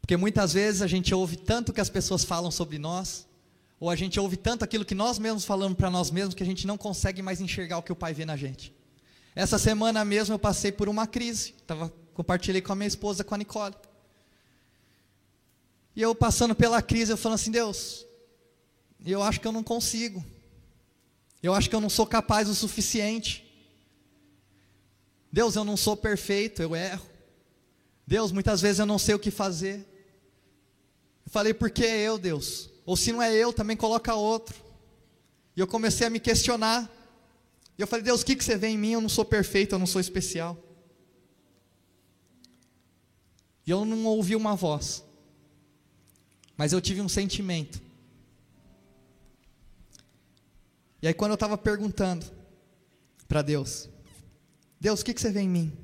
Porque 0.00 0.16
muitas 0.16 0.52
vezes 0.52 0.82
a 0.82 0.88
gente 0.88 1.14
ouve 1.14 1.36
tanto 1.36 1.72
que 1.72 1.80
as 1.80 1.90
pessoas 1.90 2.24
falam 2.24 2.50
sobre 2.50 2.78
nós, 2.78 3.26
ou 3.78 3.90
a 3.90 3.96
gente 3.96 4.18
ouve 4.18 4.36
tanto 4.36 4.64
aquilo 4.64 4.84
que 4.84 4.94
nós 4.94 5.18
mesmos 5.18 5.44
falamos 5.44 5.76
para 5.76 5.90
nós 5.90 6.10
mesmos 6.10 6.34
que 6.34 6.42
a 6.42 6.46
gente 6.46 6.66
não 6.66 6.78
consegue 6.78 7.20
mais 7.20 7.40
enxergar 7.40 7.78
o 7.78 7.82
que 7.82 7.92
o 7.92 7.96
Pai 7.96 8.14
vê 8.14 8.24
na 8.24 8.36
gente. 8.36 8.74
Essa 9.34 9.58
semana 9.58 10.02
mesmo 10.04 10.34
eu 10.34 10.38
passei 10.38 10.72
por 10.72 10.88
uma 10.88 11.06
crise. 11.06 11.52
Tava, 11.66 11.92
compartilhei 12.14 12.62
com 12.62 12.72
a 12.72 12.76
minha 12.76 12.88
esposa, 12.88 13.22
com 13.22 13.34
a 13.34 13.38
Nicole. 13.38 13.74
E 15.94 16.00
eu 16.00 16.14
passando 16.14 16.54
pela 16.54 16.80
crise, 16.80 17.12
eu 17.12 17.18
falando 17.18 17.36
assim, 17.36 17.50
Deus, 17.50 18.06
eu 19.04 19.22
acho 19.22 19.40
que 19.40 19.46
eu 19.46 19.52
não 19.52 19.62
consigo. 19.62 20.24
Eu 21.42 21.52
acho 21.52 21.68
que 21.68 21.76
eu 21.76 21.80
não 21.80 21.90
sou 21.90 22.06
capaz 22.06 22.48
o 22.48 22.54
suficiente. 22.54 23.44
Deus, 25.30 25.54
eu 25.54 25.64
não 25.64 25.76
sou 25.76 25.96
perfeito, 25.96 26.62
eu 26.62 26.74
erro. 26.74 27.06
Deus, 28.06 28.32
muitas 28.32 28.62
vezes 28.62 28.78
eu 28.78 28.86
não 28.86 28.98
sei 28.98 29.14
o 29.14 29.18
que 29.18 29.30
fazer. 29.30 29.86
Eu 31.26 31.30
falei, 31.30 31.52
por 31.52 31.70
que 31.70 31.84
eu, 31.84 32.16
Deus? 32.16 32.70
Ou 32.86 32.96
se 32.96 33.10
não 33.10 33.20
é 33.20 33.34
eu, 33.34 33.52
também 33.52 33.76
coloca 33.76 34.14
outro. 34.14 34.54
E 35.56 35.60
eu 35.60 35.66
comecei 35.66 36.06
a 36.06 36.10
me 36.10 36.20
questionar. 36.20 36.88
E 37.76 37.82
eu 37.82 37.86
falei, 37.86 38.04
Deus, 38.04 38.22
o 38.22 38.24
que, 38.24 38.36
que 38.36 38.44
você 38.44 38.56
vê 38.56 38.68
em 38.68 38.78
mim? 38.78 38.92
Eu 38.92 39.00
não 39.00 39.08
sou 39.08 39.24
perfeito, 39.24 39.74
eu 39.74 39.78
não 39.78 39.88
sou 39.88 40.00
especial. 40.00 40.56
E 43.66 43.70
eu 43.70 43.84
não 43.84 44.04
ouvi 44.04 44.36
uma 44.36 44.54
voz. 44.54 45.02
Mas 46.56 46.72
eu 46.72 46.80
tive 46.80 47.00
um 47.00 47.08
sentimento. 47.08 47.82
E 51.02 51.08
aí 51.08 51.12
quando 51.12 51.32
eu 51.32 51.34
estava 51.34 51.58
perguntando 51.58 52.24
para 53.26 53.42
Deus, 53.42 53.88
Deus, 54.80 55.00
o 55.00 55.04
que, 55.04 55.12
que 55.12 55.20
você 55.20 55.32
vê 55.32 55.40
em 55.40 55.48
mim? 55.48 55.76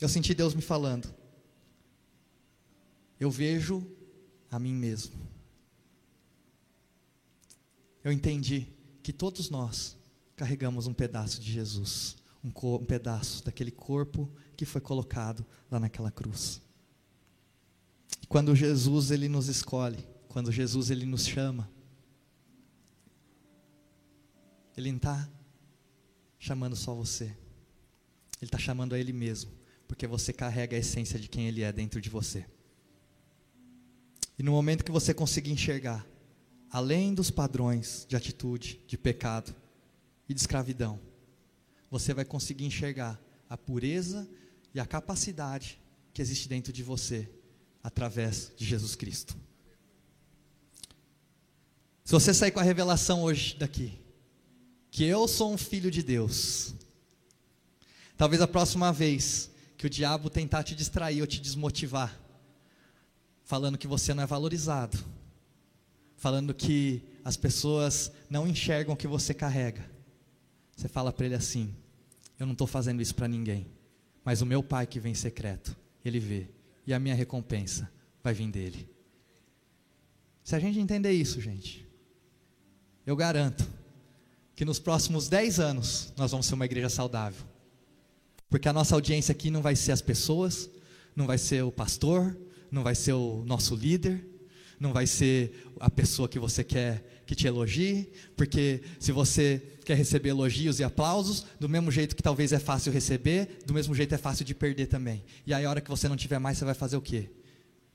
Eu 0.00 0.08
senti 0.08 0.32
Deus 0.32 0.54
me 0.54 0.62
falando. 0.62 1.12
Eu 3.18 3.30
vejo 3.30 3.84
a 4.50 4.58
mim 4.58 4.72
mesmo 4.72 5.25
eu 8.06 8.12
entendi 8.12 8.68
que 9.02 9.12
todos 9.12 9.50
nós 9.50 9.96
carregamos 10.36 10.86
um 10.86 10.94
pedaço 10.94 11.40
de 11.40 11.50
Jesus, 11.50 12.16
um, 12.44 12.52
um 12.76 12.84
pedaço 12.84 13.44
daquele 13.44 13.72
corpo 13.72 14.30
que 14.56 14.64
foi 14.64 14.80
colocado 14.80 15.44
lá 15.68 15.80
naquela 15.80 16.12
cruz. 16.12 16.62
Quando 18.28 18.54
Jesus 18.54 19.10
ele 19.10 19.28
nos 19.28 19.48
escolhe, 19.48 20.06
quando 20.28 20.52
Jesus 20.52 20.88
ele 20.88 21.04
nos 21.04 21.26
chama, 21.26 21.68
ele 24.76 24.92
não 24.92 24.98
está 24.98 25.28
chamando 26.38 26.76
só 26.76 26.94
você, 26.94 27.24
ele 28.40 28.48
está 28.48 28.58
chamando 28.58 28.94
a 28.94 29.00
Ele 29.00 29.12
mesmo, 29.12 29.50
porque 29.88 30.06
você 30.06 30.32
carrega 30.32 30.76
a 30.76 30.78
essência 30.78 31.18
de 31.18 31.26
quem 31.26 31.48
Ele 31.48 31.62
é 31.62 31.72
dentro 31.72 32.00
de 32.00 32.08
você. 32.08 32.46
E 34.38 34.44
no 34.44 34.52
momento 34.52 34.84
que 34.84 34.92
você 34.92 35.12
conseguir 35.12 35.50
enxergar, 35.50 36.06
além 36.76 37.14
dos 37.14 37.30
padrões 37.30 38.04
de 38.06 38.16
atitude, 38.16 38.78
de 38.86 38.98
pecado 38.98 39.56
e 40.28 40.34
de 40.34 40.40
escravidão, 40.40 41.00
você 41.90 42.12
vai 42.12 42.22
conseguir 42.22 42.66
enxergar 42.66 43.18
a 43.48 43.56
pureza 43.56 44.28
e 44.74 44.78
a 44.78 44.84
capacidade 44.84 45.80
que 46.12 46.20
existe 46.20 46.46
dentro 46.46 46.74
de 46.74 46.82
você 46.82 47.30
através 47.82 48.52
de 48.58 48.66
Jesus 48.66 48.94
Cristo. 48.94 49.34
Se 52.04 52.12
você 52.12 52.34
sair 52.34 52.50
com 52.50 52.60
a 52.60 52.62
revelação 52.62 53.22
hoje 53.22 53.56
daqui, 53.56 53.98
que 54.90 55.02
eu 55.02 55.26
sou 55.26 55.54
um 55.54 55.56
filho 55.56 55.90
de 55.90 56.02
Deus, 56.02 56.74
talvez 58.18 58.42
a 58.42 58.46
próxima 58.46 58.92
vez 58.92 59.50
que 59.78 59.86
o 59.86 59.90
diabo 59.90 60.28
tentar 60.28 60.62
te 60.62 60.74
distrair 60.74 61.22
ou 61.22 61.26
te 61.26 61.40
desmotivar, 61.40 62.20
falando 63.44 63.78
que 63.78 63.86
você 63.86 64.12
não 64.12 64.24
é 64.24 64.26
valorizado, 64.26 65.15
falando 66.26 66.52
que 66.52 67.04
as 67.24 67.36
pessoas 67.36 68.10
não 68.28 68.48
enxergam 68.48 68.94
o 68.94 68.96
que 68.96 69.06
você 69.06 69.32
carrega, 69.32 69.88
você 70.74 70.88
fala 70.88 71.12
para 71.12 71.24
ele 71.24 71.36
assim: 71.36 71.72
Eu 72.36 72.46
não 72.46 72.52
estou 72.52 72.66
fazendo 72.66 73.00
isso 73.00 73.14
para 73.14 73.28
ninguém, 73.28 73.68
mas 74.24 74.42
o 74.42 74.46
meu 74.46 74.60
pai 74.60 74.88
que 74.88 74.98
vem 74.98 75.12
em 75.12 75.14
secreto, 75.14 75.76
ele 76.04 76.18
vê, 76.18 76.48
e 76.84 76.92
a 76.92 76.98
minha 76.98 77.14
recompensa 77.14 77.88
vai 78.24 78.34
vir 78.34 78.50
dele. 78.50 78.90
Se 80.42 80.56
a 80.56 80.58
gente 80.58 80.80
entender 80.80 81.12
isso, 81.12 81.40
gente, 81.40 81.86
eu 83.06 83.14
garanto 83.14 83.64
que 84.56 84.64
nos 84.64 84.80
próximos 84.80 85.28
10 85.28 85.60
anos 85.60 86.12
nós 86.16 86.32
vamos 86.32 86.46
ser 86.46 86.54
uma 86.54 86.64
igreja 86.64 86.88
saudável. 86.88 87.46
Porque 88.50 88.68
a 88.68 88.72
nossa 88.72 88.96
audiência 88.96 89.30
aqui 89.30 89.48
não 89.48 89.62
vai 89.62 89.76
ser 89.76 89.92
as 89.92 90.02
pessoas, 90.02 90.68
não 91.14 91.24
vai 91.24 91.38
ser 91.38 91.62
o 91.62 91.70
pastor, 91.70 92.36
não 92.68 92.82
vai 92.82 92.96
ser 92.96 93.12
o 93.12 93.44
nosso 93.46 93.76
líder, 93.76 94.35
não 94.78 94.92
vai 94.92 95.06
ser 95.06 95.70
a 95.80 95.90
pessoa 95.90 96.28
que 96.28 96.38
você 96.38 96.62
quer 96.62 97.22
que 97.26 97.34
te 97.34 97.46
elogie, 97.46 98.08
porque 98.36 98.82
se 99.00 99.10
você 99.10 99.60
quer 99.84 99.96
receber 99.96 100.28
elogios 100.28 100.78
e 100.78 100.84
aplausos, 100.84 101.44
do 101.58 101.68
mesmo 101.68 101.90
jeito 101.90 102.14
que 102.14 102.22
talvez 102.22 102.52
é 102.52 102.58
fácil 102.58 102.92
receber, 102.92 103.58
do 103.66 103.74
mesmo 103.74 103.94
jeito 103.94 104.14
é 104.14 104.18
fácil 104.18 104.44
de 104.44 104.54
perder 104.54 104.86
também. 104.86 105.24
E 105.44 105.52
aí 105.52 105.64
a 105.64 105.70
hora 105.70 105.80
que 105.80 105.90
você 105.90 106.08
não 106.08 106.16
tiver 106.16 106.38
mais, 106.38 106.56
você 106.56 106.64
vai 106.64 106.74
fazer 106.74 106.96
o 106.96 107.02
quê? 107.02 107.28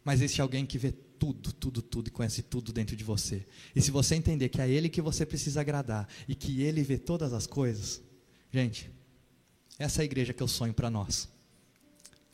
Mas 0.03 0.19
existe 0.19 0.41
alguém 0.41 0.65
que 0.65 0.77
vê 0.77 0.91
tudo, 0.91 1.53
tudo, 1.53 1.81
tudo 1.81 2.07
e 2.07 2.11
conhece 2.11 2.41
tudo 2.41 2.73
dentro 2.73 2.95
de 2.95 3.03
você. 3.03 3.45
E 3.75 3.81
se 3.81 3.89
você 3.89 4.15
entender 4.15 4.49
que 4.49 4.59
é 4.59 4.69
Ele 4.69 4.89
que 4.89 5.01
você 5.01 5.25
precisa 5.25 5.61
agradar 5.61 6.07
e 6.27 6.35
que 6.35 6.61
Ele 6.61 6.83
vê 6.83 6.97
todas 6.97 7.31
as 7.31 7.47
coisas, 7.47 8.01
gente, 8.51 8.91
essa 9.79 10.01
é 10.01 10.03
a 10.03 10.05
igreja 10.05 10.33
que 10.33 10.43
eu 10.43 10.47
sonho 10.47 10.73
para 10.73 10.89
nós. 10.89 11.29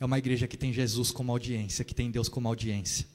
É 0.00 0.04
uma 0.04 0.18
igreja 0.18 0.48
que 0.48 0.56
tem 0.56 0.72
Jesus 0.72 1.10
como 1.10 1.30
audiência, 1.30 1.84
que 1.84 1.94
tem 1.94 2.10
Deus 2.10 2.28
como 2.28 2.48
audiência. 2.48 3.06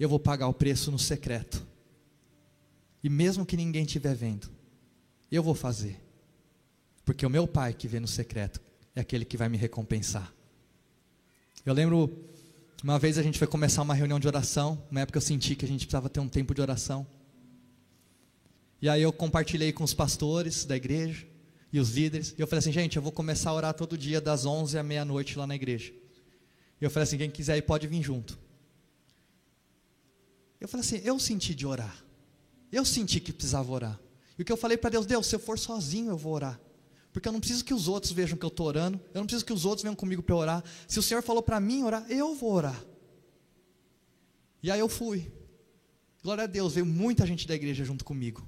Eu 0.00 0.08
vou 0.08 0.18
pagar 0.18 0.48
o 0.48 0.54
preço 0.54 0.90
no 0.90 0.98
secreto. 0.98 1.64
E 3.04 3.10
mesmo 3.10 3.44
que 3.44 3.56
ninguém 3.56 3.84
estiver 3.84 4.14
vendo, 4.14 4.50
eu 5.30 5.42
vou 5.42 5.54
fazer. 5.54 6.00
Porque 7.04 7.26
o 7.26 7.30
meu 7.30 7.46
pai 7.46 7.74
que 7.74 7.86
vê 7.86 8.00
no 8.00 8.08
secreto 8.08 8.60
é 8.96 9.00
aquele 9.02 9.26
que 9.26 9.36
vai 9.36 9.50
me 9.50 9.58
recompensar. 9.58 10.32
Eu 11.66 11.74
lembro 11.74 12.10
uma 12.82 12.98
vez 12.98 13.18
a 13.18 13.22
gente 13.22 13.38
foi 13.38 13.46
começar 13.46 13.82
uma 13.82 13.92
reunião 13.92 14.18
de 14.18 14.26
oração, 14.26 14.82
uma 14.90 15.00
época 15.00 15.18
eu 15.18 15.22
senti 15.22 15.54
que 15.54 15.66
a 15.66 15.68
gente 15.68 15.80
precisava 15.80 16.08
ter 16.08 16.18
um 16.18 16.28
tempo 16.28 16.54
de 16.54 16.62
oração. 16.62 17.06
E 18.80 18.88
aí 18.88 19.02
eu 19.02 19.12
compartilhei 19.12 19.70
com 19.70 19.84
os 19.84 19.92
pastores 19.92 20.64
da 20.64 20.74
igreja 20.74 21.26
e 21.70 21.78
os 21.78 21.90
líderes, 21.90 22.34
e 22.38 22.40
eu 22.40 22.46
falei 22.46 22.60
assim, 22.60 22.72
gente, 22.72 22.96
eu 22.96 23.02
vou 23.02 23.12
começar 23.12 23.50
a 23.50 23.54
orar 23.54 23.74
todo 23.74 23.98
dia 23.98 24.18
das 24.18 24.46
11 24.46 24.78
à 24.78 24.82
meia-noite 24.82 25.38
lá 25.38 25.46
na 25.46 25.54
igreja. 25.54 25.92
E 26.80 26.84
eu 26.84 26.90
falei 26.90 27.04
assim, 27.04 27.18
quem 27.18 27.30
quiser 27.30 27.58
ir 27.58 27.62
pode 27.62 27.86
vir 27.86 28.02
junto. 28.02 28.38
Eu 30.60 30.68
falei 30.68 30.84
assim, 30.84 31.00
eu 31.04 31.18
senti 31.18 31.54
de 31.54 31.66
orar. 31.66 32.04
Eu 32.70 32.84
senti 32.84 33.18
que 33.18 33.32
precisava 33.32 33.72
orar. 33.72 34.00
E 34.38 34.42
o 34.42 34.44
que 34.44 34.52
eu 34.52 34.56
falei 34.56 34.76
para 34.76 34.90
Deus, 34.90 35.06
Deus, 35.06 35.26
se 35.26 35.34
eu 35.34 35.40
for 35.40 35.58
sozinho 35.58 36.10
eu 36.10 36.16
vou 36.16 36.34
orar. 36.34 36.60
Porque 37.12 37.26
eu 37.26 37.32
não 37.32 37.40
preciso 37.40 37.64
que 37.64 37.74
os 37.74 37.88
outros 37.88 38.12
vejam 38.12 38.38
que 38.38 38.44
eu 38.44 38.48
estou 38.48 38.66
orando, 38.66 39.00
eu 39.12 39.18
não 39.18 39.26
preciso 39.26 39.44
que 39.44 39.52
os 39.52 39.64
outros 39.64 39.82
venham 39.82 39.96
comigo 39.96 40.22
para 40.22 40.36
orar. 40.36 40.64
Se 40.86 40.98
o 40.98 41.02
Senhor 41.02 41.22
falou 41.22 41.42
para 41.42 41.58
mim 41.58 41.82
orar, 41.82 42.04
eu 42.08 42.34
vou 42.34 42.52
orar. 42.52 42.84
E 44.62 44.70
aí 44.70 44.78
eu 44.78 44.88
fui. 44.88 45.32
Glória 46.22 46.44
a 46.44 46.46
Deus, 46.46 46.74
veio 46.74 46.86
muita 46.86 47.26
gente 47.26 47.48
da 47.48 47.54
igreja 47.54 47.84
junto 47.84 48.04
comigo. 48.04 48.46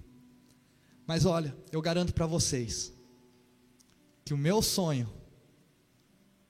Mas 1.06 1.24
olha, 1.24 1.56
eu 1.72 1.80
garanto 1.80 2.14
para 2.14 2.26
vocês 2.26 2.92
que 4.24 4.32
o 4.32 4.38
meu 4.38 4.62
sonho 4.62 5.12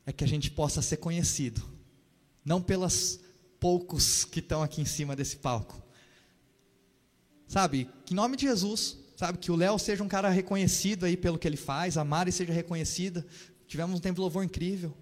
é 0.05 0.13
que 0.13 0.25
a 0.25 0.29
gente 0.29 0.51
possa 0.51 0.83
ser 0.83 0.99
conhecido, 0.99 1.63
não 2.45 2.61
pelas 2.61 3.21
poucos 3.63 4.25
que 4.25 4.41
estão 4.41 4.61
aqui 4.61 4.81
em 4.81 4.85
cima 4.85 5.15
desse 5.15 5.37
palco. 5.37 5.81
Sabe, 7.47 7.89
que 8.05 8.13
em 8.13 8.17
nome 8.17 8.37
de 8.37 8.47
Jesus, 8.47 8.99
Sabe, 9.23 9.39
que 9.39 9.53
o 9.53 9.55
Léo 9.55 9.79
seja 9.79 10.03
um 10.03 10.09
cara 10.09 10.29
reconhecido 10.31 11.07
aí 11.07 11.17
pelo 11.17 11.39
que 11.39 11.47
ele 11.47 11.57
faz, 11.57 11.97
a 11.97 12.05
Mari 12.05 12.33
seja 12.33 12.53
reconhecida. 12.53 13.25
Tivemos 13.69 13.97
um 13.97 14.01
tempo 14.01 14.17
de 14.17 14.21
louvor 14.21 14.43
incrível. 14.43 14.93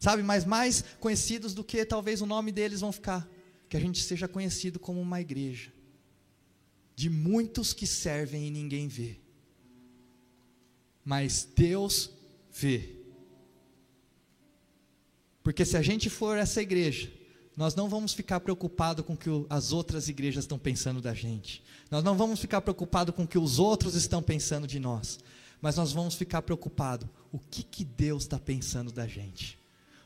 Sabe, 0.00 0.22
mas 0.22 0.46
mais 0.46 0.82
conhecidos 0.98 1.52
do 1.52 1.62
que 1.62 1.84
talvez 1.84 2.22
o 2.22 2.26
nome 2.26 2.50
deles 2.50 2.80
vão 2.80 2.90
ficar. 2.90 3.28
Que 3.68 3.76
a 3.76 3.80
gente 3.80 4.02
seja 4.02 4.26
conhecido 4.26 4.78
como 4.80 4.98
uma 4.98 5.20
igreja. 5.20 5.70
De 6.96 7.10
muitos 7.10 7.74
que 7.74 7.86
servem 7.86 8.46
e 8.46 8.50
ninguém 8.50 8.88
vê. 8.88 9.18
Mas 11.04 11.46
Deus 11.54 12.10
vê. 12.50 12.96
Porque 15.42 15.66
se 15.66 15.76
a 15.76 15.82
gente 15.82 16.08
for 16.08 16.38
essa 16.38 16.62
igreja, 16.62 17.12
nós 17.56 17.74
não 17.74 17.88
vamos 17.88 18.12
ficar 18.12 18.40
preocupados 18.40 19.04
com 19.04 19.12
o 19.12 19.16
que 19.16 19.30
as 19.48 19.72
outras 19.72 20.08
igrejas 20.08 20.44
estão 20.44 20.58
pensando 20.58 21.00
da 21.00 21.14
gente. 21.14 21.62
Nós 21.90 22.02
não 22.02 22.16
vamos 22.16 22.40
ficar 22.40 22.60
preocupados 22.60 23.14
com 23.14 23.22
o 23.22 23.28
que 23.28 23.38
os 23.38 23.58
outros 23.58 23.94
estão 23.94 24.22
pensando 24.22 24.66
de 24.66 24.80
nós. 24.80 25.20
Mas 25.60 25.76
nós 25.76 25.92
vamos 25.92 26.14
ficar 26.14 26.42
preocupados 26.42 27.08
o 27.32 27.38
que, 27.38 27.62
que 27.62 27.84
Deus 27.84 28.24
está 28.24 28.38
pensando 28.38 28.90
da 28.90 29.06
gente. 29.06 29.58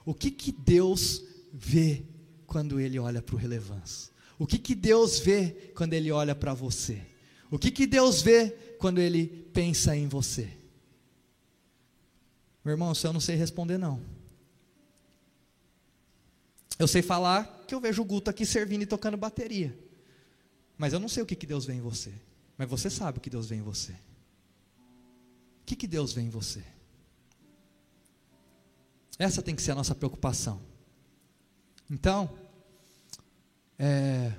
O 0.04 0.14
que, 0.14 0.30
que 0.30 0.52
Deus 0.52 1.22
vê 1.52 2.04
quando 2.46 2.78
Ele 2.78 2.98
olha 2.98 3.22
para 3.22 3.34
o 3.34 3.38
relevância. 3.38 4.12
O 4.38 4.46
que, 4.46 4.58
que 4.58 4.74
Deus 4.74 5.18
vê 5.18 5.72
quando 5.74 5.94
Ele 5.94 6.12
olha 6.12 6.34
para 6.34 6.52
você. 6.54 7.00
O 7.50 7.58
que, 7.58 7.70
que 7.70 7.86
Deus 7.86 8.20
vê 8.20 8.50
quando 8.78 8.98
Ele 8.98 9.26
pensa 9.52 9.96
em 9.96 10.06
você. 10.06 10.48
Meu 12.64 12.72
irmão, 12.72 12.92
isso 12.92 13.06
eu 13.06 13.12
não 13.12 13.20
sei 13.20 13.36
responder 13.36 13.78
não. 13.78 14.17
Eu 16.78 16.86
sei 16.86 17.02
falar 17.02 17.64
que 17.66 17.74
eu 17.74 17.80
vejo 17.80 18.02
o 18.02 18.04
Guto 18.04 18.30
aqui 18.30 18.46
servindo 18.46 18.82
e 18.82 18.86
tocando 18.86 19.16
bateria. 19.16 19.76
Mas 20.76 20.92
eu 20.92 21.00
não 21.00 21.08
sei 21.08 21.22
o 21.22 21.26
que, 21.26 21.34
que 21.34 21.46
Deus 21.46 21.66
vê 21.66 21.74
em 21.74 21.80
você. 21.80 22.12
Mas 22.56 22.68
você 22.68 22.88
sabe 22.88 23.18
o 23.18 23.20
que 23.20 23.28
Deus 23.28 23.48
vê 23.48 23.56
em 23.56 23.62
você. 23.62 23.92
O 23.92 25.64
que, 25.66 25.74
que 25.74 25.86
Deus 25.88 26.12
vê 26.12 26.20
em 26.20 26.30
você? 26.30 26.62
Essa 29.18 29.42
tem 29.42 29.56
que 29.56 29.62
ser 29.62 29.72
a 29.72 29.74
nossa 29.74 29.94
preocupação. 29.94 30.60
Então, 31.90 32.38
é, 33.76 34.32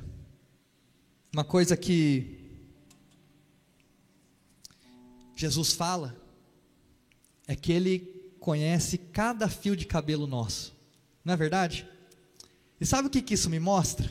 uma 1.33 1.43
coisa 1.43 1.75
que 1.75 2.39
Jesus 5.35 5.73
fala 5.73 6.15
é 7.47 7.55
que 7.55 7.73
Ele 7.73 7.99
conhece 8.39 8.97
cada 8.97 9.49
fio 9.49 9.75
de 9.75 9.85
cabelo 9.85 10.25
nosso. 10.25 10.73
Não 11.23 11.33
é 11.33 11.37
verdade? 11.37 11.87
E 12.79 12.85
sabe 12.85 13.07
o 13.07 13.11
que, 13.11 13.21
que 13.21 13.33
isso 13.33 13.49
me 13.49 13.59
mostra? 13.59 14.09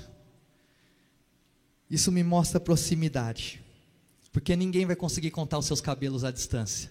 Isso 1.91 2.13
me 2.13 2.23
mostra 2.23 2.61
proximidade. 2.61 3.63
Porque 4.31 4.55
ninguém 4.55 4.85
vai 4.85 4.95
conseguir 4.95 5.31
contar 5.31 5.59
os 5.59 5.67
seus 5.67 5.81
cabelos 5.81 6.23
à 6.23 6.31
distância. 6.31 6.91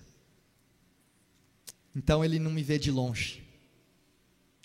Então 1.95 2.25
ele 2.25 2.39
não 2.39 2.51
me 2.51 2.63
vê 2.63 2.79
de 2.79 2.91
longe. 2.91 3.43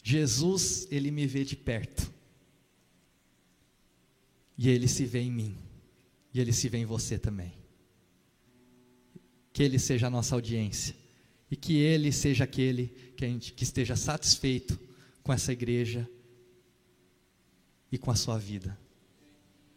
Jesus, 0.03 0.89
ele 0.91 1.11
me 1.11 1.27
vê 1.27 1.45
de 1.45 1.55
perto. 1.55 2.11
E 4.57 4.69
ele 4.69 4.89
se 4.89 5.05
vê 5.05 5.21
em 5.21 5.31
mim. 5.31 5.59
E 6.33 6.41
ele 6.41 6.53
se 6.53 6.69
vê 6.69 6.79
em 6.79 6.87
você 6.87 7.19
também. 7.19 7.53
Que 9.53 9.63
ele 9.63 9.79
seja 9.79 10.07
a 10.07 10.11
nossa 10.11 10.35
audiência. 10.35 10.95
E 11.51 11.57
que 11.57 11.77
ele 11.77 12.11
seja 12.11 12.45
aquele 12.45 12.89
que, 13.17 13.27
gente, 13.27 13.53
que 13.53 13.65
esteja 13.65 13.97
satisfeito 13.97 14.81
com 15.23 15.33
essa 15.33 15.53
igreja 15.53 16.09
e 17.93 17.99
com 17.99 18.11
a 18.11 18.17
sua 18.17 18.39
vida. 18.39 18.77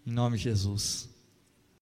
Em 0.07 0.11
nome 0.11 0.37
de 0.37 0.43
Jesus. 0.43 1.09